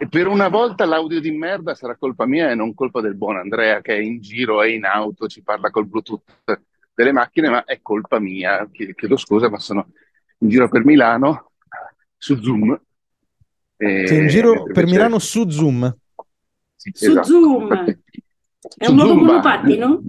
E 0.00 0.06
per 0.06 0.28
una 0.28 0.46
volta 0.46 0.84
l'audio 0.84 1.20
di 1.20 1.32
merda 1.32 1.74
sarà 1.74 1.96
colpa 1.96 2.24
mia 2.24 2.52
e 2.52 2.54
non 2.54 2.72
colpa 2.72 3.00
del 3.00 3.16
buon 3.16 3.36
Andrea 3.36 3.80
che 3.80 3.96
è 3.96 3.98
in 3.98 4.20
giro, 4.20 4.62
è 4.62 4.68
in 4.68 4.84
auto, 4.84 5.26
ci 5.26 5.42
parla 5.42 5.70
col 5.70 5.88
Bluetooth 5.88 6.22
delle 6.94 7.10
macchine, 7.10 7.48
ma 7.48 7.64
è 7.64 7.80
colpa 7.82 8.20
mia. 8.20 8.68
Chiedo 8.70 9.16
scusa, 9.16 9.50
ma 9.50 9.58
sono 9.58 9.88
in 10.38 10.50
giro 10.50 10.68
per 10.68 10.84
Milano 10.84 11.50
su 12.16 12.40
Zoom. 12.40 12.80
E... 13.76 14.06
Sei 14.06 14.18
in 14.20 14.28
giro 14.28 14.62
per 14.62 14.86
Milano 14.86 15.18
su 15.18 15.48
Zoom? 15.50 15.96
Sì, 16.76 16.92
su 16.94 17.10
esatto. 17.10 17.26
Zoom. 17.26 17.72
È 18.76 18.84
su 18.84 18.90
un 18.90 18.96
nuovo 18.96 19.14
monopattino? 19.14 20.02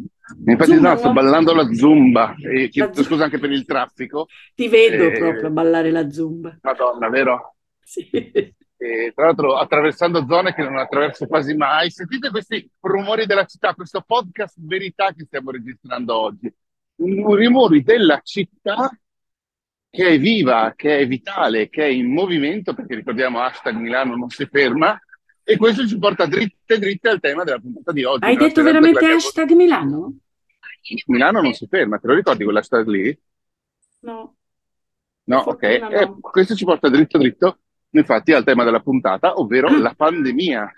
Infatti 0.46 0.74
Zumba, 0.74 0.94
no, 0.94 0.98
sto 0.98 1.14
ballando 1.14 1.54
la 1.56 1.74
zumba 1.74 2.36
e 2.36 2.70
chiedo 2.70 2.92
la 2.94 3.04
scusa 3.04 3.24
anche 3.24 3.40
per 3.40 3.52
il 3.52 3.66
traffico. 3.66 4.28
Ti 4.54 4.68
vedo 4.68 5.06
e... 5.06 5.18
proprio 5.18 5.50
ballare 5.50 5.90
la 5.90 6.08
zumba. 6.12 6.60
Madonna, 6.62 7.10
vero? 7.10 7.56
Sì. 7.82 8.54
E, 8.82 9.11
tra 9.14 9.25
l'altro 9.25 9.57
attraversando 9.57 10.25
zone 10.25 10.54
che 10.54 10.64
non 10.64 10.77
attraverso 10.77 11.28
quasi 11.28 11.54
mai. 11.54 11.92
Sentite 11.92 12.29
questi 12.29 12.69
rumori 12.79 13.25
della 13.25 13.43
città, 13.43 13.74
questo 13.74 14.02
podcast 14.02 14.55
verità 14.60 15.11
che 15.14 15.25
stiamo 15.25 15.52
registrando 15.52 16.18
oggi. 16.18 16.54
Un, 16.96 17.36
rumori 17.36 17.83
della 17.83 18.21
città 18.24 18.89
che 19.89 20.07
è 20.07 20.19
viva, 20.19 20.74
che 20.75 21.00
è 21.00 21.07
vitale, 21.07 21.68
che 21.68 21.83
è 21.83 21.88
in 21.88 22.14
movimento, 22.14 22.74
perché 22.74 22.96
ricordiamo 22.96 23.42
hashtag 23.42 23.75
Milano 23.75 24.15
non 24.15 24.29
si 24.29 24.46
ferma, 24.46 24.97
e 25.43 25.57
questo 25.57 25.86
ci 25.88 25.97
porta 25.97 26.25
dritte 26.27 26.77
dritte 26.77 27.10
al 27.10 27.19
tema 27.19 27.43
della 27.43 27.60
puntata 27.60 27.91
di 27.91 28.04
oggi. 28.04 28.24
Hai 28.24 28.38
detto 28.38 28.61
veramente 28.61 29.05
hashtag 29.05 29.52
Milano? 29.52 30.19
Milano 31.07 31.41
non 31.41 31.54
si 31.54 31.68
ferma, 31.68 31.97
te 31.97 32.08
lo 32.08 32.14
ricordi 32.14 32.44
quell'hashtag 32.44 32.88
lì? 32.88 33.19
No. 34.02 34.36
No, 35.23 35.39
ok. 35.39 35.64
No. 35.64 35.89
Eh, 35.89 36.14
questo 36.22 36.55
ci 36.55 36.66
porta 36.66 36.88
dritto 36.89 37.17
dritto, 37.17 37.59
infatti, 37.92 38.34
al 38.34 38.44
tema 38.44 38.64
della 38.64 38.80
puntata, 38.80 39.39
ovvero 39.39 39.70
la 39.78 39.94
pandemia. 39.95 40.73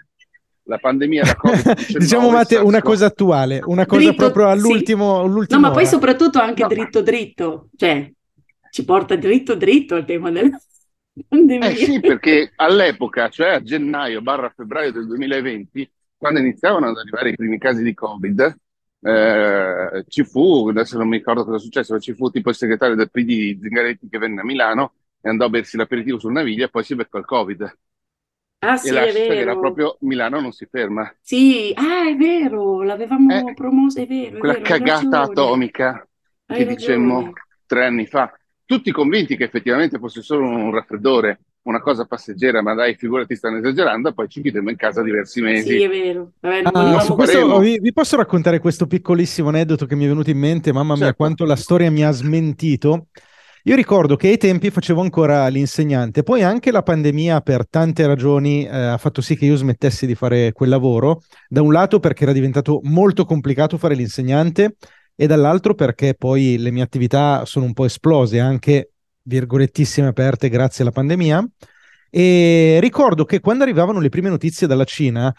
La 0.66 0.78
pandemia 0.78 1.24
da 1.24 1.36
Covid. 1.36 1.98
diciamo, 1.98 2.30
Matteo, 2.30 2.66
una 2.66 2.82
cosa 2.82 3.08
attuale, 3.08 3.62
una 3.66 3.86
cosa 3.86 4.08
dritto, 4.08 4.16
proprio 4.16 4.48
all'ultimo, 4.48 5.44
sì. 5.44 5.48
No, 5.54 5.60
ma 5.60 5.72
poi 5.72 5.86
soprattutto 5.86 6.40
anche 6.40 6.62
no. 6.62 6.68
dritto 6.68 7.02
dritto, 7.02 7.70
cioè 7.76 8.10
ci 8.70 8.86
porta 8.86 9.16
dritto 9.16 9.56
dritto 9.56 9.96
al 9.96 10.06
tema 10.06 10.32
della 10.32 10.60
eh 11.68 11.76
sì, 11.76 12.00
perché 12.00 12.54
all'epoca, 12.56 13.28
cioè 13.30 13.56
a 13.56 13.62
gennaio 13.62 14.22
barra 14.22 14.54
febbraio 14.56 14.92
del 14.92 15.08
2020, 15.08 15.92
quando 16.16 16.40
iniziavano 16.40 16.90
ad 16.90 16.98
arrivare 16.98 17.32
i 17.32 17.36
primi 17.36 17.58
casi 17.58 17.84
di 17.84 17.94
Covid, 17.94 18.56
eh, 19.02 20.06
ci 20.08 20.24
fu, 20.24 20.68
adesso 20.70 20.98
non 20.98 21.10
mi 21.10 21.18
ricordo 21.18 21.44
cosa 21.44 21.58
è 21.58 21.60
successo, 21.60 21.94
ma 21.94 22.00
ci 22.00 22.14
fu 22.14 22.30
tipo 22.30 22.50
il 22.50 22.56
segretario 22.56 22.96
del 22.96 23.10
PD 23.12 23.60
Zingaretti 23.60 24.08
che 24.08 24.20
venne 24.20 24.42
a 24.42 24.46
Milano 24.46 24.94
e 25.22 25.30
andò 25.30 25.46
a 25.46 25.50
bersi 25.50 25.78
l'aperitivo 25.78 26.20
sul 26.20 26.32
Naviglia 26.32 26.66
e 26.66 26.70
poi 26.70 26.84
si 26.84 26.96
beccò 26.96 27.18
il 27.20 27.26
Covid. 27.26 27.78
Ah 28.64 28.78
sì, 28.78 28.90
e 28.90 28.92
l'hashtag 28.92 29.32
era 29.32 29.58
proprio 29.58 29.98
Milano 30.02 30.40
non 30.40 30.52
si 30.52 30.68
ferma. 30.70 31.12
Sì, 31.22 31.72
ah 31.76 32.10
è 32.10 32.16
vero, 32.16 32.84
l'avevamo 32.84 33.50
eh, 33.50 33.54
promosso, 33.54 34.00
è 34.00 34.08
vero. 34.08 34.36
È 34.36 34.40
quella 34.40 34.54
vero, 34.54 34.66
cagata 34.66 35.22
atomica 35.22 36.08
hai 36.46 36.58
che 36.58 36.64
ragione. 36.66 36.76
dicemmo 36.76 37.34
tre 37.66 37.86
anni 37.86 38.06
fa 38.06 38.32
tutti 38.72 38.92
convinti 38.92 39.36
che 39.36 39.44
effettivamente 39.44 40.00
fosse 40.00 40.22
solo 40.22 40.48
un 40.48 40.72
raffreddore, 40.72 41.42
una 41.64 41.82
cosa 41.82 42.06
passeggera, 42.06 42.62
ma 42.62 42.74
dai, 42.74 42.96
figurati, 42.96 43.36
stanno 43.36 43.58
esagerando, 43.58 44.14
poi 44.14 44.30
ci 44.30 44.42
chiudiamo 44.42 44.70
in 44.70 44.78
casa 44.78 45.04
diversi 45.04 45.42
mesi. 45.42 45.72
Sì, 45.72 45.84
è 45.84 45.90
vero. 45.90 46.32
Vabbè, 46.40 46.62
ah, 46.72 47.06
questo, 47.14 47.60
vi, 47.60 47.80
vi, 47.80 47.92
posso 47.92 48.16
raccontare 48.16 48.60
questo 48.60 48.88
piccolissimo 48.88 49.50
aneddoto 49.50 49.86
che 49.86 49.96
mi 49.96 50.06
è 50.06 50.08
venuto 50.08 50.30
in 50.30 50.38
mente? 50.38 50.72
Mamma 50.72 50.94
mia, 50.94 51.08
certo. 51.08 51.18
quanto 51.18 51.44
la 51.44 51.58
storia 51.58 51.92
mi 51.92 52.06
ha 52.06 52.12
smentito. 52.12 53.08
Io 53.66 53.76
ricordo 53.76 54.16
che 54.16 54.30
ai 54.30 54.38
tempi 54.38 54.72
facevo 54.72 55.02
ancora 55.02 55.48
l'insegnante, 55.48 56.24
poi 56.24 56.42
anche 56.42 56.72
la 56.72 56.82
pandemia 56.82 57.42
per 57.42 57.68
tante 57.70 58.08
ragioni 58.08 58.66
eh, 58.66 58.70
ha 58.70 58.98
fatto 58.98 59.22
sì 59.22 59.36
che 59.36 59.46
io 59.46 59.56
smettessi 59.56 60.08
di 60.08 60.16
fare 60.16 60.52
quel 60.52 60.70
lavoro. 60.70 61.22
Da 61.48 61.62
un 61.62 61.72
lato 61.72 62.00
perché 62.00 62.24
era 62.24 62.32
diventato 62.32 62.80
molto 62.86 63.24
complicato 63.24 63.78
fare 63.78 63.94
l'insegnante 63.94 64.78
e 65.16 65.28
dall'altro 65.28 65.76
perché 65.76 66.16
poi 66.16 66.58
le 66.58 66.72
mie 66.72 66.82
attività 66.82 67.46
sono 67.46 67.66
un 67.66 67.74
po' 67.74 67.86
esplose, 67.86 68.40
anche 68.40 68.94
virgolettissime 69.22 70.08
aperte 70.08 70.50
grazie 70.50 70.84
alla 70.84 70.92
pandemia. 70.92 71.48
E 72.10 72.80
ricordo 72.82 73.26
che 73.26 73.40
quando 73.40 73.64
arrivavano 73.64 74.00
le 74.00 74.10
prime 74.10 74.30
notizie 74.30 74.66
dalla 74.66 74.86
Cina, 74.86 75.32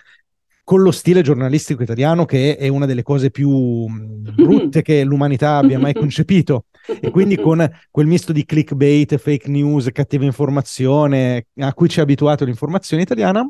con 0.63 0.81
lo 0.81 0.93
stile 0.93 1.23
giornalistico 1.23 1.83
italiano, 1.83 2.25
che 2.25 2.57
è 2.57 2.69
una 2.69 2.87
delle 2.87 3.03
cose 3.03 3.33
più 3.33 3.87
brutte 3.89 4.81
che 4.83 5.03
l'umanità 5.03 5.57
abbia 5.57 5.81
mai 5.81 5.93
concepito, 5.99 6.67
e 7.01 7.11
quindi 7.11 7.37
con 7.37 7.69
quel 7.91 8.07
misto 8.07 8.33
di 8.33 8.45
clickbait, 8.45 9.17
fake 9.17 9.49
news, 9.49 9.89
cattiva 9.93 10.25
informazione 10.25 11.47
a 11.57 11.73
cui 11.75 11.89
ci 11.89 12.01
ha 12.01 12.03
abituato 12.03 12.45
l'informazione 12.45 13.03
italiana, 13.03 13.49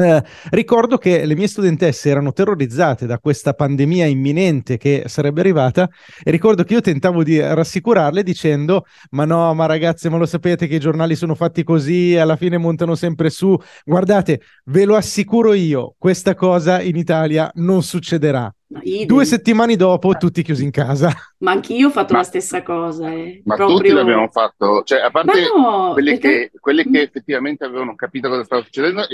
eh, 0.00 0.22
ricordo 0.50 0.96
che 0.96 1.26
le 1.26 1.34
mie 1.34 1.48
studentesse 1.48 2.08
erano 2.08 2.32
terrorizzate 2.32 3.04
da 3.04 3.18
questa 3.18 3.52
pandemia 3.52 4.06
imminente 4.06 4.76
che 4.76 5.02
sarebbe 5.06 5.40
arrivata 5.40 5.90
e 6.22 6.30
ricordo 6.30 6.62
che 6.62 6.74
io 6.74 6.80
tentavo 6.80 7.24
di 7.24 7.40
rassicurarle 7.40 8.22
dicendo 8.22 8.84
ma 9.10 9.24
no, 9.24 9.52
ma 9.54 9.66
ragazze, 9.66 10.08
ma 10.08 10.16
lo 10.16 10.26
sapete 10.26 10.68
che 10.68 10.76
i 10.76 10.80
giornali 10.80 11.16
sono 11.16 11.34
fatti 11.34 11.64
così, 11.64 12.16
alla 12.16 12.36
fine 12.36 12.58
montano 12.58 12.94
sempre 12.94 13.28
su. 13.28 13.58
Guardate, 13.84 14.40
ve 14.66 14.84
lo 14.84 14.94
assicuro 14.94 15.52
io, 15.52 15.96
questa 15.98 16.36
cosa 16.36 16.80
in 16.80 16.94
Italia 16.94 17.50
non 17.54 17.82
succederà. 17.82 18.52
Due 18.70 19.24
settimane 19.24 19.76
dopo, 19.76 20.12
tutti 20.18 20.42
chiusi 20.42 20.62
in 20.62 20.70
casa. 20.70 21.10
Ma 21.38 21.52
anch'io 21.52 21.88
ho 21.88 21.90
fatto 21.90 22.12
ma, 22.12 22.18
la 22.18 22.24
stessa 22.24 22.62
cosa. 22.62 23.10
Eh. 23.10 23.40
Ma 23.46 23.54
Proprio... 23.54 23.78
tutti 23.78 23.90
l'abbiamo 23.90 24.28
fatto, 24.28 24.82
cioè, 24.84 25.00
a 25.00 25.10
parte 25.10 25.40
no, 25.56 25.92
quelle, 25.94 26.18
perché... 26.18 26.50
che, 26.52 26.58
quelle, 26.60 26.84
che, 26.84 27.00
effettivamente 27.00 27.64
avevano 27.64 27.94
capito 27.94 28.28
cosa 28.28 28.44
stava 28.44 28.62
succedendo, 28.62 29.06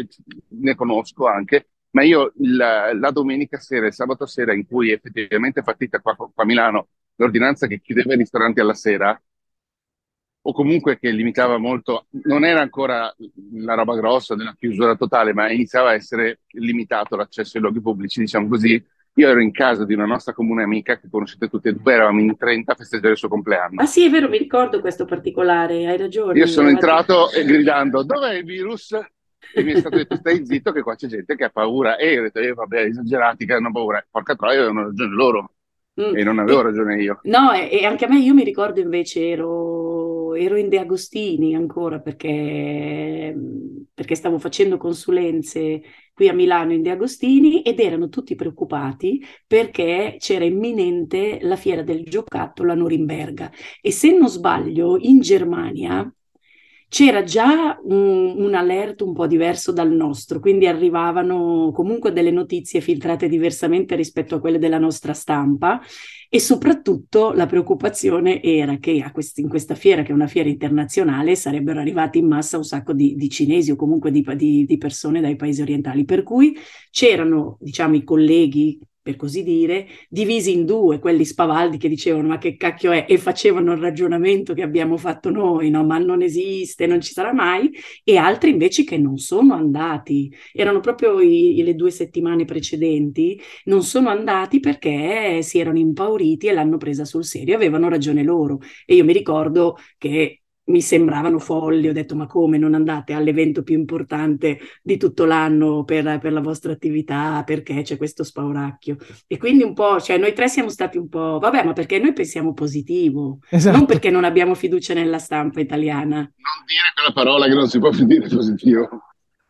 ne 0.49 0.75
conosco 0.75 1.29
anche, 1.29 1.69
ma 1.91 2.03
io 2.03 2.33
la, 2.39 2.93
la, 2.93 3.13
domenica 3.13 3.61
sera, 3.61 3.87
il 3.87 3.95
sabato 3.95 4.27
sera, 4.27 4.53
in 4.53 4.67
cui 4.67 4.91
effettivamente 4.91 5.61
è 5.61 5.63
partita 5.63 6.01
qua, 6.01 6.17
qua 6.17 6.31
a 6.35 6.45
Milano 6.45 6.89
l'ordinanza 7.15 7.69
che 7.69 7.81
chiudeva 7.81 8.15
i 8.15 8.17
ristoranti 8.17 8.59
alla 8.59 8.75
sera, 8.75 9.17
o 10.47 10.53
comunque 10.53 10.99
che 10.99 11.11
limitava 11.11 11.59
molto, 11.59 12.07
non 12.25 12.45
era 12.45 12.61
ancora 12.61 13.15
la 13.53 13.75
roba 13.75 13.95
grossa 13.95 14.35
della 14.35 14.57
chiusura 14.59 14.97
totale, 14.97 15.33
ma 15.33 15.51
iniziava 15.51 15.91
a 15.91 15.95
essere 15.95 16.41
limitato 16.49 17.15
l'accesso 17.15 17.57
ai 17.57 17.63
luoghi 17.63 17.81
pubblici, 17.81 18.19
diciamo 18.19 18.49
così 18.49 18.85
io 19.17 19.29
ero 19.29 19.41
in 19.41 19.53
casa 19.53 19.85
di 19.85 19.95
una 19.95 20.07
nostra 20.07 20.33
comune 20.33 20.65
amica 20.65 20.99
che 20.99 21.09
conoscete 21.09 21.49
tutti 21.49 21.69
e 21.69 21.73
due, 21.75 21.93
eravamo 21.93 22.21
in 22.21 22.37
30 22.37 22.73
a 22.73 22.75
festeggiare 22.75 23.13
il 23.13 23.19
suo 23.19 23.29
compleanno. 23.29 23.81
Ah 23.81 23.87
sì, 23.87 24.05
è 24.05 24.11
vero, 24.11 24.29
mi 24.29 24.39
ricordo 24.39 24.81
questo 24.81 25.05
particolare, 25.05 25.87
hai 25.87 25.97
ragione. 25.97 26.39
Io 26.39 26.47
sono 26.47 26.69
entrato 26.69 27.31
e 27.31 27.45
gridando, 27.45 28.03
dov'è 28.03 28.35
il 28.35 28.45
virus? 28.45 28.99
E 29.57 29.63
mi 29.63 29.73
è 29.73 29.79
stato 29.79 29.97
detto, 29.97 30.17
stai 30.17 30.45
zitto 30.45 30.73
che 30.73 30.83
qua 30.83 30.97
c'è 30.97 31.07
gente 31.07 31.37
che 31.37 31.45
ha 31.45 31.51
paura. 31.51 31.97
E 31.97 32.13
io 32.13 32.21
ho 32.21 32.23
detto, 32.25 32.41
eh, 32.41 32.53
vabbè, 32.53 32.81
esagerati, 32.81 33.47
che 33.47 33.53
hanno 33.53 33.71
paura. 33.71 34.05
Porca 34.11 34.35
troia, 34.35 34.59
avevano 34.59 34.87
ragione 34.87 35.15
loro. 35.15 35.51
Mm. 36.01 36.17
E 36.17 36.25
non 36.25 36.41
avevo 36.41 36.61
e, 36.61 36.63
ragione 36.65 37.01
io. 37.01 37.21
No, 37.25 37.53
e, 37.53 37.69
e, 37.71 37.85
anche 37.85 38.05
a 38.05 38.09
me, 38.09 38.19
io 38.19 38.35
mi 38.35 38.43
ricordo 38.43 38.81
invece, 38.81 39.29
ero, 39.29 39.94
ero 40.35 40.57
in 40.57 40.69
De 40.69 40.79
Agostini 40.79 41.55
ancora 41.55 42.01
perché, 42.01 43.35
perché 43.93 44.15
stavo 44.15 44.39
facendo 44.39 44.77
consulenze 44.77 45.83
qui 46.15 46.29
a 46.29 46.33
Milano 46.33 46.73
in 46.73 46.83
De 46.83 46.91
Agostini 46.91 47.63
ed 47.63 47.81
erano 47.81 48.09
tutti 48.09 48.35
preoccupati 48.35 49.25
perché 49.47 50.17
c'era 50.19 50.45
imminente 50.45 51.39
la 51.43 51.57
fiera 51.57 51.83
del 51.83 52.05
giocattolo 52.05 52.73
a 52.73 52.75
Norimberga. 52.75 53.51
E 53.81 53.91
se 53.91 54.17
non 54.17 54.29
sbaglio 54.29 54.97
in 54.99 55.21
Germania 55.21 56.13
c'era 56.95 57.25
già 57.25 57.77
un, 57.83 58.35
un 58.37 58.55
alert 58.55 59.01
un 59.01 59.15
po' 59.15 59.27
diverso 59.27 59.73
dal 59.73 59.91
nostro, 59.91 60.39
quindi 60.39 60.69
arrivavano 60.69 61.73
comunque 61.73 62.13
delle 62.13 62.31
notizie 62.31 62.81
filtrate 62.81 63.29
diversamente 63.29 63.97
rispetto 63.97 64.37
a 64.37 64.41
quelle 64.41 64.61
della 64.61 64.79
nostra 64.79 65.13
stampa 65.13 65.81
e 66.35 66.41
soprattutto 66.41 67.31
la 67.33 67.47
preoccupazione 67.47 68.43
era 68.43 68.79
che 68.79 69.09
quest- 69.13 69.39
in 69.39 69.49
questa 69.49 69.77
fiera, 69.77 70.03
che 70.03 70.11
è 70.11 70.15
una 70.15 70.27
fiera 70.27 70.49
internazionale, 70.49 71.37
sarebbero 71.37 71.79
arrivati 71.79 72.19
in 72.19 72.27
massa 72.27 72.57
un 72.57 72.65
sacco 72.65 72.93
di, 72.93 73.15
di 73.15 73.29
cinesi 73.29 73.71
o 73.71 73.77
comunque 73.77 74.11
di, 74.11 74.25
di, 74.35 74.65
di 74.65 74.77
persone 74.77 75.21
dai 75.21 75.37
paesi 75.37 75.63
orientali, 75.63 76.05
per 76.05 76.25
cui 76.25 76.57
c'erano, 76.91 77.57
diciamo, 77.61 77.95
i 77.95 78.03
colleghi 78.03 78.81
per 79.05 79.17
così 79.17 79.43
dire, 79.43 79.87
divisi 80.09 80.53
in 80.55 80.65
due, 80.65 80.99
quelli 80.99 81.27
spavaldi 81.27 81.77
che 81.77 81.91
dicevano 81.91 82.29
ma 82.29 82.39
che 82.39 82.57
cacchio 82.57 82.91
è 82.91 83.05
e 83.07 83.19
facevano 83.19 83.73
il 83.73 83.79
ragionamento 83.79 84.55
che 84.55 84.63
abbiamo 84.63 84.97
fatto 84.97 85.29
noi, 85.29 85.69
no? 85.69 85.85
ma 85.85 85.99
non 85.99 86.23
esiste, 86.23 86.87
non 86.87 87.03
ci 87.03 87.13
sarà 87.13 87.35
mai, 87.35 87.71
e 88.03 88.17
altri 88.17 88.49
invece 88.51 88.83
che 88.85 88.97
non 88.97 89.19
sono 89.19 89.53
andati, 89.53 90.35
erano 90.55 90.81
proprio 90.81 91.21
i, 91.21 91.63
le 91.63 91.75
due 91.75 91.91
settimane 91.91 92.47
precedenti, 92.47 93.39
non 93.65 93.83
sono 93.83 94.09
andati 94.09 94.59
perché 94.59 95.43
si 95.43 95.59
erano 95.59 95.79
impauriti 95.79 96.47
e 96.47 96.55
l'hanno 96.55 96.79
presa 96.79 97.05
sul 97.05 97.25
serio, 97.27 97.57
avevano 97.57 97.91
ragione 97.91 98.23
loro. 98.23 98.61
E 98.87 98.95
io 98.95 99.05
mi 99.05 99.13
ricordo 99.13 99.77
che 99.99 100.44
mi 100.67 100.81
sembravano 100.81 101.39
folli, 101.39 101.89
ho 101.89 101.93
detto 101.93 102.15
ma 102.15 102.27
come 102.27 102.57
non 102.57 102.75
andate 102.75 103.13
all'evento 103.13 103.63
più 103.63 103.77
importante 103.77 104.59
di 104.83 104.97
tutto 104.97 105.25
l'anno 105.25 105.85
per, 105.85 106.19
per, 106.19 106.33
la 106.33 106.41
vostra 106.41 106.73
attività, 106.73 107.43
perché 107.45 107.83
c'è 107.83 107.97
questo 107.97 108.25
spauracchio. 108.25 108.97
E 109.27 109.37
quindi 109.37 109.63
un 109.63 109.75
po', 109.75 110.01
cioè 110.01 110.17
noi 110.17 110.33
tre 110.33 110.49
siamo 110.49 110.71
stati 110.71 110.97
un 110.97 111.09
po', 111.09 111.39
vabbè 111.39 111.65
ma 111.65 111.73
perché 111.73 111.99
noi 111.99 112.13
pensiamo 112.13 112.55
positivo, 112.55 113.39
esatto. 113.51 113.77
non 113.77 113.87
perché 113.87 114.11
non 114.11 114.25
abbiamo 114.25 114.55
fiducia 114.55 114.95
nella 114.95 115.19
stampa 115.19 115.61
italiana. 115.61 116.19
Non 116.19 116.65
dire 116.67 116.93
quella 116.95 117.13
parola 117.13 117.47
che 117.47 117.55
non 117.55 117.69
si 117.69 117.79
può 117.79 117.91
dire 117.91 118.29
positivo. 118.29 118.89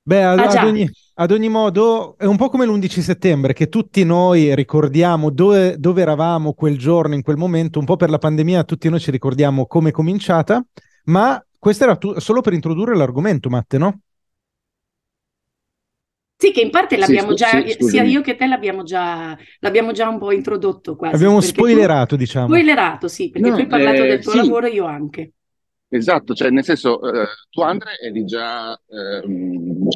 Beh, 0.06 0.22
ad, 0.22 0.38
ah, 0.38 0.60
ad, 0.60 0.66
ogni, 0.66 0.90
ad, 1.14 1.30
ogni, 1.30 1.48
modo 1.48 2.18
è 2.18 2.26
un 2.26 2.36
po' 2.36 2.50
come 2.50 2.66
l'11 2.66 3.00
settembre, 3.00 3.54
che 3.54 3.70
tutti 3.70 4.04
noi 4.04 4.54
ricordiamo 4.54 5.30
dove, 5.30 5.76
dove, 5.78 6.02
eravamo 6.02 6.52
quel 6.52 6.76
giorno, 6.76 7.14
in 7.14 7.22
quel 7.22 7.38
momento, 7.38 7.78
un 7.78 7.86
po' 7.86 7.96
per 7.96 8.10
la 8.10 8.18
pandemia, 8.18 8.64
tutti 8.64 8.90
noi 8.90 9.00
ci 9.00 9.10
ricordiamo 9.10 9.66
come 9.66 9.88
è 9.88 9.92
cominciata, 9.92 10.62
ma 11.04 11.42
questo 11.58 11.84
era 11.84 11.96
tu- 11.96 12.18
solo 12.18 12.40
per 12.40 12.52
introdurre 12.52 12.96
l'argomento, 12.96 13.48
Matte, 13.48 13.78
no? 13.78 14.00
Sì, 16.36 16.52
che 16.52 16.60
in 16.60 16.70
parte 16.70 16.96
l'abbiamo 16.96 17.30
sì, 17.30 17.36
già, 17.36 17.66
sì, 17.66 17.76
sia 17.84 18.02
io 18.02 18.20
che 18.20 18.36
te 18.36 18.46
l'abbiamo 18.46 18.82
già, 18.82 19.36
l'abbiamo 19.60 19.92
già 19.92 20.08
un 20.08 20.18
po' 20.18 20.32
introdotto 20.32 20.96
quasi. 20.96 21.14
Abbiamo 21.14 21.40
spoilerato, 21.40 22.06
tu, 22.06 22.16
diciamo. 22.16 22.46
Spoilerato, 22.48 23.08
sì, 23.08 23.30
perché 23.30 23.48
no, 23.48 23.54
tu 23.54 23.60
hai 23.60 23.66
parlato 23.66 24.02
eh, 24.02 24.06
del 24.08 24.22
tuo 24.22 24.32
sì. 24.32 24.36
lavoro, 24.38 24.66
io 24.66 24.84
anche. 24.84 25.32
Esatto, 25.88 26.34
cioè 26.34 26.50
nel 26.50 26.64
senso, 26.64 27.00
eh, 27.00 27.26
tu 27.50 27.60
Andre 27.60 27.98
eri 28.02 28.24
già 28.24 28.74
eh, 28.74 29.22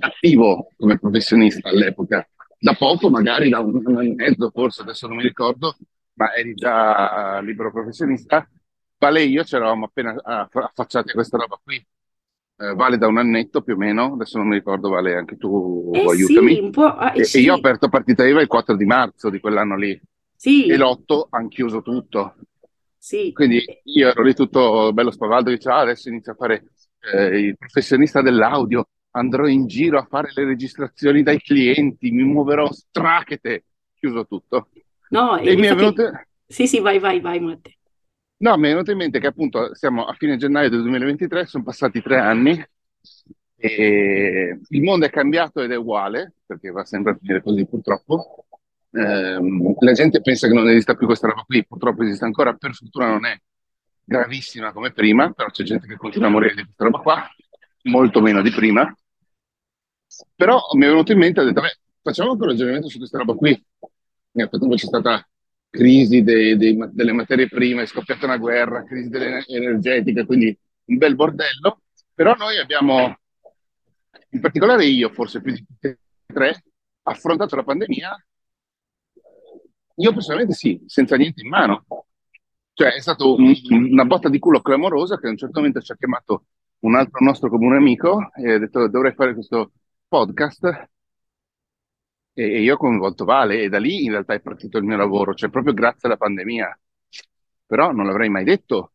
attivo 0.01 0.69
come 0.77 0.99
professionista 0.99 1.69
all'epoca, 1.69 2.27
da 2.59 2.75
poco, 2.75 3.11
magari 3.11 3.49
da 3.49 3.59
un 3.59 3.83
anno 3.85 4.01
e 4.01 4.15
mezzo, 4.15 4.51
forse 4.51 4.83
adesso 4.83 5.09
non 5.09 5.17
mi 5.17 5.25
ricordo, 5.25 5.77
ma 6.15 6.33
eri 6.35 6.55
già 6.55 7.41
libero 7.41 7.73
professionista. 7.73 8.49
Vale 8.99 9.21
e 9.21 9.25
io 9.27 9.45
ci 9.45 9.55
eravamo 9.55 9.85
appena 9.85 10.17
affacciati 10.23 11.11
a 11.11 11.15
questa 11.15 11.39
roba 11.39 11.59
qui. 11.63 11.85
Eh, 12.61 12.75
vale 12.75 12.99
da 12.99 13.07
un 13.07 13.19
annetto 13.19 13.63
più 13.63 13.75
o 13.75 13.77
meno, 13.77 14.15
adesso 14.15 14.37
non 14.37 14.49
mi 14.49 14.57
ricordo, 14.57 14.89
Vale, 14.89 15.15
anche 15.15 15.37
tu 15.37 15.93
eh 15.95 16.01
aiutami. 16.01 16.55
Sì, 16.55 16.59
eh, 16.59 17.21
e, 17.21 17.25
sì. 17.25 17.39
e, 17.39 17.41
io 17.43 17.55
ho 17.55 17.57
aperto 17.59 17.89
partita 17.89 18.27
IVA 18.27 18.41
il 18.41 18.49
4 18.49 18.75
di 18.75 18.85
marzo 18.85 19.31
di 19.31 19.39
quell'anno 19.39 19.77
lì. 19.77 19.99
Sì. 20.35 20.67
E 20.67 20.77
l'8 20.77 21.29
hanno 21.31 21.49
chiuso 21.49 21.83
tutto. 21.83 22.35
Sì. 22.97 23.33
Quindi 23.33 23.65
io 23.85 24.09
ero 24.09 24.23
lì 24.25 24.35
tutto 24.35 24.93
bello 24.93 25.13
spavaldo, 25.13 25.51
dicevo 25.51 25.77
ah, 25.77 25.81
adesso 25.81 26.09
inizio 26.09 26.33
a 26.33 26.35
fare 26.35 26.65
eh, 27.13 27.39
il 27.39 27.57
professionista 27.57 28.21
dell'audio, 28.21 28.89
andrò 29.13 29.47
in 29.47 29.69
giro 29.69 29.99
a 29.99 30.07
fare 30.11 30.33
le 30.35 30.45
registrazioni 30.45 31.23
dai 31.23 31.41
clienti, 31.41 32.11
mi 32.11 32.25
muoverò 32.25 32.71
strachete, 32.73 33.65
chiuso 33.95 34.27
tutto. 34.27 34.69
No, 35.11 35.39
e 35.39 35.55
mi 35.55 35.67
è 35.67 35.75
venuto... 35.77 36.11
Sì, 36.45 36.67
sì, 36.67 36.81
vai, 36.81 36.99
vai, 36.99 37.21
vai, 37.21 37.39
Matte. 37.39 37.78
No, 38.41 38.57
mi 38.57 38.69
è 38.69 38.71
venuto 38.71 38.93
in 38.93 38.99
mente 38.99 39.19
che 39.19 39.27
appunto 39.27 39.75
siamo 39.75 40.05
a 40.07 40.15
fine 40.15 40.37
gennaio 40.37 40.71
del 40.71 40.83
2023, 40.83 41.47
sono 41.47 41.65
passati 41.65 42.01
tre 42.01 42.19
anni 42.19 42.65
e 43.57 44.61
il 44.69 44.83
mondo 44.83 45.07
è 45.07 45.11
cambiato 45.11 45.61
ed 45.61 45.73
è 45.73 45.77
uguale, 45.77 46.35
perché 46.47 46.71
va 46.71 46.85
sempre 46.85 47.13
a 47.13 47.17
finire 47.17 47.43
così 47.43 47.67
purtroppo. 47.67 48.47
Eh, 48.93 49.39
la 49.81 49.93
gente 49.93 50.21
pensa 50.21 50.47
che 50.47 50.55
non 50.55 50.69
esista 50.69 50.95
più 50.95 51.07
questa 51.07 51.27
roba 51.27 51.43
qui, 51.43 51.67
purtroppo 51.67 52.05
esiste 52.05 52.25
ancora, 52.25 52.55
per 52.55 52.75
fortuna 52.75 53.09
non 53.09 53.27
è 53.27 53.37
gravissima 54.05 54.73
come 54.73 54.93
prima, 54.93 55.33
però 55.33 55.51
c'è 55.51 55.65
gente 55.65 55.89
che 55.89 55.97
continua 55.97 56.29
a 56.29 56.31
morire 56.31 56.55
di 56.55 56.63
questa 56.63 56.85
roba 56.85 56.99
qua, 57.01 57.29
molto 57.85 58.21
meno 58.21 58.41
di 58.41 58.51
prima. 58.51 58.95
Però 60.37 60.61
mi 60.75 60.85
è 60.85 60.89
venuto 60.89 61.13
in 61.13 61.19
mente 61.19 61.41
ho 61.41 61.45
detto, 61.45 61.61
beh, 61.61 61.79
facciamo 62.03 62.33
un 62.33 62.41
ragionamento 62.43 62.89
su 62.89 62.99
questa 62.99 63.19
roba 63.19 63.35
qui. 63.35 63.61
Frattempo 64.33 64.75
c'è 64.77 64.87
stata 64.87 65.29
crisi 65.71 66.23
dei, 66.23 66.57
dei, 66.57 66.77
delle 66.93 67.13
materie 67.13 67.49
prime, 67.49 67.83
è 67.83 67.87
scoppiata 67.87 68.27
una 68.27 68.39
guerra, 68.39 68.85
crisi 68.85 69.11
energetica, 69.47 70.25
quindi 70.25 70.57
un 70.87 70.97
bel 70.97 71.15
bordello. 71.15 71.83
Però 72.15 72.35
noi 72.35 72.59
abbiamo, 72.59 73.17
in 74.31 74.41
particolare 74.41 74.85
io, 74.87 75.11
forse 75.11 75.41
più 75.41 75.53
di 75.53 75.97
tre, 76.27 76.63
affrontato 77.03 77.57
la 77.57 77.65
pandemia 77.65 78.17
io 80.01 80.13
personalmente 80.13 80.55
sì, 80.55 80.81
senza 80.87 81.17
niente 81.17 81.43
in 81.43 81.49
mano. 81.49 81.85
Cioè 82.73 82.95
è 82.95 83.01
stata 83.01 83.25
un, 83.25 83.53
una 83.71 84.05
botta 84.05 84.29
di 84.29 84.39
culo 84.39 84.61
clamorosa 84.61 85.19
che 85.19 85.27
a 85.27 85.31
un 85.31 85.37
certo 85.37 85.59
momento 85.59 85.81
ci 85.81 85.91
ha 85.93 85.97
chiamato 85.97 86.45
un 86.81 86.95
altro 86.95 87.25
nostro 87.25 87.49
comune 87.51 87.77
amico 87.77 88.31
e 88.35 88.53
ha 88.53 88.59
detto 88.59 88.87
dovrei 88.89 89.13
fare 89.15 89.35
questo 89.35 89.73
podcast 90.07 90.89
e, 92.39 92.61
io 92.61 92.75
ho 92.75 92.77
coinvolto 92.77 93.25
Vale 93.25 93.63
e 93.63 93.69
da 93.69 93.79
lì 93.79 94.05
in 94.05 94.13
realtà 94.13 94.35
è 94.35 94.41
partito 94.41 94.79
il 94.79 94.85
mio 94.85 94.97
lavoro, 94.97 95.35
cioè 95.35 95.51
proprio 95.51 95.75
grazie 95.75 96.09
alla 96.09 96.17
pandemia. 96.17 96.79
Però 97.67 97.91
non 97.91 98.07
l'avrei 98.07 98.29
mai 98.29 98.45
detto 98.45 98.93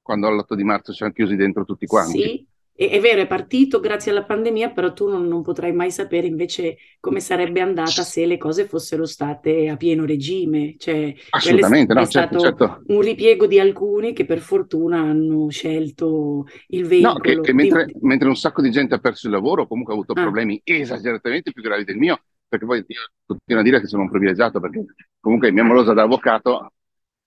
quando 0.00 0.28
all'8 0.28 0.54
di 0.54 0.64
marzo 0.64 0.92
ci 0.92 1.02
hanno 1.02 1.12
chiusi 1.12 1.34
dentro 1.34 1.64
tutti 1.64 1.86
quanti. 1.86 2.22
Sì, 2.22 2.46
è, 2.72 2.88
è 2.90 3.00
vero, 3.00 3.20
è 3.20 3.26
partito 3.26 3.80
grazie 3.80 4.12
alla 4.12 4.22
pandemia, 4.22 4.70
però 4.70 4.92
tu 4.92 5.08
non, 5.08 5.26
non, 5.26 5.42
potrai 5.42 5.72
mai 5.72 5.90
sapere 5.90 6.28
invece 6.28 6.76
come 7.00 7.18
sarebbe 7.18 7.60
andata 7.60 8.02
se 8.02 8.24
le 8.24 8.38
cose 8.38 8.64
fossero 8.66 9.04
state 9.04 9.68
a 9.68 9.76
pieno 9.76 10.06
regime. 10.06 10.76
Cioè, 10.78 11.12
Assolutamente, 11.30 11.92
è, 11.92 11.96
no, 11.96 12.02
è 12.02 12.06
certo, 12.06 12.38
stato 12.38 12.64
certo. 12.64 12.92
un 12.94 13.00
ripiego 13.00 13.48
di 13.48 13.58
alcuni 13.58 14.12
che 14.12 14.24
per 14.24 14.38
fortuna 14.38 15.00
hanno 15.00 15.50
scelto 15.50 16.46
il 16.68 16.86
veicolo. 16.86 17.14
No, 17.14 17.18
che, 17.18 17.40
che 17.40 17.52
mentre, 17.52 17.86
di... 17.86 17.94
mentre, 18.02 18.28
un 18.28 18.36
sacco 18.36 18.62
di 18.62 18.70
gente 18.70 18.94
ha 18.94 18.98
perso 18.98 19.26
il 19.26 19.32
lavoro, 19.32 19.66
comunque 19.66 19.92
ha 19.92 19.96
avuto 19.96 20.12
ah. 20.12 20.22
problemi 20.22 20.60
esageratamente 20.62 21.50
più 21.50 21.62
gravi 21.62 21.82
del 21.82 21.96
mio, 21.96 22.20
perché 22.48 22.64
poi 22.64 22.84
io 22.86 23.00
continuo 23.26 23.60
a 23.60 23.64
dire 23.64 23.80
che 23.80 23.86
sono 23.86 24.02
un 24.02 24.10
privilegiato, 24.10 24.58
perché 24.60 24.84
comunque 25.20 25.52
mia 25.52 25.64
morosa 25.64 25.92
da 25.92 26.02
avvocato 26.02 26.72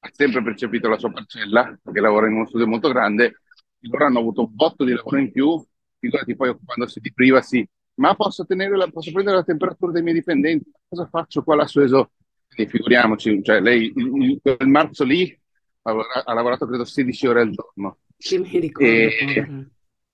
ha 0.03 0.09
sempre 0.11 0.41
percepito 0.41 0.89
la 0.89 0.97
sua 0.97 1.11
parcella, 1.11 1.77
perché 1.81 1.99
lavora 1.99 2.27
in 2.27 2.33
uno 2.33 2.47
studio 2.47 2.67
molto 2.67 2.89
grande, 2.89 3.41
loro 3.81 4.05
hanno 4.05 4.19
avuto 4.19 4.41
un 4.41 4.49
botto 4.51 4.83
di 4.83 4.93
lavoro 4.93 5.17
in 5.17 5.31
più, 5.31 5.63
figurati 5.99 6.35
poi 6.35 6.49
occupandosi 6.49 6.99
di 6.99 7.13
privacy, 7.13 7.67
ma 7.95 8.15
posso, 8.15 8.45
la, 8.47 8.87
posso, 8.87 9.11
prendere 9.11 9.37
la 9.37 9.43
temperatura 9.43 9.91
dei 9.91 10.01
miei 10.01 10.15
dipendenti, 10.15 10.71
cosa 10.87 11.07
faccio 11.07 11.43
qua 11.43 11.55
lassù? 11.55 11.79
Quindi 11.81 12.71
figuriamoci, 12.71 13.43
cioè 13.43 13.61
lei 13.61 13.93
il, 13.95 14.39
quel 14.41 14.67
marzo 14.67 15.03
lì 15.03 15.39
ha, 15.83 15.95
ha, 16.25 16.33
lavorato 16.33 16.65
credo 16.65 16.83
16 16.83 17.27
ore 17.27 17.41
al 17.41 17.51
giorno. 17.51 17.99
Che 18.17 18.39
mi 18.39 18.59
ricordo. 18.59 18.89
E, 18.89 19.69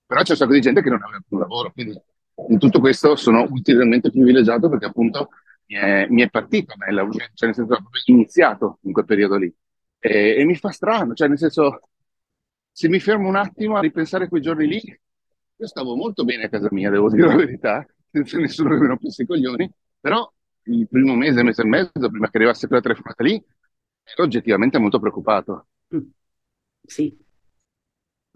però 0.06 0.22
c'è 0.22 0.32
un 0.32 0.36
sacco 0.36 0.52
di 0.52 0.60
gente 0.60 0.82
che 0.82 0.88
non 0.88 1.02
aveva 1.02 1.22
più 1.26 1.38
lavoro, 1.38 1.72
quindi 1.72 2.00
in 2.48 2.58
tutto 2.58 2.80
questo 2.80 3.16
sono 3.16 3.46
ulteriormente 3.50 4.10
privilegiato 4.10 4.68
perché 4.68 4.86
appunto 4.86 5.30
mi 5.66 5.76
è, 5.76 6.06
mi 6.08 6.22
è 6.22 6.30
partito, 6.30 6.74
cioè 6.78 6.92
nel 6.92 7.54
senso 7.54 7.66
proprio 7.66 8.02
iniziato 8.06 8.78
in 8.82 8.92
quel 8.92 9.04
periodo 9.04 9.36
lì. 9.36 9.52
E, 9.98 10.36
e 10.38 10.44
mi 10.44 10.54
fa 10.54 10.70
strano, 10.70 11.14
cioè 11.14 11.28
nel 11.28 11.38
senso 11.38 11.80
se 12.70 12.88
mi 12.88 13.00
fermo 13.00 13.28
un 13.28 13.36
attimo 13.36 13.76
a 13.76 13.80
ripensare 13.80 14.28
quei 14.28 14.40
giorni 14.40 14.66
lì, 14.68 15.00
io 15.60 15.66
stavo 15.66 15.96
molto 15.96 16.24
bene 16.24 16.44
a 16.44 16.48
casa 16.48 16.68
mia, 16.70 16.90
devo 16.90 17.10
dire 17.10 17.26
la 17.26 17.34
verità, 17.34 17.84
senza 18.10 18.38
nessuno 18.38 18.70
che 18.70 18.80
mi 18.80 18.86
rompesse 18.86 19.24
i 19.24 19.26
coglioni, 19.26 19.70
però 19.98 20.32
il 20.64 20.86
primo 20.88 21.16
mese, 21.16 21.42
mese 21.42 21.62
e 21.62 21.66
mezzo, 21.66 22.08
prima 22.08 22.30
che 22.30 22.36
arrivasse 22.36 22.66
quella 22.68 22.82
telefonata 22.82 23.24
lì, 23.24 23.44
ero 24.04 24.22
oggettivamente 24.22 24.78
molto 24.78 25.00
preoccupato. 25.00 25.66
Mm. 25.94 26.06
Sì, 26.82 27.18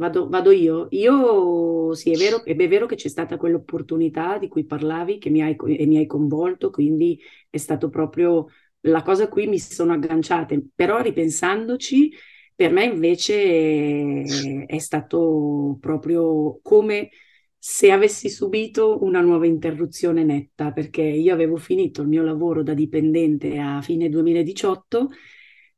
Vado, 0.02 0.28
vado, 0.28 0.50
io. 0.50 0.88
Io 0.90 1.94
sì, 1.94 2.10
è 2.10 2.16
vero, 2.16 2.42
è 2.44 2.54
vero 2.56 2.86
che 2.86 2.96
c'è 2.96 3.06
stata 3.08 3.36
quell'opportunità 3.36 4.36
di 4.38 4.48
cui 4.48 4.64
parlavi 4.64 5.18
che 5.18 5.30
mi 5.30 5.42
hai, 5.42 5.54
e 5.78 5.86
mi 5.86 5.96
hai 5.98 6.06
coinvolto, 6.06 6.70
quindi 6.70 7.20
è 7.48 7.56
stato 7.56 7.88
proprio 7.88 8.46
la 8.80 9.02
cosa 9.02 9.24
a 9.24 9.28
cui 9.28 9.46
mi 9.46 9.60
sono 9.60 9.92
agganciate, 9.92 10.60
però 10.74 11.00
ripensandoci 11.00 12.12
per 12.54 12.72
me 12.72 12.84
invece 12.84 14.22
è 14.66 14.78
stato 14.78 15.76
proprio 15.80 16.58
come 16.62 17.10
se 17.56 17.92
avessi 17.92 18.28
subito 18.28 19.04
una 19.04 19.20
nuova 19.20 19.46
interruzione 19.46 20.24
netta, 20.24 20.72
perché 20.72 21.02
io 21.02 21.32
avevo 21.32 21.56
finito 21.56 22.02
il 22.02 22.08
mio 22.08 22.22
lavoro 22.24 22.62
da 22.64 22.74
dipendente 22.74 23.56
a 23.58 23.80
fine 23.82 24.08
2018, 24.08 25.10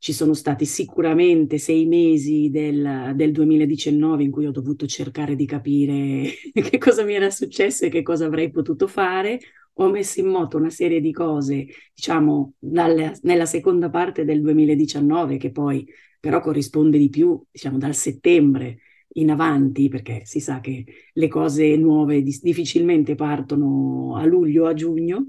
ci 0.05 0.13
sono 0.13 0.35
stati 0.35 0.67
sicuramente 0.67 1.57
sei 1.57 1.87
mesi 1.87 2.51
del, 2.51 3.13
del 3.15 3.33
2019 3.33 4.23
in 4.23 4.31
cui 4.31 4.45
ho 4.45 4.51
dovuto 4.51 4.85
cercare 4.87 5.35
di 5.35 5.47
capire 5.47 6.31
che 6.53 6.77
cosa 6.77 7.05
mi 7.05 7.15
era 7.15 7.31
successo 7.31 7.87
e 7.87 7.89
che 7.89 8.03
cosa 8.03 8.27
avrei 8.27 8.51
potuto 8.51 8.87
fare. 8.87 9.41
Ho 9.77 9.89
messo 9.89 10.21
in 10.21 10.27
moto 10.27 10.59
una 10.59 10.69
serie 10.69 11.01
di 11.01 11.11
cose, 11.11 11.67
diciamo, 11.95 12.53
dalla, 12.59 13.15
nella 13.23 13.47
seconda 13.47 13.89
parte 13.89 14.27
del 14.27 14.43
2019, 14.43 15.39
che 15.39 15.51
poi 15.51 15.89
però 16.21 16.39
corrisponde 16.43 16.99
di 16.99 17.09
più, 17.09 17.43
diciamo, 17.51 17.79
dal 17.79 17.95
settembre 17.95 18.81
in 19.15 19.31
avanti, 19.31 19.89
perché 19.89 20.21
si 20.27 20.39
sa 20.39 20.61
che 20.61 20.85
le 21.15 21.29
cose 21.29 21.77
nuove 21.77 22.23
difficilmente 22.23 23.15
partono 23.15 24.17
a 24.17 24.27
luglio 24.27 24.67
a 24.67 24.75
giugno, 24.75 25.25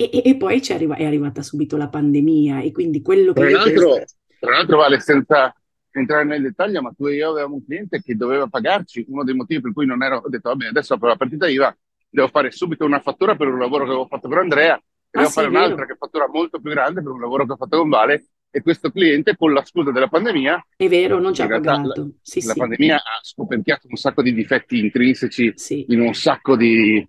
e, 0.00 0.10
e, 0.12 0.22
e 0.24 0.36
poi 0.36 0.62
arriva, 0.68 0.94
è 0.94 1.04
arrivata 1.04 1.42
subito 1.42 1.76
la 1.76 1.88
pandemia, 1.88 2.60
e 2.60 2.70
quindi 2.70 3.02
quello 3.02 3.32
che... 3.32 3.40
Tra 3.40 3.50
l'altro, 3.50 3.94
penso... 3.94 4.14
tra 4.38 4.50
l'altro 4.52 4.76
vale 4.76 5.00
senza 5.00 5.52
entrare 5.90 6.22
nel 6.22 6.40
dettaglio, 6.40 6.80
ma 6.82 6.92
tu 6.96 7.06
e 7.06 7.16
io 7.16 7.30
avevamo 7.30 7.56
un 7.56 7.64
cliente 7.64 8.00
che 8.00 8.14
doveva 8.14 8.46
pagarci, 8.46 9.04
uno 9.08 9.24
dei 9.24 9.34
motivi 9.34 9.60
per 9.60 9.72
cui 9.72 9.86
non 9.86 10.00
ero, 10.04 10.22
ho 10.24 10.28
detto, 10.28 10.50
vabbè, 10.50 10.66
adesso 10.66 10.94
apro 10.94 11.08
la 11.08 11.16
partita 11.16 11.48
IVA, 11.48 11.76
devo 12.08 12.28
fare 12.28 12.52
subito 12.52 12.84
una 12.84 13.00
fattura 13.00 13.34
per 13.34 13.48
un 13.48 13.58
lavoro 13.58 13.82
che 13.82 13.90
avevo 13.90 14.06
fatto 14.06 14.28
per 14.28 14.38
Andrea, 14.38 14.76
e 14.76 14.78
ah, 14.78 15.08
devo 15.10 15.26
sì, 15.26 15.34
fare 15.34 15.48
un'altra 15.48 15.84
che 15.84 15.96
fattura 15.98 16.28
molto 16.28 16.60
più 16.60 16.70
grande 16.70 17.02
per 17.02 17.10
un 17.10 17.20
lavoro 17.20 17.44
che 17.44 17.52
ho 17.52 17.56
fatto 17.56 17.78
con 17.78 17.88
Vale, 17.88 18.28
e 18.50 18.62
questo 18.62 18.92
cliente 18.92 19.36
con 19.36 19.52
la 19.52 19.64
scusa 19.64 19.90
della 19.90 20.08
pandemia 20.08 20.68
è 20.76 20.88
vero 20.88 21.18
non 21.18 21.34
ci 21.34 21.42
ha 21.42 21.46
pagato 21.46 21.94
la, 21.94 22.08
sì, 22.22 22.42
la 22.46 22.52
sì. 22.54 22.58
pandemia 22.58 22.96
ha 22.96 23.20
scoperchiato 23.20 23.88
un 23.90 23.96
sacco 23.96 24.22
di 24.22 24.32
difetti 24.32 24.78
intrinseci 24.78 25.52
sì. 25.54 25.84
in 25.88 26.00
un 26.00 26.14
sacco 26.14 26.56
di, 26.56 27.06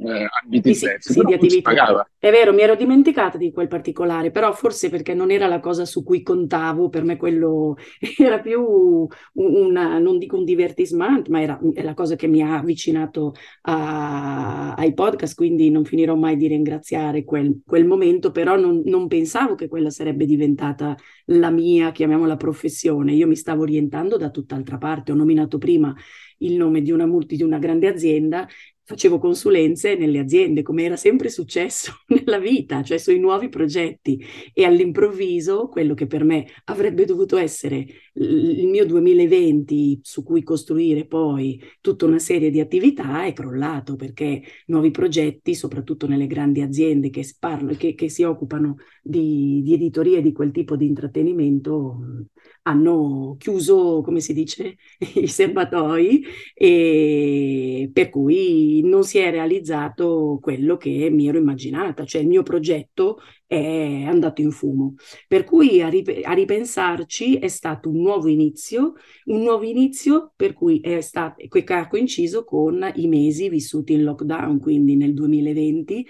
eh, 0.00 0.28
ambiti 0.42 0.74
sì, 0.74 0.84
diversi, 0.84 1.12
sì, 1.12 1.22
di 1.24 1.34
attività. 1.34 2.08
È 2.18 2.30
vero, 2.30 2.52
mi 2.52 2.62
ero 2.62 2.76
dimenticata 2.76 3.36
di 3.36 3.50
quel 3.50 3.66
particolare, 3.66 4.30
però 4.30 4.52
forse 4.52 4.90
perché 4.90 5.12
non 5.12 5.30
era 5.30 5.48
la 5.48 5.58
cosa 5.58 5.84
su 5.84 6.04
cui 6.04 6.22
contavo, 6.22 6.88
per 6.88 7.02
me 7.02 7.16
quello 7.16 7.76
era 8.16 8.38
più 8.38 9.08
una, 9.32 9.98
non 9.98 10.18
dico 10.18 10.36
un 10.36 10.44
divertisement, 10.44 11.28
ma 11.28 11.40
era 11.40 11.58
la 11.74 11.94
cosa 11.94 12.14
che 12.14 12.28
mi 12.28 12.42
ha 12.42 12.58
avvicinato 12.58 13.34
a, 13.62 14.74
ai 14.74 14.94
podcast, 14.94 15.34
quindi 15.34 15.68
non 15.70 15.84
finirò 15.84 16.14
mai 16.14 16.36
di 16.36 16.46
ringraziare 16.46 17.24
quel, 17.24 17.60
quel 17.66 17.86
momento, 17.86 18.30
però 18.30 18.56
non, 18.56 18.82
non 18.84 19.08
pensavo 19.08 19.56
che 19.56 19.66
quella 19.66 19.90
sarebbe 19.90 20.26
diventata 20.26 20.94
la 21.26 21.50
mia, 21.50 21.90
chiamiamola 21.90 22.36
professione. 22.36 23.12
Io 23.12 23.26
mi 23.26 23.36
stavo 23.36 23.62
orientando 23.62 24.16
da 24.16 24.30
tutt'altra 24.30 24.78
parte, 24.78 25.10
ho 25.10 25.16
nominato 25.16 25.58
prima 25.58 25.92
il 26.38 26.54
nome 26.54 26.82
di 26.82 26.92
una 26.92 27.06
multi 27.06 27.34
di 27.34 27.42
una 27.42 27.58
grande 27.58 27.88
azienda 27.88 28.46
facevo 28.88 29.18
consulenze 29.18 29.96
nelle 29.96 30.18
aziende, 30.18 30.62
come 30.62 30.84
era 30.84 30.96
sempre 30.96 31.28
successo 31.28 31.92
nella 32.08 32.38
vita, 32.38 32.82
cioè 32.82 32.96
sui 32.96 33.18
nuovi 33.18 33.50
progetti. 33.50 34.18
E 34.54 34.64
all'improvviso 34.64 35.68
quello 35.68 35.92
che 35.92 36.06
per 36.06 36.24
me 36.24 36.46
avrebbe 36.64 37.04
dovuto 37.04 37.36
essere 37.36 37.84
il 38.14 38.66
mio 38.66 38.86
2020 38.86 40.00
su 40.02 40.22
cui 40.22 40.42
costruire 40.42 41.06
poi 41.06 41.62
tutta 41.82 42.06
una 42.06 42.18
serie 42.18 42.48
di 42.50 42.60
attività 42.60 43.26
è 43.26 43.34
crollato 43.34 43.94
perché 43.94 44.42
nuovi 44.68 44.90
progetti, 44.90 45.54
soprattutto 45.54 46.06
nelle 46.06 46.26
grandi 46.26 46.62
aziende 46.62 47.10
che, 47.10 47.30
parlo, 47.38 47.74
che, 47.74 47.94
che 47.94 48.08
si 48.08 48.22
occupano 48.22 48.76
di, 49.02 49.60
di 49.62 49.74
editoria 49.74 50.22
di 50.22 50.32
quel 50.32 50.50
tipo 50.50 50.76
di 50.76 50.86
intrattenimento, 50.86 52.30
hanno 52.62 53.36
chiuso, 53.38 54.02
come 54.02 54.20
si 54.20 54.32
dice, 54.32 54.76
i 55.14 55.26
serbatoi 55.26 56.24
e 56.54 57.90
per 57.92 58.10
cui 58.10 58.82
non 58.84 59.04
si 59.04 59.18
è 59.18 59.30
realizzato 59.30 60.38
quello 60.40 60.76
che 60.76 61.08
mi 61.10 61.28
ero 61.28 61.38
immaginata, 61.38 62.04
cioè 62.04 62.22
il 62.22 62.28
mio 62.28 62.42
progetto 62.42 63.18
è 63.46 64.04
andato 64.04 64.40
in 64.42 64.50
fumo. 64.50 64.94
Per 65.26 65.44
cui 65.44 65.80
a, 65.82 65.88
rip- 65.88 66.20
a 66.24 66.32
ripensarci 66.32 67.36
è 67.38 67.48
stato 67.48 67.88
un 67.88 68.00
nuovo 68.00 68.28
inizio, 68.28 68.94
un 69.26 69.42
nuovo 69.42 69.64
inizio 69.64 70.32
per 70.36 70.52
cui 70.52 70.80
è 70.80 71.00
stato, 71.00 71.46
che 71.48 71.64
ha 71.74 71.88
coinciso 71.88 72.44
con 72.44 72.90
i 72.96 73.06
mesi 73.08 73.48
vissuti 73.48 73.92
in 73.94 74.04
lockdown, 74.04 74.60
quindi 74.60 74.96
nel 74.96 75.14
2020 75.14 76.06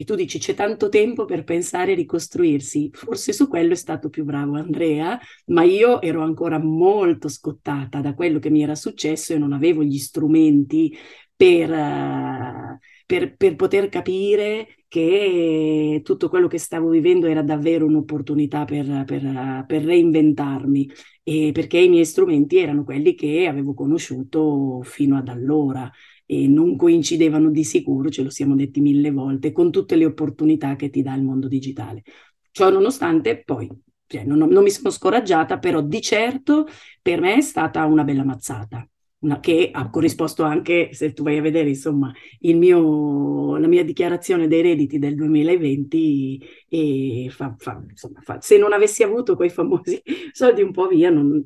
e 0.00 0.04
tu 0.04 0.14
dici 0.14 0.38
c'è 0.38 0.54
tanto 0.54 0.88
tempo 0.88 1.26
per 1.26 1.44
pensare 1.44 1.92
a 1.92 1.94
ricostruirsi. 1.94 2.88
Forse 2.90 3.34
su 3.34 3.48
quello 3.48 3.74
è 3.74 3.76
stato 3.76 4.08
più 4.08 4.24
bravo 4.24 4.56
Andrea, 4.56 5.20
ma 5.48 5.62
io 5.62 6.00
ero 6.00 6.22
ancora 6.22 6.58
molto 6.58 7.28
scottata 7.28 8.00
da 8.00 8.14
quello 8.14 8.38
che 8.38 8.48
mi 8.48 8.62
era 8.62 8.74
successo 8.74 9.34
e 9.34 9.38
non 9.38 9.52
avevo 9.52 9.82
gli 9.82 9.98
strumenti 9.98 10.96
per, 11.36 11.70
uh, 11.70 12.78
per, 13.04 13.36
per 13.36 13.56
poter 13.56 13.90
capire 13.90 14.68
che 14.88 16.00
tutto 16.02 16.30
quello 16.30 16.48
che 16.48 16.58
stavo 16.58 16.88
vivendo 16.88 17.26
era 17.26 17.42
davvero 17.42 17.84
un'opportunità 17.84 18.64
per, 18.64 19.04
per, 19.04 19.64
per, 19.66 19.84
reinventarmi, 19.84 20.90
e 21.22 21.50
perché 21.52 21.78
i 21.78 21.90
miei 21.90 22.06
strumenti 22.06 22.56
erano 22.56 22.84
quelli 22.84 23.14
che 23.14 23.46
avevo 23.46 23.74
conosciuto 23.74 24.80
fino 24.82 25.18
ad 25.18 25.28
allora 25.28 25.90
e 26.32 26.46
non 26.46 26.76
coincidevano 26.76 27.50
di 27.50 27.64
sicuro, 27.64 28.08
ce 28.08 28.22
lo 28.22 28.30
siamo 28.30 28.54
detti 28.54 28.80
mille 28.80 29.10
volte, 29.10 29.50
con 29.50 29.72
tutte 29.72 29.96
le 29.96 30.04
opportunità 30.04 30.76
che 30.76 30.88
ti 30.88 31.02
dà 31.02 31.12
il 31.14 31.24
mondo 31.24 31.48
digitale. 31.48 32.04
Ciò 32.52 32.70
nonostante, 32.70 33.42
poi 33.42 33.68
cioè, 34.06 34.22
non, 34.22 34.38
non, 34.38 34.62
mi 34.62 34.70
sono 34.70 34.90
scoraggiata, 34.90 35.58
però 35.58 35.80
di 35.80 36.00
certo 36.00 36.68
per 37.02 37.20
me 37.20 37.34
è 37.34 37.40
stata 37.40 37.84
una 37.84 38.04
bella 38.04 38.22
mazzata. 38.22 38.88
Una, 39.22 39.40
che 39.40 39.70
ha 39.72 39.90
corrisposto 39.90 40.44
anche, 40.44 40.90
se 40.92 41.12
tu 41.12 41.24
vai 41.24 41.36
a 41.38 41.42
vedere, 41.42 41.70
insomma, 41.70 42.12
mio, 42.42 43.56
la 43.56 43.66
mia 43.66 43.82
dichiarazione 43.84 44.46
dei 44.46 44.62
redditi 44.62 45.00
del 45.00 45.16
2020 45.16 46.40
e 46.68 47.26
fa, 47.30 47.56
fa, 47.58 47.82
insomma, 47.90 48.20
fa, 48.22 48.40
se 48.40 48.56
non 48.56 48.72
avessi 48.72 49.02
avuto 49.02 49.34
quei 49.34 49.50
famosi 49.50 50.00
soldi 50.32 50.62
un 50.62 50.70
po' 50.70 50.86
via, 50.86 51.10
non, 51.10 51.44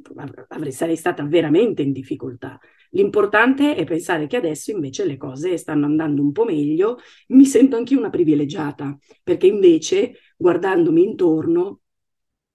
avrei, 0.48 0.72
sarei 0.72 0.96
stata 0.96 1.24
veramente 1.24 1.80
in 1.80 1.92
difficoltà. 1.92 2.60
L'importante 2.94 3.74
è 3.74 3.84
pensare 3.84 4.26
che 4.26 4.36
adesso 4.36 4.70
invece 4.70 5.04
le 5.04 5.16
cose 5.16 5.56
stanno 5.56 5.84
andando 5.86 6.22
un 6.22 6.32
po' 6.32 6.44
meglio. 6.44 6.98
Mi 7.28 7.44
sento 7.44 7.76
anche 7.76 7.96
una 7.96 8.10
privilegiata, 8.10 8.96
perché 9.22 9.46
invece 9.46 10.14
guardandomi 10.36 11.02
intorno 11.02 11.80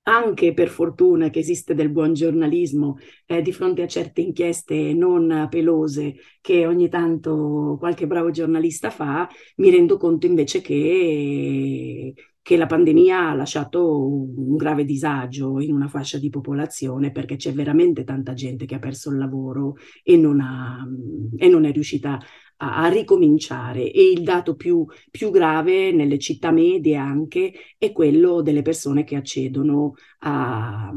anche 0.04 0.54
per 0.54 0.70
fortuna 0.70 1.30
che 1.30 1.40
esiste 1.40 1.76
del 1.76 1.92
buon 1.92 2.14
giornalismo 2.14 2.98
eh, 3.28 3.42
di 3.42 3.52
fronte 3.52 3.84
a 3.84 3.88
certe 3.88 4.22
inchieste 4.22 4.94
non 4.94 5.48
pelose 5.50 6.16
che 6.42 6.66
ogni 6.66 6.90
tanto 6.90 7.76
qualche 7.78 8.08
bravo 8.08 8.32
giornalista 8.32 8.90
fa, 8.90 9.30
mi 9.58 9.70
rendo 9.70 9.98
conto 9.98 10.26
invece 10.26 10.62
che 10.62 12.14
che 12.50 12.58
la 12.58 12.66
pandemia 12.66 13.30
ha 13.30 13.36
lasciato 13.36 14.08
un 14.08 14.56
grave 14.56 14.84
disagio 14.84 15.60
in 15.60 15.72
una 15.72 15.88
fascia 15.88 16.18
di 16.18 16.32
popolazione 16.32 17.12
perché 17.12 17.36
c'è 17.36 17.54
veramente 17.54 18.04
tanta 18.04 18.34
gente 18.34 18.66
che 18.66 18.74
ha 18.74 18.80
perso 18.80 19.12
il 19.12 19.20
lavoro 19.20 19.76
e 20.02 20.18
non, 20.18 20.40
ha, 20.40 20.84
e 21.38 21.48
non 21.48 21.66
è 21.66 21.72
riuscita 21.72 22.18
a, 22.58 22.78
a, 22.78 22.88
ricominciare. 22.88 23.92
E 23.92 24.02
il 24.02 24.24
dato 24.24 24.56
più, 24.56 24.84
più 25.12 25.30
grave 25.30 25.92
nelle 25.92 26.18
città 26.18 26.50
medie 26.50 26.96
anche 26.96 27.54
è 27.78 27.92
quello 27.92 28.42
delle 28.42 28.64
persone 28.64 29.04
che 29.04 29.16
accedono 29.16 29.94
a 30.22 30.92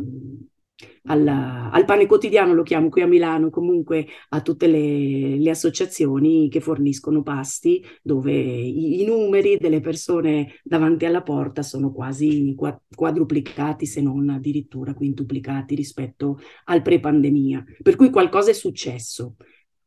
alla, 1.04 1.70
al 1.70 1.84
pane 1.84 2.06
quotidiano, 2.06 2.54
lo 2.54 2.62
chiamo 2.62 2.88
qui 2.88 3.02
a 3.02 3.06
Milano, 3.06 3.50
comunque 3.50 4.06
a 4.30 4.40
tutte 4.40 4.66
le, 4.66 5.36
le 5.36 5.50
associazioni 5.50 6.48
che 6.48 6.60
forniscono 6.60 7.22
pasti, 7.22 7.84
dove 8.02 8.32
i, 8.32 9.00
i, 9.02 9.04
numeri 9.04 9.56
delle 9.58 9.80
persone 9.80 10.60
davanti 10.62 11.04
alla 11.04 11.22
porta 11.22 11.62
sono 11.62 11.92
quasi 11.92 12.54
quadruplicati, 12.94 13.86
se 13.86 14.00
non 14.00 14.28
addirittura 14.30 14.94
quintuplicati 14.94 15.74
rispetto 15.74 16.38
al 16.64 16.82
pre-pandemia. 16.82 17.64
Per 17.82 17.96
cui 17.96 18.10
qualcosa 18.10 18.50
è 18.50 18.54
successo 18.54 19.36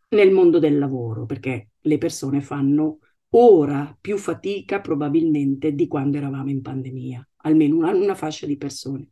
nel 0.10 0.32
mondo 0.32 0.60
del 0.60 0.78
lavoro, 0.78 1.26
perché 1.26 1.70
le 1.80 1.98
persone 1.98 2.42
fanno 2.42 3.00
ora 3.30 3.96
più 4.00 4.18
fatica 4.18 4.80
probabilmente 4.80 5.74
di 5.74 5.88
quando 5.88 6.18
eravamo 6.18 6.50
in 6.50 6.62
pandemia, 6.62 7.28
almeno 7.38 7.78
una, 7.78 7.92
una 7.92 8.16
fascia 8.16 8.46
di 8.46 8.58
persone 8.58 9.10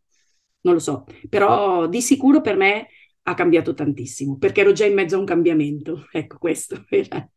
non 0.64 0.74
lo 0.74 0.80
so, 0.80 1.06
però 1.30 1.88
di 1.88 2.02
sicuro 2.02 2.42
per 2.42 2.56
me 2.56 2.88
ha 3.24 3.34
cambiato 3.34 3.74
tantissimo, 3.74 4.38
perché 4.38 4.62
ero 4.62 4.72
già 4.72 4.86
in 4.86 4.94
mezzo 4.94 5.16
a 5.16 5.20
un 5.20 5.26
cambiamento, 5.26 6.08
ecco 6.12 6.38
questo. 6.38 6.84
Era... 6.90 7.28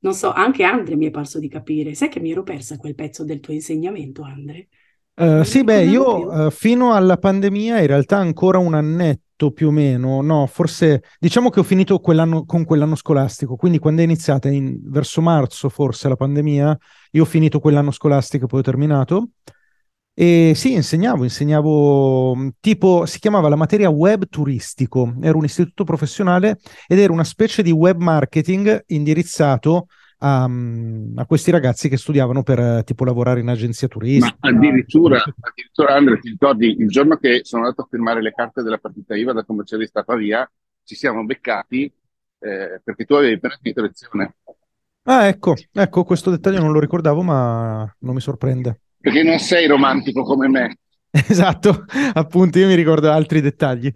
Non 0.00 0.12
so, 0.12 0.30
anche 0.32 0.64
Andre 0.64 0.96
mi 0.96 1.06
è 1.06 1.10
parso 1.10 1.38
di 1.38 1.48
capire, 1.48 1.94
sai 1.94 2.10
che 2.10 2.20
mi 2.20 2.30
ero 2.30 2.42
persa 2.42 2.76
quel 2.76 2.94
pezzo 2.94 3.24
del 3.24 3.40
tuo 3.40 3.54
insegnamento, 3.54 4.22
Andre? 4.22 4.68
Uh, 5.14 5.44
sì, 5.44 5.64
beh, 5.64 5.84
io 5.84 6.26
uh, 6.26 6.50
fino 6.50 6.92
alla 6.92 7.16
pandemia 7.16 7.80
in 7.80 7.86
realtà 7.86 8.18
ancora 8.18 8.58
un 8.58 8.74
annetto 8.74 9.52
più 9.52 9.68
o 9.68 9.70
meno, 9.70 10.20
no, 10.20 10.46
forse 10.46 11.04
diciamo 11.18 11.48
che 11.48 11.60
ho 11.60 11.62
finito 11.62 12.00
quell'anno, 12.00 12.44
con 12.44 12.64
quell'anno 12.64 12.96
scolastico, 12.96 13.56
quindi 13.56 13.78
quando 13.78 14.02
è 14.02 14.04
iniziata 14.04 14.48
in, 14.50 14.78
verso 14.82 15.22
marzo 15.22 15.70
forse 15.70 16.08
la 16.08 16.16
pandemia, 16.16 16.76
io 17.12 17.22
ho 17.22 17.26
finito 17.26 17.60
quell'anno 17.60 17.92
scolastico 17.92 18.44
e 18.44 18.48
poi 18.48 18.58
ho 18.58 18.62
terminato. 18.62 19.28
E 20.16 20.52
sì, 20.54 20.74
insegnavo, 20.74 21.24
insegnavo 21.24 22.36
mm, 22.36 22.48
tipo, 22.60 23.04
si 23.04 23.18
chiamava 23.18 23.48
la 23.48 23.56
materia 23.56 23.88
web 23.88 24.28
turistico, 24.28 25.12
era 25.20 25.36
un 25.36 25.42
istituto 25.42 25.82
professionale 25.82 26.60
ed 26.86 27.00
era 27.00 27.12
una 27.12 27.24
specie 27.24 27.64
di 27.64 27.72
web 27.72 28.00
marketing 28.00 28.84
indirizzato 28.86 29.86
a, 30.18 30.46
mm, 30.46 31.18
a 31.18 31.26
questi 31.26 31.50
ragazzi 31.50 31.88
che 31.88 31.96
studiavano 31.96 32.44
per 32.44 32.84
tipo 32.84 33.04
lavorare 33.04 33.40
in 33.40 33.48
agenzia 33.48 33.88
turistica. 33.88 34.36
Ma 34.38 34.50
addirittura, 34.50 35.16
addirittura 35.16 35.94
Andrea, 35.96 36.18
ti 36.18 36.28
ricordi, 36.28 36.76
il 36.78 36.88
giorno 36.88 37.16
che 37.16 37.40
sono 37.42 37.64
andato 37.64 37.82
a 37.82 37.88
firmare 37.90 38.22
le 38.22 38.32
carte 38.32 38.62
della 38.62 38.78
partita 38.78 39.16
IVA 39.16 39.32
da 39.32 39.44
commercialista 39.44 40.00
a 40.00 40.04
Pavia, 40.04 40.48
ci 40.84 40.94
siamo 40.94 41.24
beccati 41.24 41.92
eh, 42.38 42.80
perché 42.84 43.04
tu 43.04 43.14
avevi 43.14 43.34
appena 43.34 43.58
finito 43.60 43.82
lezione. 43.82 44.36
Ah, 45.06 45.26
ecco, 45.26 45.54
ecco, 45.72 46.04
questo 46.04 46.30
dettaglio 46.30 46.60
non 46.60 46.70
lo 46.70 46.78
ricordavo, 46.78 47.20
ma 47.20 47.92
non 47.98 48.14
mi 48.14 48.20
sorprende 48.20 48.78
perché 49.04 49.22
non 49.22 49.38
sei 49.38 49.66
romantico 49.66 50.22
come 50.22 50.48
me. 50.48 50.78
Esatto, 51.28 51.84
appunto, 52.14 52.58
io 52.58 52.66
mi 52.66 52.74
ricordo 52.74 53.10
altri 53.10 53.42
dettagli. 53.42 53.92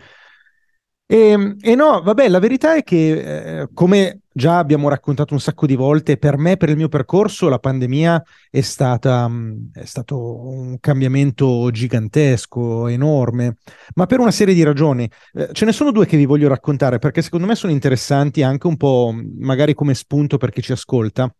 E, 1.06 1.16
ehm, 1.16 1.56
e 1.60 1.74
no, 1.74 2.02
vabbè, 2.02 2.28
la 2.28 2.38
verità 2.38 2.76
è 2.76 2.82
che, 2.82 3.60
eh, 3.60 3.68
come 3.72 4.20
già 4.30 4.58
abbiamo 4.58 4.90
raccontato 4.90 5.32
un 5.32 5.40
sacco 5.40 5.66
di 5.66 5.74
volte, 5.74 6.18
per 6.18 6.36
me, 6.36 6.58
per 6.58 6.68
il 6.68 6.76
mio 6.76 6.88
percorso, 6.88 7.48
la 7.48 7.58
pandemia 7.58 8.22
è, 8.50 8.60
stata, 8.60 9.26
mm, 9.26 9.70
è 9.72 9.84
stato 9.86 10.46
un 10.46 10.78
cambiamento 10.78 11.70
gigantesco, 11.70 12.86
enorme, 12.86 13.56
ma 13.94 14.04
per 14.04 14.20
una 14.20 14.30
serie 14.30 14.54
di 14.54 14.62
ragioni. 14.62 15.10
Eh, 15.32 15.48
ce 15.52 15.64
ne 15.64 15.72
sono 15.72 15.90
due 15.90 16.04
che 16.04 16.18
vi 16.18 16.26
voglio 16.26 16.48
raccontare 16.48 16.98
perché 16.98 17.22
secondo 17.22 17.46
me 17.46 17.54
sono 17.54 17.72
interessanti 17.72 18.42
anche 18.42 18.66
un 18.66 18.76
po', 18.76 19.12
magari 19.38 19.72
come 19.72 19.94
spunto 19.94 20.36
per 20.36 20.50
chi 20.50 20.60
ci 20.60 20.72
ascolta. 20.72 21.34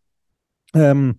Um, 0.72 1.14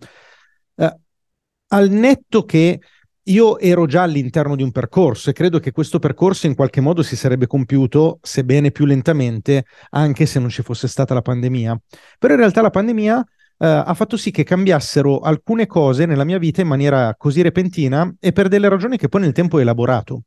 al 1.72 1.90
netto 1.90 2.44
che 2.44 2.80
io 3.24 3.58
ero 3.58 3.86
già 3.86 4.02
all'interno 4.02 4.56
di 4.56 4.62
un 4.62 4.72
percorso 4.72 5.30
e 5.30 5.32
credo 5.32 5.58
che 5.60 5.72
questo 5.72 5.98
percorso 5.98 6.46
in 6.46 6.54
qualche 6.54 6.80
modo 6.80 7.02
si 7.02 7.16
sarebbe 7.16 7.46
compiuto, 7.46 8.18
sebbene 8.22 8.70
più 8.70 8.86
lentamente, 8.86 9.64
anche 9.90 10.26
se 10.26 10.40
non 10.40 10.48
ci 10.48 10.62
fosse 10.62 10.88
stata 10.88 11.14
la 11.14 11.22
pandemia. 11.22 11.80
Però 12.18 12.32
in 12.32 12.40
realtà 12.40 12.60
la 12.60 12.70
pandemia 12.70 13.24
ha 13.62 13.94
fatto 13.94 14.16
sì 14.16 14.30
che 14.30 14.42
cambiassero 14.42 15.18
alcune 15.18 15.66
cose 15.66 16.06
nella 16.06 16.24
mia 16.24 16.38
vita 16.38 16.62
in 16.62 16.66
maniera 16.66 17.14
così 17.16 17.42
repentina 17.42 18.10
e 18.18 18.32
per 18.32 18.48
delle 18.48 18.70
ragioni 18.70 18.96
che 18.96 19.08
poi 19.08 19.20
nel 19.20 19.32
tempo 19.32 19.58
ho 19.58 19.60
elaborato. 19.60 20.22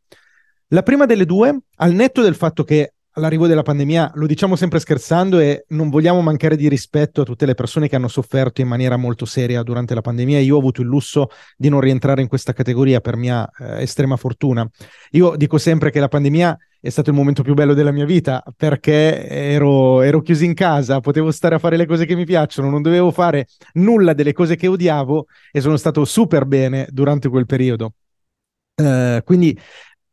La 0.67 0.83
prima 0.83 1.05
delle 1.07 1.25
due, 1.25 1.57
al 1.77 1.93
netto 1.93 2.21
del 2.21 2.35
fatto 2.35 2.63
che 2.63 2.93
all'arrivo 3.13 3.47
della 3.47 3.61
pandemia, 3.61 4.11
lo 4.15 4.25
diciamo 4.25 4.55
sempre 4.55 4.79
scherzando 4.79 5.39
e 5.39 5.65
non 5.69 5.89
vogliamo 5.89 6.21
mancare 6.21 6.55
di 6.55 6.67
rispetto 6.67 7.21
a 7.21 7.23
tutte 7.23 7.45
le 7.45 7.53
persone 7.53 7.87
che 7.87 7.95
hanno 7.95 8.07
sofferto 8.07 8.61
in 8.61 8.67
maniera 8.67 8.97
molto 8.97 9.25
seria 9.25 9.61
durante 9.63 9.93
la 9.93 10.01
pandemia. 10.01 10.39
Io 10.39 10.55
ho 10.55 10.59
avuto 10.59 10.81
il 10.81 10.87
lusso 10.87 11.29
di 11.55 11.69
non 11.69 11.79
rientrare 11.79 12.21
in 12.21 12.27
questa 12.27 12.53
categoria 12.53 13.01
per 13.01 13.15
mia 13.15 13.47
eh, 13.59 13.81
estrema 13.81 14.15
fortuna. 14.15 14.67
Io 15.11 15.35
dico 15.35 15.57
sempre 15.57 15.91
che 15.91 15.99
la 15.99 16.07
pandemia 16.07 16.57
è 16.81 16.89
stato 16.89 17.11
il 17.11 17.15
momento 17.15 17.43
più 17.43 17.53
bello 17.53 17.73
della 17.73 17.91
mia 17.91 18.05
vita 18.05 18.43
perché 18.57 19.27
ero, 19.27 20.01
ero 20.01 20.21
chiuso 20.21 20.43
in 20.43 20.53
casa, 20.53 20.99
potevo 20.99 21.31
stare 21.31 21.55
a 21.55 21.59
fare 21.59 21.77
le 21.77 21.85
cose 21.85 22.05
che 22.05 22.15
mi 22.15 22.25
piacciono, 22.25 22.69
non 22.69 22.81
dovevo 22.81 23.11
fare 23.11 23.47
nulla 23.73 24.13
delle 24.13 24.33
cose 24.33 24.55
che 24.55 24.67
odiavo 24.67 25.27
e 25.51 25.61
sono 25.61 25.77
stato 25.77 26.03
super 26.03 26.45
bene 26.45 26.87
durante 26.89 27.29
quel 27.29 27.45
periodo. 27.45 27.93
Uh, 28.75 29.21
quindi 29.23 29.55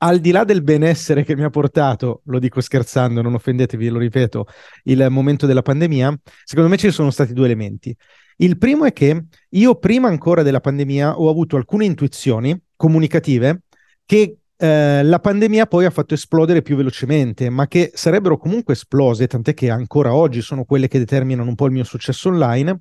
al 0.03 0.21
di 0.21 0.31
là 0.31 0.45
del 0.45 0.63
benessere 0.63 1.25
che 1.25 1.37
mi 1.37 1.43
ha 1.43 1.51
portato, 1.51 2.23
lo 2.27 2.39
dico 2.39 2.61
scherzando, 2.61 3.21
non 3.21 3.35
offendetevi, 3.35 3.89
lo 3.89 3.99
ripeto, 3.99 4.47
il 4.85 5.07
momento 5.11 5.47
della 5.47 5.63
pandemia, 5.63 6.19
secondo 6.45 6.71
me 6.71 6.77
ci 6.77 6.91
sono 6.91 7.11
stati 7.11 7.33
due 7.33 7.47
elementi. 7.47 7.95
Il 8.37 8.57
primo 8.57 8.87
è 8.87 8.93
che 8.93 9.27
io 9.51 9.75
prima 9.75 10.09
ancora 10.09 10.43
della 10.43 10.61
pandemia 10.61 11.19
ho 11.19 11.29
avuto 11.29 11.57
alcune 11.57 11.85
intuizioni 11.85 12.59
comunicative 12.77 13.65
che 14.07 14.39
eh, 14.57 15.03
la 15.03 15.19
pandemia 15.19 15.67
poi 15.67 15.85
ha 15.85 15.91
fatto 15.91 16.15
esplodere 16.15 16.63
più 16.63 16.77
velocemente, 16.77 17.51
ma 17.51 17.67
che 17.67 17.91
sarebbero 17.93 18.39
comunque 18.39 18.73
esplose, 18.73 19.27
tant'è 19.27 19.53
che 19.53 19.69
ancora 19.69 20.15
oggi 20.15 20.41
sono 20.41 20.65
quelle 20.65 20.89
che 20.89 20.99
determinano 20.99 21.49
un 21.49 21.55
po' 21.55 21.67
il 21.67 21.73
mio 21.73 21.85
successo 21.85 22.31
online 22.31 22.81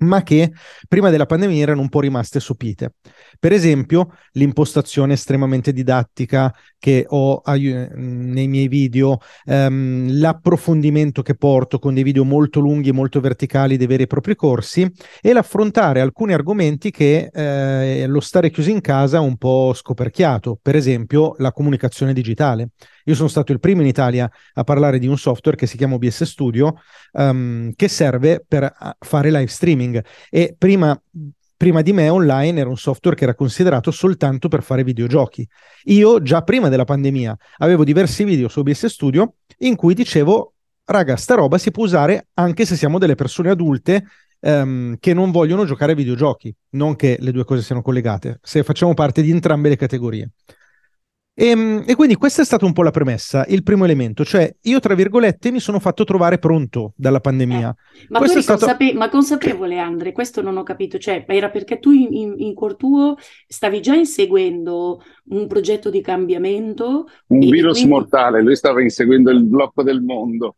ma 0.00 0.22
che 0.22 0.52
prima 0.88 1.10
della 1.10 1.26
pandemia 1.26 1.62
erano 1.62 1.80
un 1.80 1.88
po' 1.88 2.00
rimaste 2.00 2.40
sopite. 2.40 2.94
Per 3.38 3.52
esempio, 3.52 4.14
l'impostazione 4.32 5.14
estremamente 5.14 5.72
didattica 5.72 6.54
che 6.78 7.04
ho 7.08 7.42
nei 7.44 8.48
miei 8.48 8.68
video, 8.68 9.18
ehm, 9.44 10.18
l'approfondimento 10.18 11.22
che 11.22 11.34
porto 11.34 11.78
con 11.78 11.94
dei 11.94 12.02
video 12.02 12.24
molto 12.24 12.60
lunghi 12.60 12.88
e 12.88 12.92
molto 12.92 13.20
verticali 13.20 13.76
dei 13.76 13.86
veri 13.86 14.04
e 14.04 14.06
propri 14.06 14.34
corsi 14.34 14.90
e 15.20 15.32
l'affrontare 15.32 16.00
alcuni 16.00 16.32
argomenti 16.32 16.90
che 16.90 17.30
eh, 17.32 18.06
lo 18.06 18.20
stare 18.20 18.50
chiusi 18.50 18.70
in 18.70 18.80
casa 18.80 19.18
ha 19.18 19.20
un 19.20 19.36
po' 19.36 19.72
scoperchiato, 19.74 20.58
per 20.60 20.76
esempio 20.76 21.34
la 21.38 21.52
comunicazione 21.52 22.12
digitale. 22.12 22.70
Io 23.10 23.16
sono 23.16 23.28
stato 23.28 23.50
il 23.50 23.58
primo 23.58 23.80
in 23.80 23.88
Italia 23.88 24.30
a 24.54 24.62
parlare 24.62 25.00
di 25.00 25.08
un 25.08 25.18
software 25.18 25.56
che 25.56 25.66
si 25.66 25.76
chiama 25.76 25.96
OBS 25.96 26.22
Studio, 26.22 26.76
um, 27.12 27.72
che 27.74 27.88
serve 27.88 28.44
per 28.46 28.72
fare 29.00 29.32
live 29.32 29.48
streaming. 29.48 30.04
E 30.30 30.54
prima, 30.56 30.96
prima 31.56 31.82
di 31.82 31.92
me 31.92 32.08
online 32.08 32.60
era 32.60 32.68
un 32.68 32.76
software 32.76 33.16
che 33.16 33.24
era 33.24 33.34
considerato 33.34 33.90
soltanto 33.90 34.46
per 34.46 34.62
fare 34.62 34.84
videogiochi. 34.84 35.46
Io 35.86 36.22
già 36.22 36.42
prima 36.42 36.68
della 36.68 36.84
pandemia 36.84 37.36
avevo 37.58 37.82
diversi 37.82 38.22
video 38.22 38.46
su 38.46 38.60
OBS 38.60 38.86
Studio 38.86 39.34
in 39.58 39.74
cui 39.74 39.94
dicevo, 39.94 40.54
raga, 40.84 41.16
sta 41.16 41.34
roba 41.34 41.58
si 41.58 41.72
può 41.72 41.82
usare 41.82 42.28
anche 42.34 42.64
se 42.64 42.76
siamo 42.76 42.98
delle 42.98 43.16
persone 43.16 43.50
adulte 43.50 44.04
Um, 44.42 44.96
che 44.98 45.12
non 45.12 45.32
vogliono 45.32 45.66
giocare 45.66 45.92
a 45.92 45.94
videogiochi, 45.94 46.50
non 46.70 46.96
che 46.96 47.18
le 47.20 47.30
due 47.30 47.44
cose 47.44 47.60
siano 47.60 47.82
collegate, 47.82 48.38
se 48.40 48.62
facciamo 48.62 48.94
parte 48.94 49.20
di 49.20 49.30
entrambe 49.30 49.68
le 49.68 49.76
categorie. 49.76 50.30
E, 51.40 51.46
ehm, 51.46 51.84
e, 51.86 51.94
quindi 51.94 52.16
questa 52.16 52.42
è 52.42 52.44
stata 52.44 52.66
un 52.66 52.74
po' 52.74 52.82
la 52.82 52.90
premessa, 52.90 53.46
il 53.48 53.62
primo 53.62 53.84
elemento, 53.84 54.26
cioè 54.26 54.54
io 54.60 54.78
tra 54.78 54.94
virgolette 54.94 55.50
mi 55.50 55.58
sono 55.58 55.80
fatto 55.80 56.04
trovare 56.04 56.38
pronto 56.38 56.92
dalla 56.96 57.20
pandemia. 57.20 57.74
Eh, 57.74 58.06
ma 58.10 58.18
questo 58.18 58.40
tu 58.40 58.44
eri 58.44 58.58
stato... 58.58 58.66
consape- 58.66 58.92
ma 58.92 59.08
consapevole 59.08 59.78
Andre, 59.78 60.12
questo 60.12 60.42
non 60.42 60.58
ho 60.58 60.62
capito, 60.62 60.98
cioè 60.98 61.24
era 61.26 61.48
perché 61.48 61.78
tu 61.78 61.92
in, 61.92 62.12
in, 62.12 62.34
in 62.36 62.52
cuor 62.52 62.76
tuo 62.76 63.16
stavi 63.46 63.80
già 63.80 63.94
inseguendo 63.94 65.02
un 65.30 65.46
progetto 65.46 65.88
di 65.88 66.02
cambiamento? 66.02 67.08
Un 67.28 67.38
virus 67.38 67.78
quindi... 67.78 67.90
mortale, 67.90 68.42
lui 68.42 68.56
stava 68.56 68.82
inseguendo 68.82 69.30
il 69.30 69.42
blocco 69.42 69.82
del 69.82 70.02
mondo. 70.02 70.56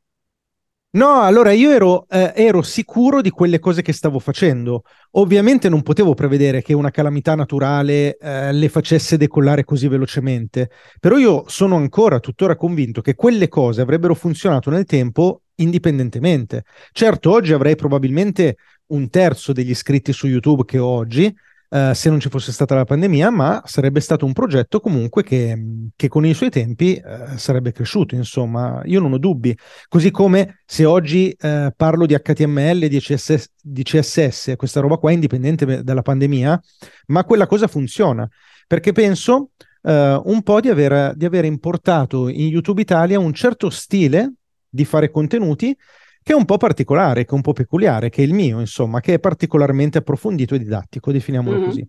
No, 0.94 1.22
allora 1.22 1.52
io 1.52 1.70
ero, 1.70 2.06
eh, 2.11 2.34
ero, 2.37 2.61
sicuro 2.61 3.22
di 3.22 3.30
quelle 3.30 3.58
cose 3.58 3.80
che 3.80 3.94
stavo 3.94 4.18
facendo. 4.18 4.82
Ovviamente 5.12 5.70
non 5.70 5.80
potevo 5.80 6.12
prevedere 6.12 6.61
che 6.61 6.75
una 6.75 6.90
calamità 6.90 7.34
naturale 7.34 8.18
eh, 8.18 8.52
le 8.52 8.68
facesse 8.68 9.16
decollare 9.16 9.64
così 9.64 9.88
velocemente, 9.88 10.68
però 11.00 11.16
io 11.16 11.44
sono 11.46 11.76
ancora 11.76 12.20
tuttora 12.20 12.57
convinto 12.57 13.00
che 13.00 13.14
quelle 13.14 13.48
cose 13.48 13.81
avrebbero 13.81 14.14
funzionato 14.14 14.68
nel 14.68 14.85
tempo 14.85 15.44
indipendentemente. 15.57 16.64
Certo, 16.92 17.31
oggi 17.31 17.55
avrei 17.55 17.74
probabilmente 17.74 18.57
un 18.88 19.09
terzo 19.09 19.55
degli 19.55 19.70
iscritti 19.70 20.12
su 20.12 20.26
YouTube 20.26 20.66
che 20.66 20.76
ho 20.78 20.88
oggi, 20.88 21.35
Uh, 21.72 21.94
se 21.94 22.11
non 22.11 22.20
ci 22.20 22.28
fosse 22.28 22.52
stata 22.52 22.74
la 22.74 22.85
pandemia, 22.85 23.30
ma 23.30 23.62
sarebbe 23.64 24.00
stato 24.00 24.26
un 24.26 24.35
progetto 24.35 24.78
comunque 24.78 25.22
che, 25.22 25.88
che 25.96 26.08
con 26.08 26.26
i 26.26 26.35
suoi 26.35 26.50
tempi 26.50 27.00
uh, 27.02 27.38
sarebbe 27.38 27.72
cresciuto, 27.72 28.14
insomma, 28.14 28.82
io 28.85 29.00
non 29.00 29.14
ho 29.14 29.18
dubbi. 29.18 29.56
Così 29.88 30.11
come 30.11 30.61
se 30.66 30.85
oggi 30.85 31.35
uh, 31.40 31.68
parlo 31.74 32.04
di 32.04 32.14
HTML, 32.14 32.88
di 32.88 33.00
CSS, 33.00 33.46
di 33.62 33.82
CSS, 33.85 34.52
questa 34.56 34.80
roba 34.80 34.98
qua 34.98 35.12
è 35.12 35.14
indipendente 35.14 35.82
dalla 35.82 36.02
pandemia, 36.02 36.61
ma 37.06 37.24
quella 37.24 37.46
cosa 37.46 37.66
funziona, 37.68 38.28
perché 38.66 38.92
penso 38.92 39.52
un 39.85 40.42
po' 40.44 40.61
di 40.61 40.68
aver, 40.68 41.16
di 41.16 41.24
aver 41.24 41.44
importato 41.44 42.28
in 42.28 42.46
YouTube 42.46 42.82
Italia 42.82 43.18
un 43.18 43.32
certo 43.32 43.68
stile 43.68 44.35
di 44.68 44.85
fare 44.85 45.11
contenuti 45.11 45.76
che 46.22 46.32
è 46.32 46.37
un 46.37 46.44
po' 46.44 46.56
particolare, 46.56 47.24
che 47.24 47.30
è 47.30 47.35
un 47.35 47.40
po' 47.40 47.52
peculiare, 47.52 48.08
che 48.08 48.22
è 48.22 48.24
il 48.24 48.35
mio, 48.35 48.61
insomma, 48.61 49.00
che 49.00 49.14
è 49.14 49.18
particolarmente 49.18 49.98
approfondito 49.98 50.54
e 50.54 50.58
didattico, 50.58 51.12
definiamolo 51.12 51.56
mm-hmm. 51.56 51.66
così. 51.66 51.88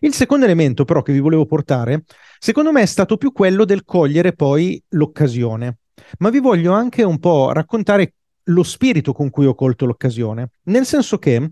Il 0.00 0.14
secondo 0.14 0.44
elemento 0.44 0.84
però 0.84 1.02
che 1.02 1.12
vi 1.12 1.20
volevo 1.20 1.44
portare, 1.44 2.04
secondo 2.38 2.70
me 2.70 2.82
è 2.82 2.86
stato 2.86 3.16
più 3.16 3.32
quello 3.32 3.64
del 3.64 3.84
cogliere 3.84 4.32
poi 4.32 4.80
l'occasione, 4.90 5.78
ma 6.18 6.30
vi 6.30 6.38
voglio 6.38 6.72
anche 6.72 7.02
un 7.02 7.18
po' 7.18 7.52
raccontare 7.52 8.14
lo 8.44 8.62
spirito 8.62 9.12
con 9.12 9.30
cui 9.30 9.46
ho 9.46 9.54
colto 9.54 9.86
l'occasione, 9.86 10.50
nel 10.64 10.86
senso 10.86 11.18
che 11.18 11.50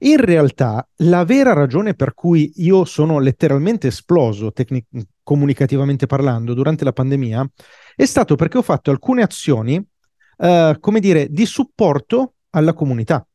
in 0.00 0.16
realtà 0.18 0.86
la 0.96 1.24
vera 1.24 1.54
ragione 1.54 1.94
per 1.94 2.12
cui 2.12 2.52
io 2.56 2.84
sono 2.84 3.18
letteralmente 3.18 3.86
esploso 3.86 4.52
tecnic- 4.52 4.88
comunicativamente 5.22 6.06
parlando 6.06 6.52
durante 6.52 6.84
la 6.84 6.92
pandemia 6.92 7.50
è 7.96 8.04
stato 8.04 8.34
perché 8.34 8.58
ho 8.58 8.62
fatto 8.62 8.90
alcune 8.90 9.22
azioni 9.22 9.82
uh, 10.36 10.78
come 10.80 11.00
dire, 11.00 11.28
di 11.28 11.46
supporto 11.46 12.34
alla 12.50 12.72
comunità. 12.72 13.26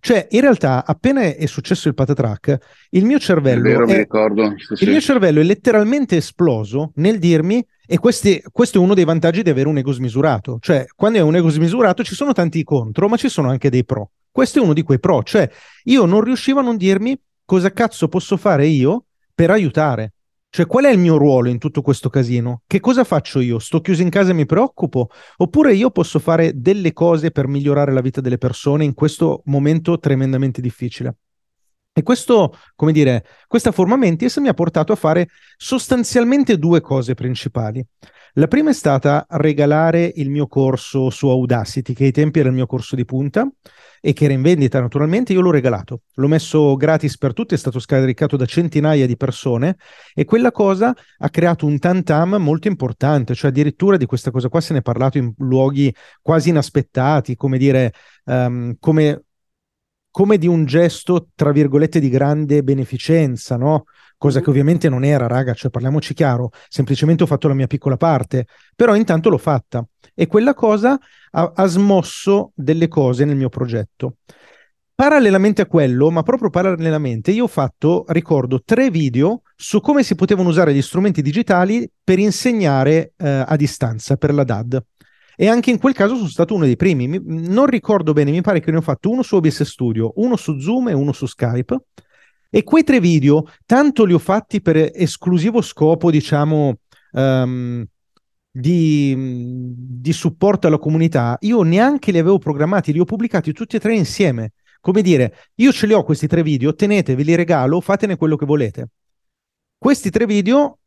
Cioè, 0.00 0.26
in 0.32 0.42
realtà, 0.42 0.84
appena 0.84 1.22
è 1.22 1.46
successo 1.46 1.88
il 1.88 1.94
patatrack, 1.94 2.58
il 2.90 3.06
mio 3.06 3.18
cervello, 3.18 3.68
è, 3.68 3.86
vero, 3.86 3.86
è, 3.86 4.54
sì, 4.74 4.84
il 4.84 4.90
mio 4.90 5.00
cervello 5.00 5.40
è 5.40 5.44
letteralmente 5.44 6.16
esploso 6.16 6.92
nel 6.96 7.18
dirmi, 7.18 7.64
e 7.86 7.98
questi, 7.98 8.42
questo 8.52 8.78
è 8.78 8.80
uno 8.80 8.92
dei 8.92 9.04
vantaggi 9.04 9.42
di 9.42 9.48
avere 9.48 9.68
un 9.68 9.78
ego 9.78 9.92
smisurato. 9.92 10.58
Cioè, 10.60 10.84
quando 10.94 11.18
è 11.18 11.22
un 11.22 11.36
ego 11.36 11.48
smisurato 11.48 12.04
ci 12.04 12.14
sono 12.14 12.32
tanti 12.32 12.62
contro, 12.64 13.08
ma 13.08 13.16
ci 13.16 13.30
sono 13.30 13.48
anche 13.48 13.70
dei 13.70 13.84
pro. 13.84 14.10
Questo 14.30 14.58
è 14.58 14.62
uno 14.62 14.74
di 14.74 14.82
quei 14.82 15.00
pro. 15.00 15.22
Cioè, 15.22 15.48
io 15.84 16.04
non 16.04 16.20
riuscivo 16.22 16.60
a 16.60 16.62
non 16.62 16.76
dirmi 16.76 17.18
cosa 17.44 17.72
cazzo 17.72 18.08
posso 18.08 18.36
fare 18.36 18.66
io 18.66 19.06
per 19.34 19.50
aiutare. 19.50 20.12
Cioè, 20.54 20.66
qual 20.66 20.84
è 20.84 20.90
il 20.92 21.00
mio 21.00 21.16
ruolo 21.16 21.48
in 21.48 21.58
tutto 21.58 21.82
questo 21.82 22.08
casino? 22.08 22.62
Che 22.68 22.78
cosa 22.78 23.02
faccio 23.02 23.40
io? 23.40 23.58
Sto 23.58 23.80
chiuso 23.80 24.02
in 24.02 24.08
casa 24.08 24.30
e 24.30 24.34
mi 24.34 24.46
preoccupo? 24.46 25.08
Oppure 25.38 25.74
io 25.74 25.90
posso 25.90 26.20
fare 26.20 26.52
delle 26.54 26.92
cose 26.92 27.32
per 27.32 27.48
migliorare 27.48 27.92
la 27.92 28.00
vita 28.00 28.20
delle 28.20 28.38
persone 28.38 28.84
in 28.84 28.94
questo 28.94 29.42
momento 29.46 29.98
tremendamente 29.98 30.60
difficile? 30.60 31.16
E 31.92 32.04
questo, 32.04 32.56
come 32.76 32.92
dire, 32.92 33.26
questa 33.48 33.72
forma 33.72 33.96
mentis 33.96 34.36
mi 34.36 34.46
ha 34.46 34.54
portato 34.54 34.92
a 34.92 34.96
fare 34.96 35.26
sostanzialmente 35.56 36.56
due 36.56 36.80
cose 36.80 37.14
principali. 37.14 37.84
La 38.34 38.46
prima 38.46 38.70
è 38.70 38.74
stata 38.74 39.26
regalare 39.30 40.12
il 40.14 40.30
mio 40.30 40.46
corso 40.46 41.10
su 41.10 41.26
Audacity, 41.26 41.94
che 41.94 42.04
ai 42.04 42.12
tempi 42.12 42.38
era 42.38 42.48
il 42.48 42.54
mio 42.54 42.66
corso 42.66 42.94
di 42.94 43.04
punta, 43.04 43.44
e 44.06 44.12
che 44.12 44.24
era 44.24 44.34
in 44.34 44.42
vendita 44.42 44.80
naturalmente, 44.80 45.32
io 45.32 45.40
l'ho 45.40 45.50
regalato. 45.50 46.02
L'ho 46.16 46.28
messo 46.28 46.76
gratis 46.76 47.16
per 47.16 47.32
tutti, 47.32 47.54
è 47.54 47.56
stato 47.56 47.78
scaricato 47.78 48.36
da 48.36 48.44
centinaia 48.44 49.06
di 49.06 49.16
persone 49.16 49.78
e 50.12 50.26
quella 50.26 50.52
cosa 50.52 50.94
ha 51.18 51.30
creato 51.30 51.64
un 51.64 51.78
tantam 51.78 52.34
molto 52.34 52.68
importante, 52.68 53.34
cioè 53.34 53.48
addirittura 53.48 53.96
di 53.96 54.04
questa 54.04 54.30
cosa 54.30 54.50
qua 54.50 54.60
se 54.60 54.74
ne 54.74 54.80
è 54.80 54.82
parlato 54.82 55.16
in 55.16 55.32
luoghi 55.38 55.90
quasi 56.20 56.50
inaspettati, 56.50 57.34
come 57.34 57.56
dire, 57.56 57.94
um, 58.24 58.76
come, 58.78 59.22
come 60.10 60.36
di 60.36 60.48
un 60.48 60.66
gesto, 60.66 61.28
tra 61.34 61.50
virgolette, 61.50 61.98
di 61.98 62.10
grande 62.10 62.62
beneficenza, 62.62 63.56
no? 63.56 63.84
Cosa 64.24 64.40
che 64.40 64.48
ovviamente 64.48 64.88
non 64.88 65.04
era, 65.04 65.26
raga, 65.26 65.52
cioè 65.52 65.70
parliamoci 65.70 66.14
chiaro, 66.14 66.48
semplicemente 66.70 67.24
ho 67.24 67.26
fatto 67.26 67.46
la 67.46 67.52
mia 67.52 67.66
piccola 67.66 67.98
parte, 67.98 68.46
però 68.74 68.96
intanto 68.96 69.28
l'ho 69.28 69.36
fatta 69.36 69.86
e 70.14 70.26
quella 70.26 70.54
cosa 70.54 70.98
ha, 71.32 71.52
ha 71.54 71.66
smosso 71.66 72.52
delle 72.54 72.88
cose 72.88 73.26
nel 73.26 73.36
mio 73.36 73.50
progetto. 73.50 74.16
Parallelamente 74.94 75.60
a 75.60 75.66
quello, 75.66 76.10
ma 76.10 76.22
proprio 76.22 76.48
parallelamente, 76.48 77.32
io 77.32 77.44
ho 77.44 77.48
fatto, 77.48 78.06
ricordo, 78.08 78.62
tre 78.64 78.88
video 78.88 79.42
su 79.56 79.82
come 79.82 80.02
si 80.02 80.14
potevano 80.14 80.48
usare 80.48 80.72
gli 80.72 80.80
strumenti 80.80 81.20
digitali 81.20 81.86
per 82.02 82.18
insegnare 82.18 83.12
eh, 83.18 83.44
a 83.46 83.56
distanza 83.56 84.16
per 84.16 84.32
la 84.32 84.44
DAD. 84.44 84.82
E 85.36 85.48
anche 85.48 85.70
in 85.70 85.78
quel 85.78 85.92
caso 85.92 86.16
sono 86.16 86.28
stato 86.28 86.54
uno 86.54 86.64
dei 86.64 86.76
primi. 86.76 87.08
Mi, 87.08 87.20
non 87.22 87.66
ricordo 87.66 88.14
bene, 88.14 88.30
mi 88.30 88.40
pare 88.40 88.60
che 88.60 88.70
ne 88.70 88.78
ho 88.78 88.80
fatto 88.80 89.10
uno 89.10 89.20
su 89.20 89.36
OBS 89.36 89.64
Studio, 89.64 90.12
uno 90.16 90.36
su 90.36 90.58
Zoom 90.58 90.88
e 90.88 90.94
uno 90.94 91.12
su 91.12 91.26
Skype. 91.26 91.76
E 92.54 92.62
quei 92.62 92.84
tre 92.84 93.00
video, 93.00 93.48
tanto 93.66 94.04
li 94.04 94.12
ho 94.12 94.18
fatti 94.20 94.60
per 94.60 94.92
esclusivo 94.94 95.60
scopo, 95.60 96.08
diciamo, 96.08 96.76
um, 97.10 97.84
di, 98.48 99.72
di, 99.76 100.12
supporto 100.12 100.68
alla 100.68 100.78
comunità, 100.78 101.36
io 101.40 101.62
neanche 101.62 102.12
li 102.12 102.18
avevo 102.18 102.38
programmati, 102.38 102.92
li 102.92 103.00
ho 103.00 103.04
pubblicati 103.04 103.52
tutti 103.52 103.74
e 103.74 103.80
tre 103.80 103.96
insieme. 103.96 104.52
Come 104.78 105.02
dire, 105.02 105.34
io 105.56 105.72
ce 105.72 105.88
li 105.88 105.94
ho 105.94 106.04
questi 106.04 106.28
tre 106.28 106.44
video, 106.44 106.76
teneteli, 106.76 107.24
li 107.24 107.34
regalo, 107.34 107.80
fatene 107.80 108.14
quello 108.14 108.36
che 108.36 108.46
volete. 108.46 108.90
Questi 109.76 110.10
tre 110.10 110.24
video 110.24 110.78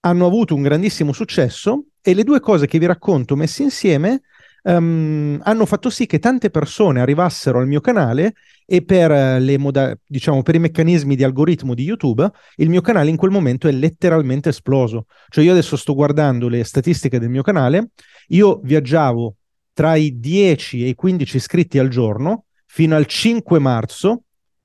hanno 0.00 0.24
avuto 0.24 0.54
un 0.54 0.62
grandissimo 0.62 1.12
successo 1.12 1.88
e 2.00 2.14
le 2.14 2.24
due 2.24 2.40
cose 2.40 2.66
che 2.66 2.78
vi 2.78 2.86
racconto 2.86 3.36
messe 3.36 3.62
insieme 3.62 4.22
um, 4.62 5.40
hanno 5.42 5.66
fatto 5.66 5.90
sì 5.90 6.06
che 6.06 6.18
tante 6.18 6.50
persone 6.50 7.00
arrivassero 7.00 7.58
al 7.58 7.66
mio 7.66 7.80
canale 7.80 8.34
e 8.66 8.84
per, 8.84 9.40
le 9.40 9.58
moda- 9.58 9.96
diciamo, 10.06 10.42
per 10.42 10.54
i 10.54 10.58
meccanismi 10.58 11.16
di 11.16 11.24
algoritmo 11.24 11.74
di 11.74 11.82
YouTube 11.82 12.28
il 12.56 12.68
mio 12.68 12.80
canale 12.80 13.10
in 13.10 13.16
quel 13.16 13.30
momento 13.30 13.68
è 13.68 13.72
letteralmente 13.72 14.50
esploso. 14.50 15.06
Cioè 15.28 15.44
io 15.44 15.52
adesso 15.52 15.76
sto 15.76 15.94
guardando 15.94 16.48
le 16.48 16.64
statistiche 16.64 17.18
del 17.18 17.28
mio 17.28 17.42
canale, 17.42 17.90
io 18.28 18.60
viaggiavo 18.62 19.36
tra 19.72 19.96
i 19.96 20.18
10 20.18 20.84
e 20.84 20.88
i 20.88 20.94
15 20.94 21.36
iscritti 21.36 21.78
al 21.78 21.88
giorno 21.88 22.44
fino 22.66 22.94
al 22.96 23.06
5 23.06 23.58
marzo, 23.58 24.22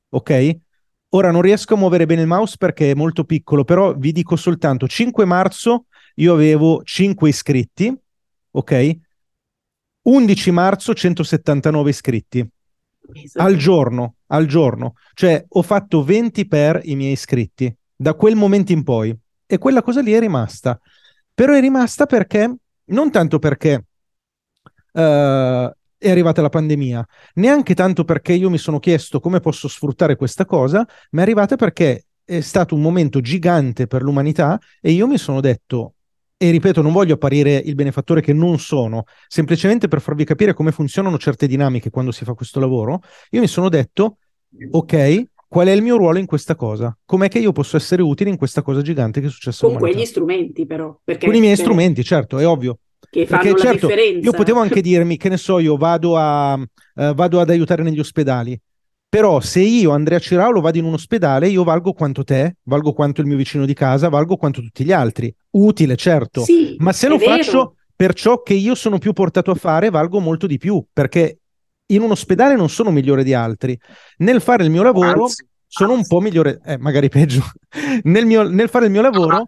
ok? 0.09 0.57
Ora 1.09 1.31
non 1.31 1.41
riesco 1.41 1.73
a 1.73 1.77
muovere 1.77 2.05
bene 2.05 2.21
il 2.21 2.27
mouse 2.27 2.55
perché 2.57 2.91
è 2.91 2.93
molto 2.93 3.23
piccolo, 3.23 3.63
però 3.63 3.93
vi 3.93 4.11
dico 4.11 4.35
soltanto 4.35 4.87
5 4.87 5.25
marzo 5.25 5.85
io 6.15 6.33
avevo 6.33 6.81
5 6.83 7.29
iscritti, 7.29 7.93
ok? 8.51 8.97
11 10.09 10.51
marzo 10.51 10.93
179 10.93 11.89
iscritti 11.89 12.49
esatto. 13.13 13.45
al 13.45 13.55
giorno, 13.57 14.15
al 14.27 14.45
giorno. 14.45 14.93
Cioè 15.13 15.45
ho 15.47 15.61
fatto 15.61 16.03
20 16.03 16.47
per 16.47 16.79
i 16.83 16.95
miei 16.95 17.11
iscritti 17.11 17.73
da 17.93 18.13
quel 18.13 18.35
momento 18.35 18.71
in 18.71 18.83
poi 18.83 19.15
e 19.45 19.57
quella 19.57 19.81
cosa 19.81 20.01
lì 20.01 20.13
è 20.13 20.19
rimasta. 20.19 20.79
Però 21.33 21.53
è 21.53 21.59
rimasta 21.59 22.05
perché 22.05 22.55
non 22.85 23.11
tanto 23.11 23.37
perché 23.37 23.85
uh, 24.93 24.99
è 24.99 26.09
arrivata 26.09 26.41
la 26.41 26.49
pandemia, 26.49 27.05
neanche 27.35 27.73
tanto 27.73 28.05
perché 28.05 28.31
io 28.31 28.49
mi 28.49 28.57
sono 28.57 28.79
chiesto 28.79 29.19
come 29.19 29.41
posso 29.41 29.67
sfruttare 29.67 30.15
questa 30.15 30.45
cosa, 30.45 30.87
ma 31.11 31.19
è 31.19 31.23
arrivata 31.23 31.57
perché 31.57 32.05
è 32.23 32.39
stato 32.39 32.75
un 32.75 32.81
momento 32.81 33.19
gigante 33.19 33.87
per 33.87 34.03
l'umanità 34.03 34.59
e 34.79 34.91
io 34.91 35.05
mi 35.05 35.17
sono 35.17 35.41
detto 35.41 35.95
e 36.37 36.51
ripeto, 36.51 36.81
non 36.81 36.93
voglio 36.93 37.15
apparire 37.15 37.55
il 37.55 37.73
benefattore 37.73 38.21
che 38.21 38.31
non 38.31 38.59
sono, 38.59 39.05
semplicemente 39.27 39.87
per 39.87 40.01
farvi 40.01 40.23
capire 40.23 40.53
come 40.53 40.71
funzionano 40.71 41.17
certe 41.17 41.47
dinamiche 41.47 41.89
quando 41.89 42.11
si 42.11 42.23
fa 42.23 42.33
questo 42.33 42.59
lavoro, 42.59 43.01
io 43.31 43.41
mi 43.41 43.47
sono 43.47 43.69
detto, 43.69 44.17
ok, 44.71 45.23
qual 45.47 45.67
è 45.67 45.71
il 45.71 45.81
mio 45.81 45.97
ruolo 45.97 46.19
in 46.19 46.25
questa 46.25 46.55
cosa? 46.55 46.95
Com'è 47.05 47.27
che 47.27 47.39
io 47.39 47.51
posso 47.51 47.75
essere 47.75 48.01
utile 48.01 48.29
in 48.29 48.37
questa 48.37 48.61
cosa 48.61 48.81
gigante 48.81 49.19
che 49.19 49.27
è 49.27 49.29
successa 49.29 49.65
Con 49.65 49.77
quegli 49.77 50.05
strumenti 50.05 50.65
però. 50.65 50.95
Perché, 51.03 51.25
Con 51.25 51.35
i 51.35 51.39
miei 51.39 51.55
per... 51.55 51.63
strumenti, 51.63 52.03
certo, 52.03 52.37
è 52.37 52.45
ovvio. 52.45 52.79
Che 53.09 53.25
fanno 53.25 53.53
perché, 53.53 53.59
certo, 53.59 53.89
Io 53.89 54.31
potevo 54.31 54.59
anche 54.59 54.81
dirmi, 54.81 55.17
che 55.17 55.29
ne 55.29 55.37
so, 55.37 55.59
io 55.59 55.77
vado, 55.77 56.17
a, 56.17 56.53
uh, 56.53 57.13
vado 57.13 57.39
ad 57.39 57.49
aiutare 57.49 57.81
negli 57.81 57.99
ospedali. 57.99 58.59
Però 59.09 59.39
se 59.39 59.61
io, 59.61 59.91
Andrea 59.91 60.19
Ciraulo, 60.19 60.59
vado 60.59 60.77
in 60.77 60.83
un 60.83 60.93
ospedale, 60.93 61.47
io 61.47 61.63
valgo 61.63 61.93
quanto 61.93 62.23
te, 62.23 62.57
valgo 62.63 62.91
quanto 62.91 63.21
il 63.21 63.27
mio 63.27 63.37
vicino 63.37 63.65
di 63.65 63.73
casa, 63.73 64.09
valgo 64.09 64.35
quanto 64.35 64.61
tutti 64.61 64.83
gli 64.83 64.91
altri. 64.91 65.33
Utile, 65.51 65.95
certo. 65.95 66.41
Sì, 66.43 66.75
ma 66.79 66.91
se 66.91 67.07
lo 67.07 67.17
vero. 67.17 67.31
faccio 67.31 67.75
per 67.95 68.13
ciò 68.13 68.43
che 68.43 68.53
io 68.53 68.75
sono 68.75 68.97
più 68.97 69.13
portato 69.13 69.51
a 69.51 69.55
fare, 69.55 69.89
valgo 69.89 70.19
molto 70.19 70.45
di 70.45 70.57
più, 70.57 70.83
perché 70.91 71.39
in 71.87 72.01
un 72.01 72.11
ospedale 72.11 72.55
non 72.55 72.69
sono 72.69 72.91
migliore 72.91 73.23
di 73.23 73.33
altri. 73.33 73.79
Nel 74.17 74.41
fare 74.41 74.65
il 74.65 74.69
mio 74.69 74.83
lavoro 74.83 75.23
anzi, 75.23 75.47
sono 75.65 75.93
anzi. 75.93 76.01
un 76.01 76.07
po' 76.07 76.23
migliore, 76.23 76.59
eh, 76.65 76.77
magari 76.77 77.07
peggio. 77.07 77.43
nel, 78.03 78.25
mio, 78.25 78.47
nel, 78.47 78.69
fare 78.69 78.85
il 78.85 78.91
mio 78.91 79.01
lavoro... 79.01 79.45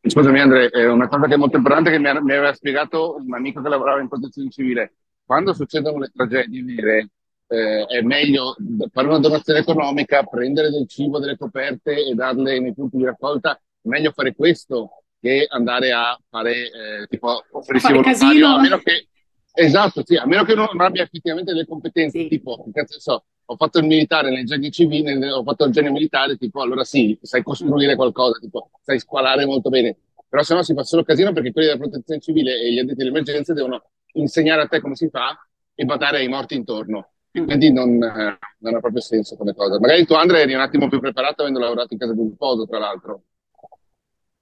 Scusami 0.00 0.40
Andrea, 0.40 0.70
è 0.70 0.88
una 0.88 1.08
cosa 1.08 1.26
che 1.26 1.34
è 1.34 1.36
molto 1.36 1.56
importante 1.56 1.90
che 1.90 1.98
mi, 1.98 2.04
mi 2.04 2.32
aveva 2.32 2.52
spiegato 2.54 3.16
un 3.16 3.34
amico 3.34 3.60
che 3.60 3.68
lavorava 3.68 4.00
in 4.00 4.08
protezione 4.08 4.50
civile. 4.50 4.94
Quando 5.24 5.52
succedono 5.52 5.98
le 5.98 6.10
tragedie 6.14 6.62
vere, 6.62 7.08
eh, 7.48 7.86
è 7.86 8.00
meglio 8.02 8.54
fare 8.92 9.06
una 9.06 9.18
donazione 9.18 9.60
economica, 9.60 10.22
prendere 10.22 10.70
del 10.70 10.86
cibo, 10.86 11.18
delle 11.18 11.36
coperte 11.36 12.06
e 12.06 12.14
darle 12.14 12.60
nei 12.60 12.74
punti 12.74 12.96
di 12.96 13.04
raccolta. 13.04 13.54
È 13.54 13.88
meglio 13.88 14.12
fare 14.12 14.34
questo 14.34 15.02
che 15.20 15.46
andare 15.48 15.92
a 15.92 16.18
fare 16.28 16.52
eh, 16.52 17.06
tipo 17.08 17.42
offrirsi 17.52 17.92
volontario, 17.92 18.48
a 18.48 18.60
meno 18.60 18.78
che 18.78 19.08
esatto, 19.52 20.02
sì, 20.04 20.14
a 20.14 20.26
meno 20.26 20.44
che 20.44 20.54
non 20.54 20.68
abbia 20.80 21.02
effettivamente 21.02 21.52
delle 21.52 21.66
competenze, 21.66 22.20
sì. 22.20 22.28
tipo, 22.28 22.64
so, 22.86 23.24
ho 23.44 23.56
fatto 23.56 23.78
il 23.78 23.86
militare 23.86 24.30
nei 24.30 24.44
giochi 24.44 24.70
civili, 24.70 25.10
ho 25.24 25.42
fatto 25.42 25.64
il 25.64 25.72
genio 25.72 25.90
militare, 25.90 26.36
tipo, 26.36 26.60
allora 26.60 26.84
sì, 26.84 27.18
sai 27.22 27.42
costruire 27.42 27.96
qualcosa, 27.96 28.38
tipo, 28.38 28.70
sai 28.84 29.00
squalare 29.00 29.46
molto 29.46 29.70
bene. 29.70 29.96
Però 30.28 30.42
se 30.42 30.54
no 30.54 30.62
si 30.62 30.74
fa 30.74 30.84
solo 30.84 31.02
casino 31.02 31.32
perché 31.32 31.52
quelli 31.52 31.68
della 31.68 31.80
protezione 31.80 32.20
civile 32.20 32.60
e 32.60 32.72
gli 32.72 32.78
addetti 32.78 33.00
alle 33.00 33.08
emergenze 33.08 33.54
devono 33.54 33.82
insegnare 34.12 34.62
a 34.62 34.66
te 34.66 34.80
come 34.80 34.94
si 34.94 35.08
fa 35.08 35.34
e 35.74 35.84
badare 35.86 36.18
ai 36.18 36.28
morti 36.28 36.54
intorno. 36.54 37.12
Quindi 37.44 37.72
non, 37.72 38.02
eh, 38.02 38.38
non, 38.58 38.74
ha 38.74 38.80
proprio 38.80 39.00
senso 39.00 39.36
come 39.36 39.54
cosa. 39.54 39.78
Magari 39.78 40.06
tu, 40.06 40.14
Andrea, 40.14 40.40
eri 40.40 40.54
un 40.54 40.60
attimo 40.60 40.88
più 40.88 41.00
preparato 41.00 41.42
avendo 41.42 41.58
lavorato 41.58 41.92
in 41.92 41.98
casa 41.98 42.12
di 42.12 42.20
un 42.20 42.36
poso, 42.36 42.66
tra 42.66 42.78
l'altro. 42.78 43.22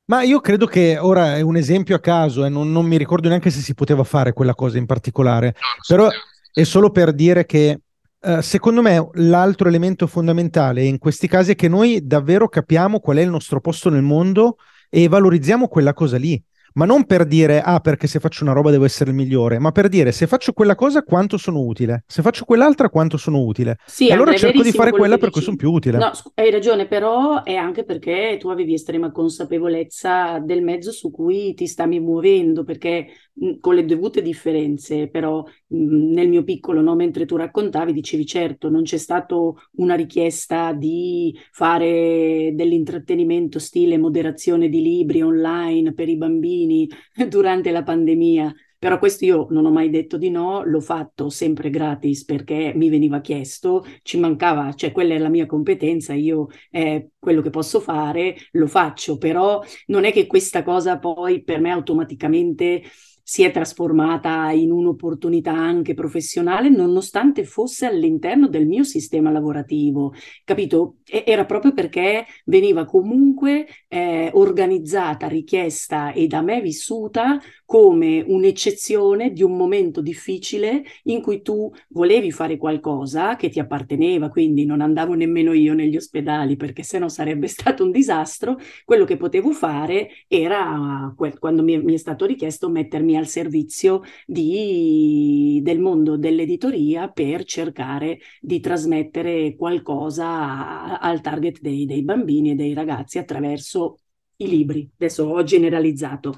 Ma 0.06 0.22
io 0.22 0.40
credo 0.40 0.66
che 0.66 0.98
ora 0.98 1.36
è 1.36 1.40
un 1.40 1.56
esempio 1.56 1.96
a 1.96 2.00
caso 2.00 2.44
e 2.44 2.48
non, 2.48 2.70
non 2.70 2.86
mi 2.86 2.96
ricordo 2.96 3.28
neanche 3.28 3.50
se 3.50 3.60
si 3.60 3.74
poteva 3.74 4.04
fare 4.04 4.32
quella 4.32 4.54
cosa 4.54 4.78
in 4.78 4.86
particolare, 4.86 5.46
no, 5.46 5.96
però 5.96 6.08
è 6.52 6.62
solo 6.62 6.90
per 6.90 7.12
dire 7.12 7.44
che 7.44 7.80
uh, 8.20 8.40
secondo 8.40 8.82
me 8.82 9.10
l'altro 9.14 9.66
elemento 9.66 10.06
fondamentale 10.06 10.84
in 10.84 10.98
questi 10.98 11.26
casi 11.26 11.52
è 11.52 11.54
che 11.56 11.66
noi 11.66 12.06
davvero 12.06 12.48
capiamo 12.48 13.00
qual 13.00 13.16
è 13.16 13.22
il 13.22 13.30
nostro 13.30 13.60
posto 13.60 13.90
nel 13.90 14.02
mondo 14.02 14.58
e 14.88 15.08
valorizziamo 15.08 15.66
quella 15.66 15.92
cosa 15.92 16.18
lì 16.18 16.40
ma 16.76 16.84
non 16.84 17.04
per 17.04 17.26
dire 17.26 17.60
ah 17.60 17.80
perché 17.80 18.06
se 18.06 18.20
faccio 18.20 18.44
una 18.44 18.52
roba 18.52 18.70
devo 18.70 18.84
essere 18.84 19.10
il 19.10 19.16
migliore, 19.16 19.58
ma 19.58 19.72
per 19.72 19.88
dire 19.88 20.12
se 20.12 20.26
faccio 20.26 20.52
quella 20.52 20.74
cosa 20.74 21.02
quanto 21.02 21.36
sono 21.36 21.60
utile, 21.60 22.04
se 22.06 22.22
faccio 22.22 22.44
quell'altra 22.44 22.88
quanto 22.90 23.16
sono 23.16 23.42
utile. 23.42 23.78
Sì, 23.86 24.08
e 24.08 24.12
allora 24.12 24.34
cerco 24.34 24.62
di 24.62 24.72
fare 24.72 24.90
quella 24.90 25.18
per 25.18 25.30
cui 25.30 25.40
sono 25.40 25.56
più 25.56 25.70
utile. 25.72 25.98
No, 25.98 26.10
hai 26.34 26.50
ragione, 26.50 26.86
però 26.86 27.42
è 27.42 27.54
anche 27.54 27.84
perché 27.84 28.36
tu 28.38 28.48
avevi 28.48 28.74
estrema 28.74 29.10
consapevolezza 29.10 30.38
del 30.38 30.62
mezzo 30.62 30.92
su 30.92 31.10
cui 31.10 31.54
ti 31.54 31.66
stavi 31.66 31.98
muovendo, 32.00 32.64
perché 32.64 33.06
mh, 33.32 33.58
con 33.60 33.74
le 33.74 33.84
dovute 33.84 34.20
differenze, 34.20 35.08
però 35.08 35.42
mh, 35.42 36.12
nel 36.12 36.28
mio 36.28 36.44
piccolo, 36.44 36.80
no, 36.82 36.94
mentre 36.94 37.24
tu 37.24 37.36
raccontavi, 37.36 37.92
dicevi 37.92 38.26
certo, 38.26 38.68
non 38.68 38.82
c'è 38.82 38.98
stata 38.98 39.34
una 39.76 39.94
richiesta 39.94 40.72
di 40.72 41.36
fare 41.50 42.52
dell'intrattenimento 42.54 43.58
stile 43.58 43.98
moderazione 43.98 44.68
di 44.68 44.82
libri 44.82 45.22
online 45.22 45.92
per 45.94 46.08
i 46.08 46.16
bambini 46.16 46.65
bambini 46.66 46.88
durante 47.28 47.70
la 47.70 47.82
pandemia. 47.82 48.54
Però 48.78 48.98
questo 48.98 49.24
io 49.24 49.46
non 49.50 49.64
ho 49.64 49.70
mai 49.70 49.88
detto 49.88 50.18
di 50.18 50.28
no, 50.28 50.62
l'ho 50.62 50.80
fatto 50.80 51.30
sempre 51.30 51.70
gratis 51.70 52.26
perché 52.26 52.72
mi 52.76 52.90
veniva 52.90 53.20
chiesto, 53.20 53.84
ci 54.02 54.18
mancava, 54.18 54.74
cioè 54.74 54.92
quella 54.92 55.14
è 55.14 55.18
la 55.18 55.30
mia 55.30 55.46
competenza, 55.46 56.12
io 56.12 56.48
eh, 56.70 57.08
quello 57.18 57.40
che 57.40 57.48
posso 57.48 57.80
fare 57.80 58.36
lo 58.52 58.66
faccio, 58.66 59.16
però 59.16 59.62
non 59.86 60.04
è 60.04 60.12
che 60.12 60.26
questa 60.26 60.62
cosa 60.62 60.98
poi 60.98 61.42
per 61.42 61.58
me 61.58 61.70
automaticamente 61.70 62.82
si 63.28 63.42
è 63.42 63.50
trasformata 63.50 64.52
in 64.52 64.70
un'opportunità 64.70 65.52
anche 65.52 65.94
professionale, 65.94 66.68
nonostante 66.68 67.44
fosse 67.44 67.84
all'interno 67.86 68.46
del 68.46 68.68
mio 68.68 68.84
sistema 68.84 69.32
lavorativo. 69.32 70.14
Capito? 70.44 70.98
E- 71.04 71.24
era 71.26 71.44
proprio 71.44 71.72
perché 71.72 72.24
veniva 72.44 72.84
comunque 72.84 73.66
eh, 73.88 74.30
organizzata, 74.32 75.26
richiesta 75.26 76.12
e 76.12 76.28
da 76.28 76.40
me 76.40 76.60
vissuta 76.60 77.40
come 77.66 78.24
un'eccezione 78.26 79.32
di 79.32 79.42
un 79.42 79.56
momento 79.56 80.00
difficile 80.00 80.84
in 81.04 81.20
cui 81.20 81.42
tu 81.42 81.70
volevi 81.88 82.30
fare 82.30 82.56
qualcosa 82.56 83.36
che 83.36 83.48
ti 83.48 83.58
apparteneva, 83.58 84.28
quindi 84.28 84.64
non 84.64 84.80
andavo 84.80 85.14
nemmeno 85.14 85.52
io 85.52 85.74
negli 85.74 85.96
ospedali 85.96 86.56
perché 86.56 86.82
sennò 86.82 87.08
sarebbe 87.08 87.48
stato 87.48 87.84
un 87.84 87.90
disastro. 87.90 88.56
Quello 88.84 89.04
che 89.04 89.16
potevo 89.16 89.50
fare 89.52 90.08
era, 90.28 91.12
quando 91.38 91.62
mi, 91.62 91.82
mi 91.82 91.94
è 91.94 91.96
stato 91.96 92.24
richiesto, 92.24 92.68
mettermi 92.70 93.16
al 93.16 93.26
servizio 93.26 94.02
di, 94.26 95.60
del 95.62 95.80
mondo 95.80 96.16
dell'editoria 96.16 97.08
per 97.08 97.44
cercare 97.44 98.18
di 98.40 98.60
trasmettere 98.60 99.54
qualcosa 99.56 100.98
al 101.00 101.20
target 101.20 101.60
dei, 101.60 101.86
dei 101.86 102.02
bambini 102.02 102.52
e 102.52 102.54
dei 102.54 102.74
ragazzi 102.74 103.18
attraverso 103.18 103.98
i 104.36 104.48
libri. 104.48 104.88
Adesso 104.96 105.24
ho 105.24 105.42
generalizzato. 105.42 106.34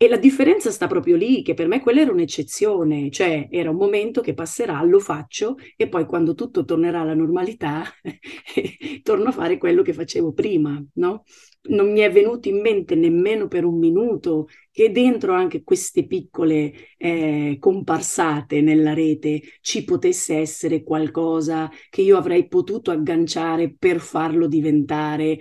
E 0.00 0.06
la 0.08 0.16
differenza 0.16 0.70
sta 0.70 0.86
proprio 0.86 1.16
lì, 1.16 1.42
che 1.42 1.54
per 1.54 1.66
me 1.66 1.80
quella 1.80 2.02
era 2.02 2.12
un'eccezione, 2.12 3.10
cioè 3.10 3.48
era 3.50 3.70
un 3.70 3.76
momento 3.76 4.20
che 4.20 4.32
passerà, 4.32 4.80
lo 4.84 5.00
faccio 5.00 5.56
e 5.76 5.88
poi 5.88 6.06
quando 6.06 6.34
tutto 6.34 6.64
tornerà 6.64 7.00
alla 7.00 7.14
normalità 7.14 7.82
torno 9.02 9.28
a 9.30 9.32
fare 9.32 9.58
quello 9.58 9.82
che 9.82 9.92
facevo 9.92 10.32
prima, 10.32 10.80
no? 10.94 11.24
Non 11.70 11.90
mi 11.90 11.98
è 11.98 12.12
venuto 12.12 12.48
in 12.48 12.60
mente 12.60 12.94
nemmeno 12.94 13.48
per 13.48 13.64
un 13.64 13.76
minuto 13.76 14.46
che 14.70 14.92
dentro 14.92 15.32
anche 15.34 15.64
queste 15.64 16.06
piccole 16.06 16.72
eh, 16.96 17.56
comparsate 17.58 18.60
nella 18.60 18.94
rete 18.94 19.42
ci 19.60 19.82
potesse 19.82 20.36
essere 20.36 20.84
qualcosa 20.84 21.68
che 21.90 22.02
io 22.02 22.16
avrei 22.16 22.46
potuto 22.46 22.92
agganciare 22.92 23.74
per 23.76 23.98
farlo 23.98 24.46
diventare 24.46 25.40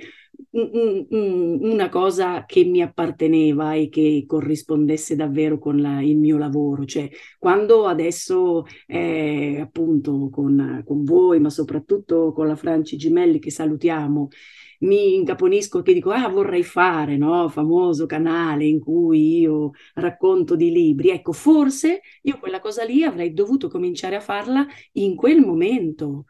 una 0.52 1.90
cosa 1.90 2.46
che 2.46 2.64
mi 2.64 2.82
apparteneva 2.82 3.74
e 3.74 3.90
che 3.90 4.24
corrispondesse 4.26 5.16
davvero 5.16 5.60
con 5.60 5.80
la, 5.80 6.02
il 6.02 6.18
mio 6.18 6.38
lavoro. 6.38 6.86
Cioè, 6.86 7.10
quando 7.38 7.86
adesso, 7.86 8.66
eh, 8.88 9.60
appunto, 9.62 10.30
con, 10.30 10.84
con, 10.86 11.04
voi, 11.04 11.40
ma 11.40 11.50
soprattutto 11.50 12.32
con 12.34 12.48
la 12.48 12.56
Franci 12.56 12.98
Gimelli, 12.98 13.40
che 13.40 13.52
salutiamo, 13.52 14.30
mi 14.80 15.16
incaponisco 15.16 15.82
che 15.82 15.94
dico, 15.94 16.12
ah, 16.12 16.28
vorrei 16.30 16.64
fare, 16.64 17.18
no? 17.18 17.48
Famoso 17.50 18.06
canale 18.06 18.66
in 18.66 18.80
cui 18.80 19.40
io 19.40 19.72
racconto 19.96 20.56
di 20.56 20.72
libri. 20.72 21.10
Ecco, 21.10 21.32
forse 21.34 22.02
io 22.24 22.38
quella 22.40 22.60
cosa 22.60 22.84
lì 22.84 23.04
avrei 23.04 23.34
dovuto 23.34 23.70
cominciare 23.70 24.16
a 24.16 24.20
farla 24.20 24.66
in 24.94 25.16
quel 25.16 25.40
momento 25.40 26.26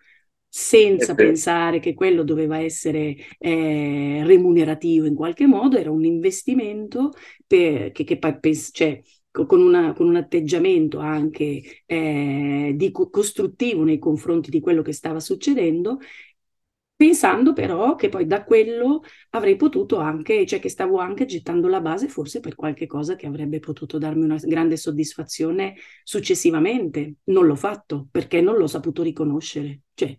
senza 0.50 1.14
pensare 1.14 1.80
che 1.80 1.94
quello 1.94 2.24
doveva 2.24 2.60
essere 2.60 3.16
eh, 3.38 4.22
remunerativo 4.26 5.06
in 5.06 5.16
qualche 5.16 5.46
modo, 5.46 5.78
era 5.78 5.92
un 5.92 6.06
investimento 6.06 7.12
per, 7.46 7.92
che, 7.92 8.04
che 8.04 8.18
pens- 8.18 8.72
cioè, 8.74 9.02
con, 9.32 9.62
una, 9.62 9.94
con, 9.94 10.08
un 10.08 10.16
atteggiamento 10.16 11.00
anche 11.00 11.62
eh, 11.86 12.74
di, 12.76 12.92
costruttivo 12.92 13.84
nei 13.84 14.00
confronti 14.00 14.50
di 14.50 14.60
quello 14.60 14.82
che 14.82 14.94
stava 14.94 15.20
succedendo, 15.20 16.00
pensando 16.96 17.54
però 17.54 17.96
che 17.96 18.10
poi 18.10 18.26
da 18.26 18.44
quello 18.44 19.04
avrei 19.32 19.56
potuto 19.56 19.98
anche, 19.98 20.46
cioè 20.48 20.60
che 20.60 20.70
stavo 20.70 20.98
anche 20.98 21.26
gettando 21.26 21.68
la 21.68 21.82
base 21.82 22.08
forse 22.08 22.40
per 22.40 22.56
qualche 22.56 22.88
cosa 22.88 23.16
che 23.16 23.28
avrebbe 23.28 23.60
potuto 23.60 23.98
darmi 24.00 24.24
una 24.24 24.38
grande 24.42 24.78
soddisfazione 24.78 25.76
successivamente. 26.04 27.18
Non 27.26 27.46
l'ho 27.46 27.56
fatto 27.56 28.08
perché 28.10 28.42
non 28.42 28.58
l'ho 28.58 28.68
saputo 28.68 29.04
riconoscere. 29.04 29.82
Cioè, 29.94 30.18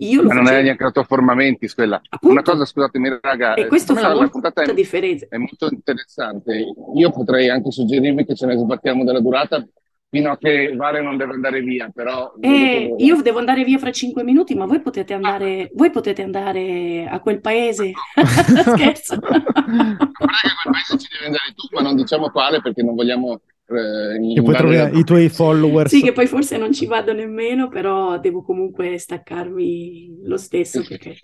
io 0.00 0.22
Ma 0.22 0.34
non 0.34 0.48
è 0.48 0.62
neanche 0.62 0.84
la 0.84 0.90
tua 0.90 1.04
forma 1.04 1.34
mentis 1.34 1.74
quella. 1.74 2.00
Appunto. 2.08 2.34
Una 2.34 2.42
cosa, 2.42 2.64
scusatemi 2.64 3.18
raga, 3.20 3.54
e 3.54 3.66
questo 3.66 3.94
fa 3.94 4.14
la, 4.14 4.28
molta 4.32 4.52
è, 4.62 4.74
differenza. 4.74 5.26
È 5.28 5.36
molto 5.36 5.68
interessante. 5.70 6.66
Io 6.94 7.10
potrei 7.10 7.48
anche 7.48 7.70
suggerirvi 7.70 8.24
che 8.24 8.34
ce 8.34 8.46
ne 8.46 8.56
sbattiamo 8.56 9.04
della 9.04 9.20
durata 9.20 9.64
fino 10.08 10.30
a 10.32 10.38
che 10.38 10.74
Vale 10.74 11.00
non 11.00 11.16
deve 11.16 11.34
andare 11.34 11.60
via, 11.60 11.88
però... 11.94 12.32
Eh, 12.40 12.94
io 12.98 13.22
devo 13.22 13.38
andare 13.38 13.62
via 13.62 13.78
fra 13.78 13.92
cinque 13.92 14.24
minuti, 14.24 14.54
ma 14.54 14.66
voi 14.66 14.80
potete 14.80 15.14
andare, 15.14 15.62
ah. 15.62 15.68
voi 15.74 15.90
potete 15.90 16.22
andare 16.22 17.06
a 17.08 17.20
quel 17.20 17.40
paese. 17.40 17.92
Scherzo. 18.16 19.18
Guarda 19.18 19.38
che 19.46 20.48
a 20.48 20.56
quel 20.62 20.72
paese 20.72 20.98
ci 20.98 21.08
devi 21.12 21.26
andare 21.26 21.54
tu, 21.54 21.68
ma 21.72 21.82
non 21.82 21.94
diciamo 21.94 22.30
quale 22.30 22.60
perché 22.60 22.82
non 22.82 22.96
vogliamo 22.96 23.40
eh, 23.70 24.34
che 24.34 24.42
poi 24.42 24.54
trovi 24.54 24.98
i 24.98 25.04
tuoi 25.04 25.28
follower. 25.28 25.88
Sì, 25.88 26.02
che 26.02 26.12
poi 26.12 26.26
forse 26.26 26.56
non 26.56 26.72
ci 26.72 26.86
vado 26.86 27.12
nemmeno, 27.12 27.68
però 27.68 28.18
devo 28.18 28.42
comunque 28.42 28.98
staccarmi 28.98 30.22
lo 30.24 30.36
stesso. 30.36 30.82
Perché 30.86 31.16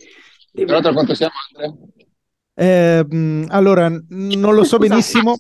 devo... 0.53 0.69
Però 0.69 0.81
tra 0.81 0.93
quanto 0.93 1.15
siamo, 1.15 1.33
Andrea? 1.53 1.77
Eh, 2.59 3.47
allora, 3.49 3.89
non 3.89 4.55
lo 4.55 4.65
so 4.65 4.79
benissimo 4.79 5.37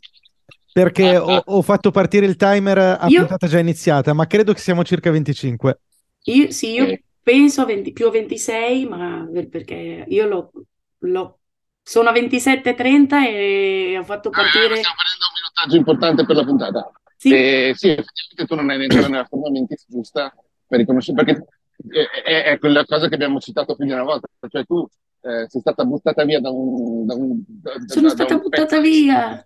perché 0.72 1.14
ah, 1.14 1.24
ho, 1.24 1.42
ho, 1.46 1.62
fatto 1.62 1.90
partire 1.90 2.26
il 2.26 2.36
timer 2.36 2.78
a 2.78 3.06
io... 3.08 3.20
puntata 3.20 3.46
già 3.46 3.58
iniziata, 3.58 4.12
ma 4.12 4.26
credo 4.26 4.52
che 4.52 4.60
siamo 4.60 4.84
circa 4.84 5.10
25. 5.10 5.80
Io, 6.24 6.50
sì, 6.50 6.72
io 6.72 6.84
eh. 6.84 7.02
penso 7.22 7.62
a 7.62 7.64
20, 7.64 7.92
più 7.92 8.08
a 8.08 8.10
26, 8.10 8.86
ma 8.86 9.26
perché 9.48 10.04
io 10.06 10.26
l'ho, 10.26 10.50
l'ho 10.98 11.38
sono 11.88 12.08
a 12.08 12.12
27.30 12.12 13.26
e 13.28 13.96
ho 13.96 14.02
fatto 14.02 14.30
partire... 14.30 14.72
Ah, 14.72 14.76
stiamo 14.76 14.96
prendendo 14.96 15.26
un 15.26 15.34
minutaggio 15.36 15.76
importante 15.76 16.26
per 16.26 16.34
la 16.34 16.44
puntata. 16.44 16.90
Sì, 17.16 17.32
eh, 17.32 17.72
sì 17.76 17.90
effettivamente 17.90 18.44
tu 18.44 18.54
non 18.56 18.70
hai 18.70 18.82
entrato 18.82 19.08
nella 19.08 19.24
forma 19.24 19.50
mentis 19.50 19.84
giusta 19.86 20.34
per 20.66 20.80
riconoscere, 20.80 21.22
perché 21.22 21.46
è, 22.24 22.42
è, 22.42 22.58
quella 22.58 22.84
cosa 22.84 23.06
che 23.06 23.14
abbiamo 23.14 23.38
citato 23.38 23.76
più 23.76 23.86
di 23.86 23.92
una 23.92 24.02
volta, 24.02 24.26
cioè 24.48 24.64
tu 24.64 24.84
eh, 25.20 25.46
sei 25.48 25.60
stata 25.60 25.84
buttata 25.84 26.24
via 26.24 26.40
da 26.40 26.50
un... 26.50 27.06
Da 27.06 27.14
un 27.14 27.40
da, 27.46 27.74
Sono 27.86 28.08
da, 28.08 28.14
stata 28.14 28.34
da 28.34 28.40
buttata 28.40 28.80
via! 28.80 29.44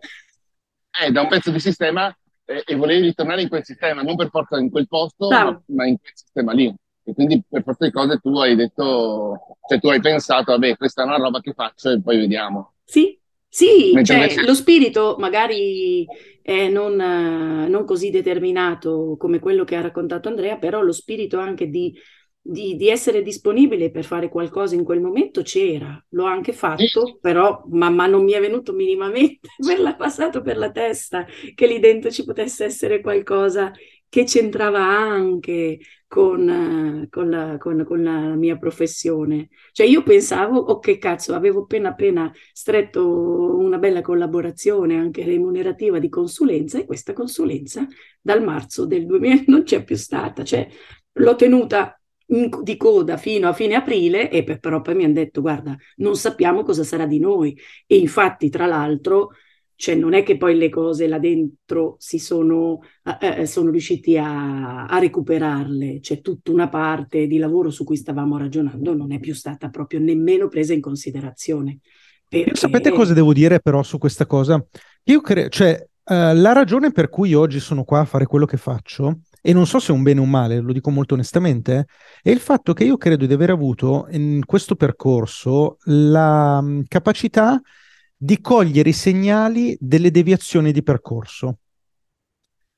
Eh, 0.98 1.11
da 1.11 1.20
un 1.20 1.29
pezzo 1.29 1.50
di 1.50 1.61
sistema 1.61 2.16
eh, 2.46 2.62
e 2.64 2.74
volevi 2.74 3.03
ritornare 3.03 3.42
in 3.42 3.50
quel 3.50 3.66
sistema, 3.66 4.00
non 4.00 4.16
per 4.16 4.31
forza 4.31 4.59
in 4.59 4.70
quel 4.70 4.88
posto, 4.88 5.29
ma, 5.29 5.62
ma 5.66 5.87
in 5.87 5.98
quel 5.98 6.12
sistema 6.14 6.55
lì. 6.55 6.74
E 7.11 7.14
quindi 7.14 7.42
per 7.49 7.64
forza 7.64 7.85
di 7.85 7.90
cose 7.90 8.18
tu 8.18 8.38
hai 8.38 8.55
detto, 8.55 9.57
cioè 9.68 9.81
tu 9.81 9.88
hai 9.88 10.01
pensato, 10.01 10.53
vabbè, 10.53 10.77
questa 10.77 11.03
è 11.03 11.07
una 11.07 11.16
roba 11.16 11.40
che 11.40 11.53
faccio 11.53 11.90
e 11.90 12.01
poi 12.01 12.18
vediamo. 12.18 12.75
Sì, 12.85 13.18
sì, 13.49 13.92
cioè, 14.05 14.16
invece... 14.16 14.44
lo 14.44 14.55
spirito 14.55 15.16
magari 15.18 16.07
è 16.40 16.68
non, 16.68 16.94
non, 16.94 17.85
così 17.85 18.11
determinato 18.11 19.16
come 19.18 19.40
quello 19.40 19.64
che 19.64 19.75
ha 19.75 19.81
raccontato 19.81 20.29
Andrea, 20.29 20.57
però 20.57 20.83
lo 20.83 20.92
spirito 20.92 21.37
anche 21.38 21.68
di, 21.68 21.92
di, 22.40 22.77
di, 22.77 22.88
essere 22.88 23.23
disponibile 23.23 23.90
per 23.90 24.05
fare 24.05 24.29
qualcosa 24.29 24.77
in 24.77 24.85
quel 24.85 25.01
momento 25.01 25.42
c'era, 25.42 26.01
l'ho 26.11 26.25
anche 26.27 26.53
fatto, 26.53 27.07
sì. 27.07 27.18
però 27.20 27.64
ma, 27.70 27.90
ma, 27.90 28.07
non 28.07 28.23
mi 28.23 28.33
è 28.33 28.40
venuto 28.40 28.73
minimamente, 28.73 29.49
me 29.66 29.77
l'ha 29.77 29.96
passato 29.96 30.42
per 30.42 30.57
la 30.57 30.70
testa 30.70 31.27
che 31.57 31.66
lì 31.66 31.81
dentro 31.81 32.09
ci 32.09 32.25
potesse 32.25 32.64
essere 32.64 33.01
qualcosa 33.01 33.73
che 34.11 34.25
c'entrava 34.25 34.85
anche 34.85 35.79
con, 36.09 37.07
con, 37.09 37.31
la, 37.31 37.57
con, 37.59 37.85
con, 37.85 38.03
la, 38.03 38.35
mia 38.35 38.59
professione. 38.59 39.49
Cioè 39.70 39.87
io 39.87 40.03
pensavo, 40.03 40.59
oh 40.59 40.81
che 40.81 40.99
cazzo, 40.99 41.35
avevo 41.35 41.61
appena 41.62 41.90
appena 41.90 42.31
stretto 42.53 43.57
una 43.57 43.79
bella 43.79 44.01
collaborazione 44.03 44.96
anche 44.96 45.25
remunerativa 45.25 46.01
di 46.01 46.09
consulenza 46.09 46.79
e 46.79 46.85
questa 46.87 47.12
consulenza 47.12 47.87
dal 48.20 48.42
marzo 48.42 48.87
del 48.87 49.07
2000 49.07 49.44
non 49.49 49.62
c'è 49.62 49.85
più 49.85 49.96
stata. 49.96 50.42
Cioè 50.42 50.68
l'ho 51.12 51.37
tenuta 51.37 51.94
in, 52.27 52.51
di 52.62 52.77
coda 52.77 53.16
fino 53.16 53.49
a 53.49 53.53
fine 53.53 53.77
aprile 53.77 54.31
e 54.31 54.42
però 54.42 54.81
poi 54.81 54.94
mi 54.96 55.05
hanno 55.05 55.14
detto 55.14 55.40
guarda 55.40 55.77
non 55.96 56.16
sappiamo 56.16 56.62
cosa 56.62 56.85
sarà 56.85 57.07
di 57.07 57.18
noi 57.18 57.59
e 57.87 57.96
infatti 57.99 58.49
tra 58.51 58.66
l'altro 58.66 59.31
cioè 59.81 59.95
non 59.95 60.12
è 60.12 60.23
che 60.23 60.37
poi 60.37 60.59
le 60.59 60.69
cose 60.69 61.09
là 61.09 61.19
dentro 61.19 61.97
si 61.99 62.19
sono, 62.19 62.81
eh, 63.19 63.40
eh, 63.40 63.47
sono 63.47 63.71
riusciti 63.71 64.19
a, 64.19 64.85
a, 64.85 64.99
recuperarle, 64.99 66.01
c'è 66.01 66.21
tutta 66.21 66.51
una 66.51 66.69
parte 66.69 67.27
di 67.27 67.38
lavoro 67.38 67.71
su 67.71 67.85
cui 67.85 67.97
stavamo 67.97 68.37
ragionando, 68.37 68.95
non 68.95 69.11
è 69.11 69.19
più 69.19 69.33
stata 69.33 69.71
proprio 69.71 69.99
nemmeno 69.99 70.49
presa 70.49 70.75
in 70.75 70.83
considerazione. 70.83 71.79
Perché... 72.29 72.57
Sapete 72.57 72.90
cosa 72.90 73.14
devo 73.14 73.33
dire 73.33 73.61
però 73.61 73.83
su 73.83 73.97
questa 73.97 74.27
cosa? 74.27 74.62
Io 75.05 75.23
credo, 75.23 75.49
cioè, 75.49 75.83
uh, 75.83 76.12
la 76.35 76.53
ragione 76.53 76.93
per 76.93 77.09
cui 77.09 77.33
oggi 77.33 77.59
sono 77.59 77.83
qua 77.85 78.01
a 78.01 78.05
fare 78.05 78.27
quello 78.27 78.45
che 78.45 78.59
faccio, 78.59 79.21
e 79.40 79.55
non 79.55 79.66
so 79.66 79.79
se 79.79 79.95
è 79.95 79.97
un 79.97 80.03
bene 80.03 80.21
o 80.21 80.25
un 80.25 80.31
male, 80.31 80.61
lo 80.61 80.75
dico 80.75 80.90
molto 80.90 81.14
onestamente, 81.14 81.87
è 82.21 82.29
il 82.29 82.40
fatto 82.40 82.75
che 82.75 82.85
io 82.85 82.99
credo 82.99 83.25
di 83.25 83.33
aver 83.33 83.49
avuto 83.49 84.09
in 84.11 84.43
questo 84.45 84.75
percorso 84.75 85.79
la 85.85 86.59
um, 86.61 86.85
capacità 86.87 87.59
di 88.23 88.43
cogliere 88.43 88.91
i 88.91 88.93
segnali 88.93 89.75
delle 89.81 90.11
deviazioni 90.11 90.73
di 90.73 90.83
percorso. 90.83 91.57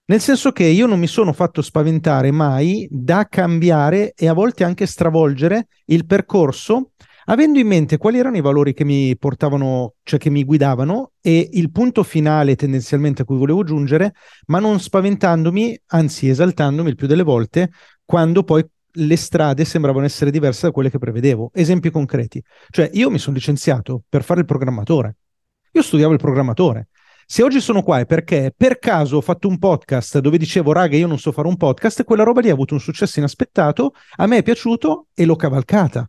Nel 0.05 0.21
senso 0.21 0.53
che 0.53 0.63
io 0.63 0.87
non 0.87 1.01
mi 1.01 1.09
sono 1.09 1.33
fatto 1.33 1.63
spaventare 1.63 2.31
mai 2.31 2.87
da 2.89 3.27
cambiare 3.29 4.13
e 4.15 4.29
a 4.29 4.35
volte 4.35 4.63
anche 4.63 4.87
stravolgere 4.87 5.67
il 5.87 6.07
percorso, 6.07 6.93
avendo 7.25 7.59
in 7.59 7.67
mente 7.67 7.97
quali 7.97 8.19
erano 8.19 8.37
i 8.37 8.41
valori 8.41 8.73
che 8.73 8.85
mi 8.85 9.17
portavano, 9.19 9.95
cioè 10.05 10.21
che 10.21 10.31
mi 10.31 10.45
guidavano 10.45 11.11
e 11.21 11.49
il 11.55 11.73
punto 11.73 12.05
finale 12.05 12.55
tendenzialmente 12.55 13.23
a 13.23 13.25
cui 13.25 13.37
volevo 13.37 13.65
giungere, 13.65 14.15
ma 14.47 14.61
non 14.61 14.79
spaventandomi, 14.79 15.81
anzi 15.87 16.29
esaltandomi 16.29 16.89
il 16.89 16.95
più 16.95 17.09
delle 17.09 17.25
volte, 17.25 17.73
quando 18.05 18.45
poi 18.45 18.65
le 18.93 19.17
strade 19.17 19.65
sembravano 19.65 20.05
essere 20.05 20.31
diverse 20.31 20.67
da 20.67 20.73
quelle 20.73 20.91
che 20.91 20.99
prevedevo. 20.99 21.51
Esempi 21.53 21.91
concreti. 21.91 22.41
Cioè, 22.71 22.91
io 22.93 23.11
mi 23.11 23.19
sono 23.19 23.35
licenziato 23.35 24.05
per 24.09 24.23
fare 24.23 24.41
il 24.41 24.47
programmatore. 24.47 25.17
Io 25.75 25.81
studiavo 25.81 26.13
il 26.13 26.19
programmatore. 26.19 26.89
Se 27.25 27.43
oggi 27.43 27.59
sono 27.59 27.83
qua 27.83 28.01
è 28.01 28.05
perché 28.05 28.53
per 28.55 28.79
caso 28.79 29.17
ho 29.17 29.21
fatto 29.23 29.49
un 29.49 29.59
podcast 29.59 30.19
dove 30.19 30.37
dicevo, 30.37 30.71
raga, 30.73 30.97
io 30.97 31.07
non 31.07 31.19
so 31.19 31.33
fare 31.33 31.49
un 31.49 31.57
podcast, 31.57 32.05
quella 32.05 32.25
roba 32.25 32.43
lì 32.43 32.51
ha 32.51 32.53
avuto 32.53 32.75
un 32.75 32.81
successo 32.81 33.21
inaspettato, 33.21 33.95
a 34.17 34.27
me 34.27 34.37
è 34.37 34.43
piaciuto 34.43 35.07
e 35.15 35.25
l'ho 35.25 35.35
cavalcata. 35.35 36.07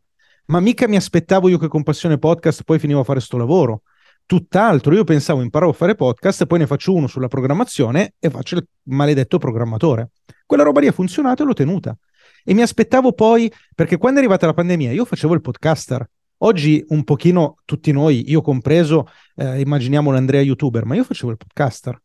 Ma 0.47 0.59
mica 0.59 0.85
mi 0.89 0.97
aspettavo 0.97 1.47
io 1.47 1.57
che 1.57 1.69
con 1.69 1.81
Passione 1.81 2.17
Podcast 2.17 2.63
poi 2.63 2.77
finivo 2.77 2.99
a 2.99 3.03
fare 3.05 3.21
sto 3.21 3.37
lavoro. 3.37 3.83
Tutt'altro, 4.25 4.93
io 4.93 5.05
pensavo 5.05 5.41
imparavo 5.41 5.71
a 5.71 5.75
fare 5.75 5.95
podcast 5.95 6.45
poi 6.45 6.59
ne 6.59 6.67
faccio 6.67 6.93
uno 6.93 7.07
sulla 7.07 7.29
programmazione 7.29 8.15
e 8.19 8.29
faccio 8.29 8.55
il 8.55 8.67
maledetto 8.89 9.37
programmatore. 9.37 10.09
Quella 10.45 10.63
roba 10.63 10.81
lì 10.81 10.87
ha 10.87 10.91
funzionato 10.91 11.43
e 11.43 11.45
l'ho 11.45 11.53
tenuta. 11.53 11.97
E 12.43 12.53
mi 12.53 12.63
aspettavo 12.63 13.13
poi, 13.13 13.49
perché 13.73 13.95
quando 13.95 14.19
è 14.19 14.23
arrivata 14.23 14.45
la 14.45 14.53
pandemia 14.53 14.91
io 14.91 15.05
facevo 15.05 15.33
il 15.33 15.39
podcaster, 15.39 16.05
Oggi 16.45 16.83
un 16.89 17.05
pochino 17.05 17.55
tutti 17.63 17.91
noi, 17.93 18.29
io 18.29 18.41
compreso, 18.41 19.07
eh, 19.35 19.61
immaginiamo 19.61 20.11
l'Andrea 20.11 20.41
youtuber, 20.41 20.83
ma 20.85 20.95
io 20.95 21.05
facevo 21.05 21.31
il 21.31 21.37
podcaster. 21.37 22.01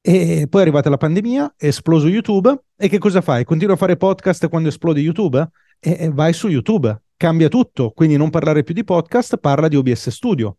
E 0.00 0.46
poi 0.48 0.60
è 0.60 0.62
arrivata 0.64 0.90
la 0.90 0.96
pandemia, 0.96 1.54
è 1.56 1.66
esploso 1.66 2.08
YouTube 2.08 2.52
e 2.76 2.88
che 2.88 2.98
cosa 2.98 3.20
fai? 3.20 3.44
Continua 3.44 3.74
a 3.74 3.76
fare 3.76 3.96
podcast 3.96 4.48
quando 4.48 4.68
esplode 4.68 5.00
YouTube? 5.00 5.48
E, 5.78 5.96
e 6.00 6.10
vai 6.10 6.32
su 6.32 6.48
YouTube 6.48 7.00
cambia 7.16 7.48
tutto, 7.48 7.90
quindi 7.90 8.16
non 8.16 8.30
parlare 8.30 8.64
più 8.64 8.74
di 8.74 8.82
podcast, 8.82 9.36
parla 9.36 9.68
di 9.68 9.76
OBS 9.76 10.08
Studio 10.08 10.56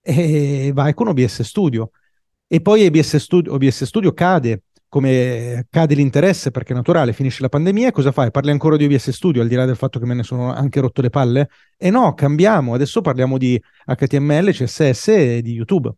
e 0.00 0.72
vai 0.74 0.92
con 0.92 1.06
OBS 1.06 1.42
Studio. 1.42 1.90
E 2.48 2.60
poi 2.60 2.84
OBS 2.84 3.16
Studio, 3.18 3.54
OBS 3.54 3.84
Studio 3.84 4.12
cade, 4.12 4.64
come 4.90 5.66
cade 5.70 5.94
l'interesse 5.94 6.50
perché 6.50 6.72
è 6.72 6.76
naturale, 6.76 7.14
finisce 7.14 7.40
la 7.40 7.48
pandemia 7.48 7.88
e 7.88 7.92
cosa 7.92 8.12
fai? 8.12 8.30
Parli 8.30 8.50
ancora 8.50 8.76
di 8.76 8.84
OBS 8.84 9.10
Studio 9.10 9.40
al 9.40 9.48
di 9.48 9.54
là 9.54 9.64
del 9.64 9.76
fatto 9.76 9.98
che 10.00 10.04
me 10.04 10.14
ne 10.14 10.24
sono 10.24 10.52
anche 10.52 10.80
rotto 10.80 11.00
le 11.00 11.10
palle? 11.10 11.48
E 11.78 11.90
no, 11.90 12.12
cambiamo, 12.12 12.74
adesso 12.74 13.00
parliamo 13.00 13.38
di 13.38 13.58
HTML, 13.86 14.52
CSS 14.52 15.08
e 15.08 15.42
di 15.42 15.52
YouTube 15.52 15.94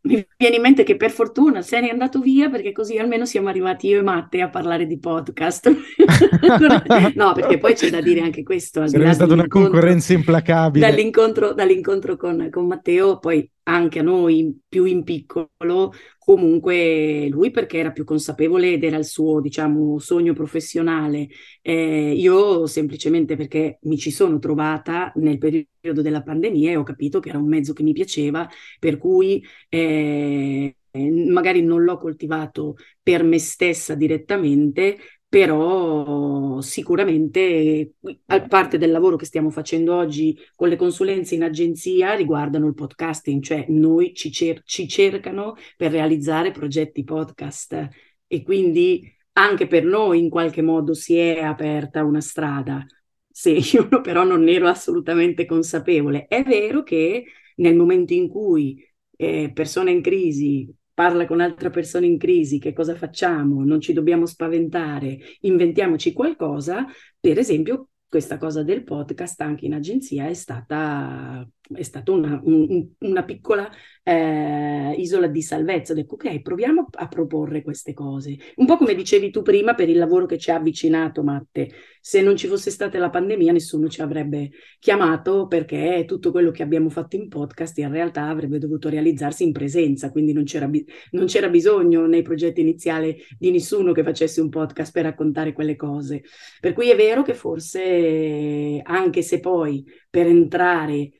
mi 0.00 0.26
viene 0.36 0.56
in 0.56 0.62
mente 0.62 0.84
che 0.84 0.96
per 0.96 1.10
fortuna 1.10 1.60
se 1.62 1.80
n'è 1.80 1.88
andato 1.88 2.20
via 2.20 2.48
perché 2.48 2.72
così 2.72 2.98
almeno 2.98 3.26
siamo 3.26 3.48
arrivati 3.48 3.88
io 3.88 3.98
e 3.98 4.02
Matte 4.02 4.40
a 4.40 4.48
parlare 4.48 4.86
di 4.86 4.98
podcast. 4.98 5.70
no, 7.14 7.32
perché 7.32 7.58
poi 7.58 7.74
c'è 7.74 7.90
da 7.90 8.00
dire 8.00 8.20
anche 8.20 8.42
questo. 8.42 8.86
Sarebbe 8.86 9.12
stata 9.12 9.34
una 9.34 9.46
concorrenza 9.46 10.12
implacabile. 10.12 10.88
Dall'incontro, 10.88 11.52
dall'incontro 11.52 12.16
con, 12.16 12.48
con, 12.50 12.66
Matteo, 12.66 13.18
poi 13.18 13.48
anche 13.64 13.98
a 13.98 14.02
noi 14.02 14.58
più 14.66 14.84
in 14.84 15.04
piccolo, 15.04 15.92
comunque 16.28 17.26
lui 17.30 17.50
perché 17.50 17.78
era 17.78 17.90
più 17.90 18.04
consapevole 18.04 18.74
ed 18.74 18.84
era 18.84 18.98
il 18.98 19.06
suo, 19.06 19.40
diciamo, 19.40 19.98
sogno 19.98 20.34
professionale. 20.34 21.28
Eh, 21.62 22.12
io 22.14 22.66
semplicemente 22.66 23.34
perché 23.34 23.78
mi 23.84 23.96
ci 23.96 24.10
sono 24.10 24.38
trovata 24.38 25.10
nel 25.16 25.38
periodo 25.38 26.02
della 26.02 26.22
pandemia 26.22 26.70
e 26.70 26.76
ho 26.76 26.82
capito 26.82 27.18
che 27.18 27.30
era 27.30 27.38
un 27.38 27.48
mezzo 27.48 27.72
che 27.72 27.82
mi 27.82 27.94
piaceva, 27.94 28.46
per 28.78 28.98
cui... 28.98 29.42
Eh, 29.70 30.74
magari 30.90 31.62
non 31.62 31.84
l'ho 31.84 31.96
coltivato 31.98 32.76
per 33.02 33.22
me 33.22 33.38
stessa 33.38 33.94
direttamente, 33.94 34.98
però 35.28 36.60
sicuramente 36.62 37.94
a 38.26 38.40
parte 38.42 38.78
del 38.78 38.90
lavoro 38.90 39.16
che 39.16 39.26
stiamo 39.26 39.50
facendo 39.50 39.94
oggi 39.94 40.38
con 40.54 40.68
le 40.68 40.76
consulenze 40.76 41.34
in 41.34 41.42
agenzia 41.42 42.14
riguardano 42.14 42.66
il 42.66 42.74
podcasting, 42.74 43.42
cioè 43.42 43.66
noi 43.68 44.14
ci, 44.14 44.32
cer- 44.32 44.62
ci 44.64 44.88
cercano 44.88 45.54
per 45.76 45.90
realizzare 45.90 46.50
progetti 46.50 47.04
podcast 47.04 47.88
e 48.26 48.42
quindi 48.42 49.02
anche 49.32 49.66
per 49.66 49.84
noi 49.84 50.18
in 50.18 50.30
qualche 50.30 50.62
modo 50.62 50.94
si 50.94 51.16
è 51.16 51.40
aperta 51.40 52.04
una 52.04 52.20
strada. 52.20 52.86
Se 53.30 53.50
io 53.72 53.88
però 54.00 54.24
non 54.24 54.48
ero 54.48 54.66
assolutamente 54.68 55.46
consapevole. 55.46 56.26
È 56.26 56.42
vero 56.42 56.82
che 56.82 57.24
nel 57.56 57.76
momento 57.76 58.14
in 58.14 58.28
cui 58.28 58.82
eh, 59.16 59.50
persona 59.52 59.90
in 59.90 60.00
crisi 60.00 60.72
parla 60.98 61.26
con 61.26 61.38
altre 61.38 61.70
persone 61.70 62.06
in 62.06 62.18
crisi, 62.18 62.58
che 62.58 62.72
cosa 62.72 62.96
facciamo? 62.96 63.64
Non 63.64 63.80
ci 63.80 63.92
dobbiamo 63.92 64.26
spaventare, 64.26 65.16
inventiamoci 65.42 66.12
qualcosa, 66.12 66.86
per 67.20 67.38
esempio 67.38 67.90
questa 68.08 68.36
cosa 68.36 68.64
del 68.64 68.82
podcast 68.82 69.40
anche 69.42 69.66
in 69.66 69.74
agenzia 69.74 70.26
è 70.26 70.34
stata 70.34 71.48
è 71.74 71.82
stata 71.82 72.12
una, 72.12 72.40
un, 72.44 72.88
una 72.98 73.24
piccola 73.24 73.70
eh, 74.02 74.94
isola 74.96 75.26
di 75.26 75.42
salvezza. 75.42 75.92
Ho 75.92 75.96
detto, 75.96 76.14
ok, 76.14 76.40
proviamo 76.40 76.86
a 76.90 77.08
proporre 77.08 77.62
queste 77.62 77.92
cose. 77.92 78.36
Un 78.56 78.66
po' 78.66 78.76
come 78.76 78.94
dicevi 78.94 79.30
tu 79.30 79.42
prima 79.42 79.74
per 79.74 79.88
il 79.88 79.98
lavoro 79.98 80.26
che 80.26 80.38
ci 80.38 80.50
ha 80.50 80.56
avvicinato, 80.56 81.22
Matte. 81.22 81.70
Se 82.00 82.22
non 82.22 82.36
ci 82.36 82.46
fosse 82.46 82.70
stata 82.70 82.98
la 82.98 83.10
pandemia, 83.10 83.52
nessuno 83.52 83.88
ci 83.88 84.00
avrebbe 84.00 84.50
chiamato 84.78 85.46
perché 85.46 86.04
tutto 86.06 86.30
quello 86.30 86.50
che 86.50 86.62
abbiamo 86.62 86.88
fatto 86.88 87.16
in 87.16 87.28
podcast 87.28 87.76
in 87.78 87.90
realtà 87.90 88.28
avrebbe 88.28 88.58
dovuto 88.58 88.88
realizzarsi 88.88 89.44
in 89.44 89.52
presenza, 89.52 90.10
quindi 90.10 90.32
non 90.32 90.44
c'era, 90.44 90.68
bi- 90.68 90.86
non 91.10 91.26
c'era 91.26 91.50
bisogno 91.50 92.06
nei 92.06 92.22
progetti 92.22 92.62
iniziali 92.62 93.16
di 93.38 93.50
nessuno 93.50 93.92
che 93.92 94.02
facesse 94.02 94.40
un 94.40 94.48
podcast 94.48 94.92
per 94.92 95.04
raccontare 95.04 95.52
quelle 95.52 95.76
cose. 95.76 96.22
Per 96.60 96.72
cui 96.72 96.88
è 96.88 96.96
vero 96.96 97.22
che 97.22 97.34
forse, 97.34 98.80
anche 98.82 99.20
se 99.22 99.40
poi 99.40 99.84
per 100.08 100.26
entrare 100.26 101.10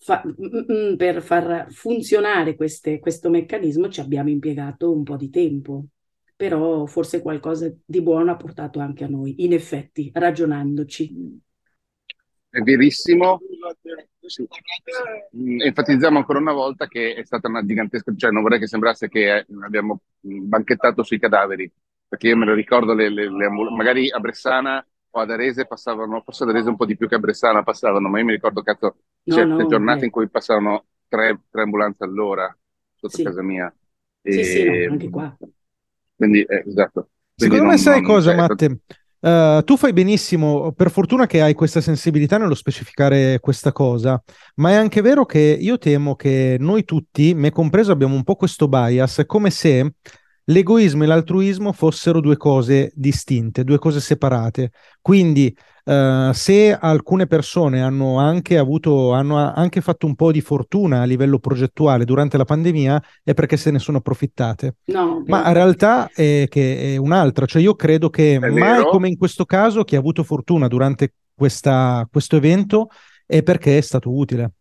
fa, 0.00 0.22
mm, 0.26 0.92
mm, 0.92 0.96
per 0.96 1.22
far 1.22 1.66
funzionare 1.70 2.56
queste, 2.56 2.98
questo 2.98 3.28
meccanismo 3.28 3.88
ci 3.88 4.00
abbiamo 4.00 4.30
impiegato 4.30 4.90
un 4.90 5.02
po' 5.02 5.16
di 5.16 5.28
tempo, 5.28 5.84
però 6.34 6.86
forse 6.86 7.20
qualcosa 7.20 7.70
di 7.84 8.00
buono 8.00 8.30
ha 8.30 8.36
portato 8.36 8.80
anche 8.80 9.04
a 9.04 9.08
noi, 9.08 9.44
in 9.44 9.52
effetti, 9.52 10.10
ragionandoci. 10.12 11.40
È 12.48 12.60
verissimo. 12.60 13.40
Mm, 15.36 15.60
enfatizziamo 15.60 16.18
ancora 16.18 16.38
una 16.38 16.52
volta 16.52 16.86
che 16.86 17.14
è 17.14 17.24
stata 17.24 17.48
una 17.48 17.64
gigantesca, 17.64 18.12
cioè 18.16 18.30
non 18.30 18.42
vorrei 18.42 18.58
che 18.58 18.66
sembrasse 18.66 19.08
che 19.08 19.46
abbiamo 19.62 20.00
banchettato 20.20 21.02
sui 21.02 21.18
cadaveri, 21.18 21.70
perché 22.08 22.28
io 22.28 22.36
me 22.36 22.46
lo 22.46 22.54
ricordo, 22.54 22.94
le, 22.94 23.10
le, 23.10 23.30
le, 23.30 23.48
magari 23.48 24.10
a 24.10 24.18
Bressana 24.18 24.84
o 25.10 25.20
ad 25.20 25.30
Arese 25.30 25.66
passavano, 25.66 26.22
forse 26.22 26.44
ad 26.44 26.50
Arese 26.50 26.68
un 26.70 26.76
po' 26.76 26.86
di 26.86 26.96
più 26.96 27.08
che 27.08 27.16
a 27.16 27.18
Bressana 27.18 27.62
passavano, 27.62 28.08
ma 28.08 28.18
io 28.18 28.24
mi 28.24 28.32
ricordo 28.32 28.62
cazzo, 28.62 28.96
no, 29.24 29.34
certe 29.34 29.62
no, 29.62 29.66
giornate 29.66 30.02
eh. 30.02 30.04
in 30.06 30.10
cui 30.10 30.28
passavano 30.28 30.86
tre, 31.08 31.40
tre, 31.50 31.62
ambulanze 31.62 32.04
all'ora 32.04 32.56
sotto 32.94 33.16
sì. 33.16 33.22
casa 33.22 33.42
mia. 33.42 33.72
E... 34.22 34.32
Sì, 34.32 34.44
sì, 34.44 34.64
no, 34.64 34.92
anche 34.92 35.10
qua. 35.10 35.36
Quindi, 36.16 36.42
eh, 36.42 36.64
esatto. 36.66 37.08
Quindi 37.34 37.56
Secondo 37.56 37.62
non, 37.62 37.72
me 37.72 37.78
sai 37.78 38.02
cosa, 38.02 38.34
Matte? 38.34 38.80
Uh, 39.20 39.62
tu 39.64 39.76
fai 39.76 39.92
benissimo, 39.92 40.72
per 40.72 40.90
fortuna 40.90 41.26
che 41.26 41.42
hai 41.42 41.52
questa 41.52 41.82
sensibilità 41.82 42.38
nello 42.38 42.54
specificare 42.54 43.38
questa 43.38 43.70
cosa, 43.70 44.22
ma 44.56 44.70
è 44.70 44.74
anche 44.74 45.02
vero 45.02 45.26
che 45.26 45.58
io 45.60 45.76
temo 45.76 46.16
che 46.16 46.56
noi 46.58 46.84
tutti, 46.84 47.34
me 47.34 47.50
compreso, 47.50 47.92
abbiamo 47.92 48.14
un 48.14 48.24
po' 48.24 48.36
questo 48.36 48.66
bias, 48.66 49.18
è 49.18 49.26
come 49.26 49.50
se 49.50 49.92
l'egoismo 50.50 51.04
e 51.04 51.06
l'altruismo 51.06 51.72
fossero 51.72 52.20
due 52.20 52.36
cose 52.36 52.92
distinte, 52.94 53.64
due 53.64 53.78
cose 53.78 54.00
separate. 54.00 54.72
Quindi 55.00 55.54
uh, 55.84 56.32
se 56.32 56.76
alcune 56.78 57.26
persone 57.26 57.80
hanno 57.80 58.18
anche 58.18 58.58
avuto, 58.58 59.12
hanno 59.12 59.36
anche 59.36 59.80
fatto 59.80 60.06
un 60.06 60.14
po' 60.14 60.32
di 60.32 60.40
fortuna 60.40 61.00
a 61.00 61.04
livello 61.04 61.38
progettuale 61.38 62.04
durante 62.04 62.36
la 62.36 62.44
pandemia, 62.44 63.02
è 63.22 63.32
perché 63.32 63.56
se 63.56 63.70
ne 63.70 63.78
sono 63.78 63.98
approfittate. 63.98 64.76
No, 64.86 65.22
Ma 65.26 65.46
in 65.46 65.54
realtà 65.54 66.10
è, 66.12 66.46
che 66.48 66.94
è 66.94 66.96
un'altra, 66.96 67.46
cioè 67.46 67.62
io 67.62 67.74
credo 67.74 68.10
che 68.10 68.38
mai 68.38 68.52
vero. 68.52 68.88
come 68.90 69.08
in 69.08 69.16
questo 69.16 69.44
caso 69.44 69.84
chi 69.84 69.96
ha 69.96 69.98
avuto 69.98 70.22
fortuna 70.24 70.68
durante 70.68 71.14
questa, 71.34 72.06
questo 72.10 72.36
evento 72.36 72.88
è 73.24 73.42
perché 73.42 73.78
è 73.78 73.80
stato 73.80 74.14
utile. 74.14 74.52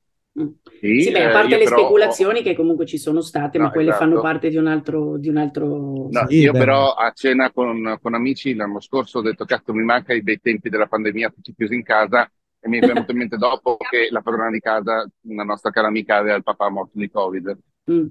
Sì, 0.79 1.01
sì 1.01 1.11
beh, 1.11 1.25
a 1.25 1.31
parte 1.31 1.55
eh, 1.55 1.57
le 1.57 1.63
però... 1.65 1.77
speculazioni 1.77 2.41
che 2.41 2.55
comunque 2.55 2.85
ci 2.85 2.97
sono 2.97 3.21
state, 3.21 3.57
no, 3.57 3.65
ma 3.65 3.71
quelle 3.71 3.89
esatto. 3.89 4.05
fanno 4.05 4.21
parte 4.21 4.49
di 4.49 4.55
un 4.55 4.67
altro... 4.67 5.17
Di 5.17 5.27
un 5.27 5.37
altro... 5.37 6.07
No, 6.09 6.25
sì, 6.27 6.39
io 6.39 6.53
beh. 6.53 6.57
però 6.57 6.93
a 6.93 7.11
cena 7.11 7.51
con, 7.51 7.97
con, 8.01 8.13
amici 8.13 8.55
l'anno 8.55 8.79
scorso 8.79 9.19
ho 9.19 9.21
detto, 9.21 9.45
cazzo, 9.45 9.73
mi 9.73 9.83
manca 9.83 10.13
i 10.13 10.23
bei 10.23 10.39
tempi 10.39 10.69
della 10.69 10.87
pandemia, 10.87 11.29
tutti 11.29 11.53
chiusi 11.53 11.75
in 11.75 11.83
casa, 11.83 12.31
e 12.59 12.69
mi 12.69 12.79
è 12.79 12.85
venuto 12.85 13.11
in 13.11 13.17
mente 13.17 13.35
dopo 13.35 13.77
che 13.77 14.07
la 14.09 14.21
padrona 14.21 14.51
di 14.51 14.59
casa, 14.59 15.05
una 15.23 15.43
nostra 15.43 15.69
cara 15.69 15.87
amica, 15.87 16.15
aveva 16.15 16.35
il 16.35 16.43
papà 16.43 16.69
morto 16.69 16.97
di 16.97 17.09
Covid. 17.09 17.57
Mm. 17.91 18.07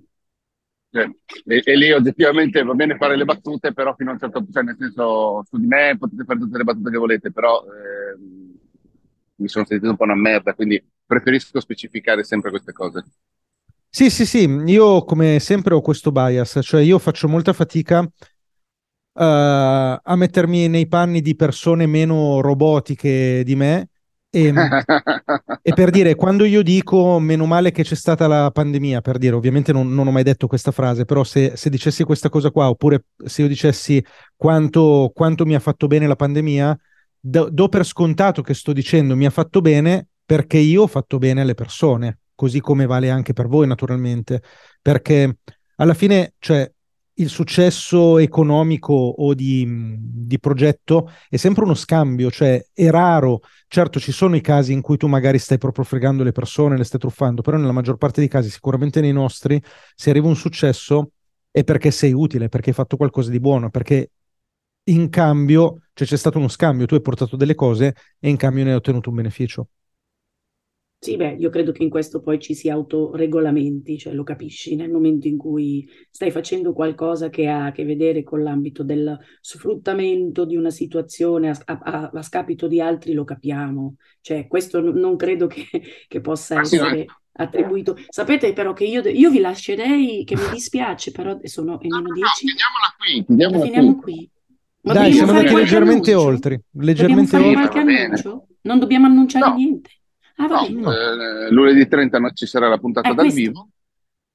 Cioè, 0.90 1.10
e, 1.46 1.62
e, 1.64 1.76
lì 1.76 1.90
oggettivamente 1.92 2.62
va 2.62 2.74
bene 2.74 2.96
fare 2.96 3.16
le 3.16 3.24
battute, 3.24 3.72
però 3.72 3.94
fino 3.94 4.10
a 4.10 4.12
un 4.14 4.18
certo 4.18 4.38
punto, 4.38 4.52
cioè 4.52 4.62
nel 4.62 4.76
senso, 4.78 5.42
su 5.48 5.58
di 5.58 5.66
me 5.66 5.96
potete 5.98 6.24
fare 6.24 6.38
tutte 6.38 6.58
le 6.58 6.64
battute 6.64 6.90
che 6.90 6.98
volete, 6.98 7.32
però... 7.32 7.62
Eh, 7.64 8.36
mi 9.38 9.48
sono 9.48 9.64
sentito 9.64 9.90
un 9.90 9.96
po' 9.96 10.04
una 10.04 10.16
merda, 10.16 10.54
quindi 10.54 10.82
preferisco 11.08 11.58
specificare 11.58 12.22
sempre 12.22 12.50
queste 12.50 12.72
cose. 12.72 13.04
Sì, 13.88 14.10
sì, 14.10 14.26
sì, 14.26 14.42
io 14.66 15.02
come 15.04 15.40
sempre 15.40 15.74
ho 15.74 15.80
questo 15.80 16.12
bias, 16.12 16.58
cioè 16.62 16.82
io 16.82 16.98
faccio 16.98 17.26
molta 17.26 17.54
fatica 17.54 18.00
uh, 18.00 18.10
a 19.14 20.14
mettermi 20.14 20.68
nei 20.68 20.86
panni 20.86 21.22
di 21.22 21.34
persone 21.34 21.86
meno 21.86 22.42
robotiche 22.42 23.42
di 23.44 23.56
me 23.56 23.88
e, 24.30 24.52
e, 25.62 25.72
per 25.72 25.90
dire, 25.90 26.14
quando 26.14 26.44
io 26.44 26.62
dico 26.62 27.18
meno 27.18 27.46
male 27.46 27.70
che 27.70 27.82
c'è 27.82 27.94
stata 27.94 28.26
la 28.26 28.50
pandemia, 28.50 29.00
per 29.00 29.16
dire, 29.16 29.34
ovviamente 29.34 29.72
non, 29.72 29.92
non 29.94 30.06
ho 30.06 30.10
mai 30.10 30.22
detto 30.22 30.46
questa 30.46 30.70
frase, 30.70 31.06
però 31.06 31.24
se, 31.24 31.56
se, 31.56 31.70
dicessi 31.70 32.04
questa 32.04 32.28
cosa 32.28 32.50
qua, 32.50 32.68
oppure 32.68 33.06
se 33.24 33.42
io 33.42 33.48
dicessi 33.48 34.04
quanto, 34.36 35.10
quanto 35.14 35.46
mi 35.46 35.54
ha 35.54 35.60
fatto 35.60 35.86
bene 35.86 36.06
la 36.06 36.16
pandemia, 36.16 36.78
do, 37.18 37.48
do 37.50 37.68
per 37.68 37.86
scontato 37.86 38.42
che 38.42 38.52
sto 38.52 38.72
dicendo 38.74 39.16
mi 39.16 39.24
ha 39.24 39.30
fatto 39.30 39.62
bene 39.62 40.08
perché 40.28 40.58
io 40.58 40.82
ho 40.82 40.86
fatto 40.86 41.16
bene 41.16 41.40
alle 41.40 41.54
persone, 41.54 42.18
così 42.34 42.60
come 42.60 42.84
vale 42.84 43.08
anche 43.08 43.32
per 43.32 43.48
voi 43.48 43.66
naturalmente, 43.66 44.42
perché 44.82 45.38
alla 45.76 45.94
fine, 45.94 46.34
cioè, 46.38 46.70
il 47.14 47.30
successo 47.30 48.18
economico 48.18 48.92
o 48.92 49.32
di, 49.32 49.96
di, 49.98 50.38
progetto 50.38 51.10
è 51.30 51.36
sempre 51.36 51.64
uno 51.64 51.72
scambio, 51.72 52.30
cioè 52.30 52.62
è 52.74 52.90
raro. 52.90 53.40
Certo, 53.68 53.98
ci 53.98 54.12
sono 54.12 54.36
i 54.36 54.42
casi 54.42 54.74
in 54.74 54.82
cui 54.82 54.98
tu 54.98 55.06
magari 55.06 55.38
stai 55.38 55.56
proprio 55.56 55.86
fregando 55.86 56.22
le 56.22 56.32
persone, 56.32 56.76
le 56.76 56.84
stai 56.84 57.00
truffando, 57.00 57.40
però 57.40 57.56
nella 57.56 57.72
maggior 57.72 57.96
parte 57.96 58.20
dei 58.20 58.28
casi, 58.28 58.50
sicuramente 58.50 59.00
nei 59.00 59.12
nostri, 59.12 59.58
se 59.94 60.10
arriva 60.10 60.28
un 60.28 60.36
successo 60.36 61.12
è 61.50 61.64
perché 61.64 61.90
sei 61.90 62.12
utile, 62.12 62.50
perché 62.50 62.68
hai 62.68 62.76
fatto 62.76 62.98
qualcosa 62.98 63.30
di 63.30 63.40
buono, 63.40 63.70
perché 63.70 64.10
in 64.84 65.08
cambio, 65.08 65.84
cioè 65.94 66.06
c'è 66.06 66.18
stato 66.18 66.36
uno 66.36 66.48
scambio, 66.48 66.84
tu 66.84 66.96
hai 66.96 67.00
portato 67.00 67.34
delle 67.34 67.54
cose 67.54 67.94
e 68.18 68.28
in 68.28 68.36
cambio 68.36 68.64
ne 68.64 68.70
hai 68.72 68.76
ottenuto 68.76 69.08
un 69.08 69.16
beneficio. 69.16 69.68
Sì, 71.00 71.16
beh, 71.16 71.36
io 71.38 71.48
credo 71.48 71.70
che 71.70 71.84
in 71.84 71.90
questo 71.90 72.20
poi 72.20 72.40
ci 72.40 72.54
si 72.54 72.68
autoregolamenti, 72.68 73.96
cioè 73.98 74.12
lo 74.12 74.24
capisci 74.24 74.74
nel 74.74 74.90
momento 74.90 75.28
in 75.28 75.36
cui 75.38 75.88
stai 76.10 76.32
facendo 76.32 76.72
qualcosa 76.72 77.28
che 77.28 77.46
ha 77.46 77.66
a 77.66 77.72
che 77.72 77.84
vedere 77.84 78.24
con 78.24 78.42
l'ambito 78.42 78.82
del 78.82 79.16
sfruttamento 79.40 80.44
di 80.44 80.56
una 80.56 80.70
situazione 80.70 81.50
a, 81.50 81.56
a, 81.66 82.10
a 82.12 82.22
scapito 82.22 82.66
di 82.66 82.80
altri, 82.80 83.12
lo 83.12 83.22
capiamo. 83.22 83.94
Cioè, 84.20 84.48
questo 84.48 84.80
n- 84.80 84.98
non 84.98 85.14
credo 85.14 85.46
che, 85.46 85.68
che 86.08 86.20
possa 86.20 86.58
essere 86.58 87.06
attribuito. 87.30 87.96
Sapete 88.08 88.52
però 88.52 88.72
che 88.72 88.84
io, 88.84 89.00
io, 89.02 89.30
vi 89.30 89.38
lascerei, 89.38 90.24
che 90.24 90.34
mi 90.34 90.50
dispiace, 90.50 91.12
però 91.12 91.38
sono 91.44 91.78
in 91.82 91.94
meno 91.94 92.12
10. 92.12 92.20
No, 92.20 92.54
qui, 92.96 93.24
finiamola 93.24 93.64
finiamo 93.64 93.96
qui. 94.00 94.14
qui. 94.14 94.30
Ma 94.80 94.94
Dai, 94.94 95.12
siamo 95.12 95.30
andati 95.30 95.54
leggermente 95.54 96.10
annuncio? 96.10 96.28
oltre. 96.28 96.62
Leggermente 96.72 97.36
oltre. 97.36 97.52
qualche 97.52 97.78
annuncio? 97.78 98.46
Non 98.62 98.80
dobbiamo 98.80 99.06
annunciare 99.06 99.48
no. 99.48 99.54
niente. 99.54 99.90
Ah, 100.40 100.46
no, 100.46 100.92
eh, 100.92 101.50
lunedì 101.50 101.88
30 101.88 102.30
ci 102.30 102.46
sarà 102.46 102.68
la 102.68 102.78
puntata 102.78 103.12
dal 103.12 103.26
questo. 103.26 103.40
vivo. 103.40 103.68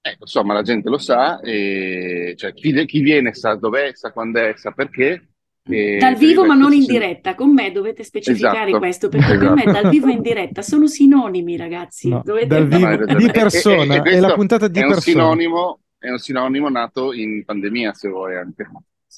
Ecco, 0.02 0.24
insomma, 0.24 0.54
la 0.54 0.62
gente 0.62 0.90
lo 0.90 0.98
sa, 0.98 1.40
e, 1.40 2.34
cioè, 2.36 2.54
chi, 2.54 2.86
chi, 2.86 3.00
viene 3.00 3.34
sa 3.34 3.56
dov'è, 3.56 3.92
sa 3.94 4.12
quando 4.12 4.40
è, 4.40 4.54
sa 4.58 4.72
perché. 4.72 5.30
E 5.66 5.98
dal 5.98 6.16
vivo 6.16 6.46
ma 6.46 6.56
non 6.56 6.74
in 6.74 6.84
diretta, 6.84 7.36
con 7.36 7.54
me 7.54 7.72
dovete 7.72 8.04
specificare 8.04 8.66
esatto. 8.66 8.80
questo 8.80 9.08
perché 9.08 9.34
esatto. 9.36 9.54
per 9.54 9.66
me 9.66 9.72
dal 9.72 9.90
vivo 9.90 10.08
e 10.08 10.12
in 10.12 10.22
diretta 10.22 10.62
sono 10.62 10.88
sinonimi 10.88 11.56
ragazzi. 11.56 12.10
No, 12.10 12.22
dovete... 12.22 12.48
Dal 12.48 12.68
vivo, 12.68 13.06
di 13.16 13.32
persona, 13.32 13.96
è, 13.96 14.02
è, 14.02 14.16
è 14.16 14.20
la 14.20 14.34
puntata 14.34 14.68
di 14.68 14.80
è 14.80 14.86
persona. 14.86 15.24
Un 15.24 15.38
sinonimo, 15.38 15.80
è 15.98 16.10
un 16.10 16.18
sinonimo 16.18 16.68
nato 16.68 17.14
in 17.14 17.46
pandemia 17.46 17.94
se 17.94 18.10
vuoi 18.10 18.36
anche. 18.36 18.70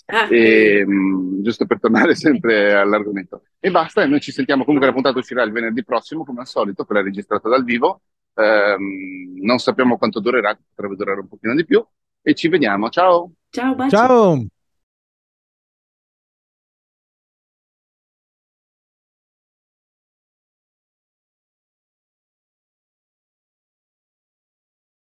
Ah, 0.05 0.27
e, 0.29 0.85
mh, 0.85 0.93
mm, 0.93 1.41
giusto 1.43 1.65
per 1.65 1.79
tornare 1.79 2.15
sempre 2.15 2.73
all'argomento. 2.73 3.43
E 3.59 3.71
basta, 3.71 4.03
e 4.03 4.07
noi 4.07 4.19
ci 4.19 4.31
sentiamo 4.31 4.63
comunque, 4.63 4.87
la 4.87 4.93
puntata 4.93 5.17
uscirà 5.17 5.43
il 5.43 5.51
venerdì 5.51 5.83
prossimo, 5.83 6.23
come 6.23 6.41
al 6.41 6.47
solito, 6.47 6.85
quella 6.85 7.01
registrata 7.01 7.49
dal 7.49 7.63
vivo. 7.63 8.01
Um, 8.33 9.39
non 9.41 9.59
sappiamo 9.59 9.97
quanto 9.97 10.19
durerà, 10.19 10.57
potrebbe 10.73 10.95
durare 10.95 11.21
un 11.21 11.27
pochino 11.27 11.55
di 11.55 11.65
più. 11.65 11.85
E 12.21 12.33
ci 12.33 12.47
vediamo, 12.47 12.89
ciao! 12.89 13.31
Ciao, 13.49 13.75
baci. 13.75 13.95
Ciao! 13.95 14.45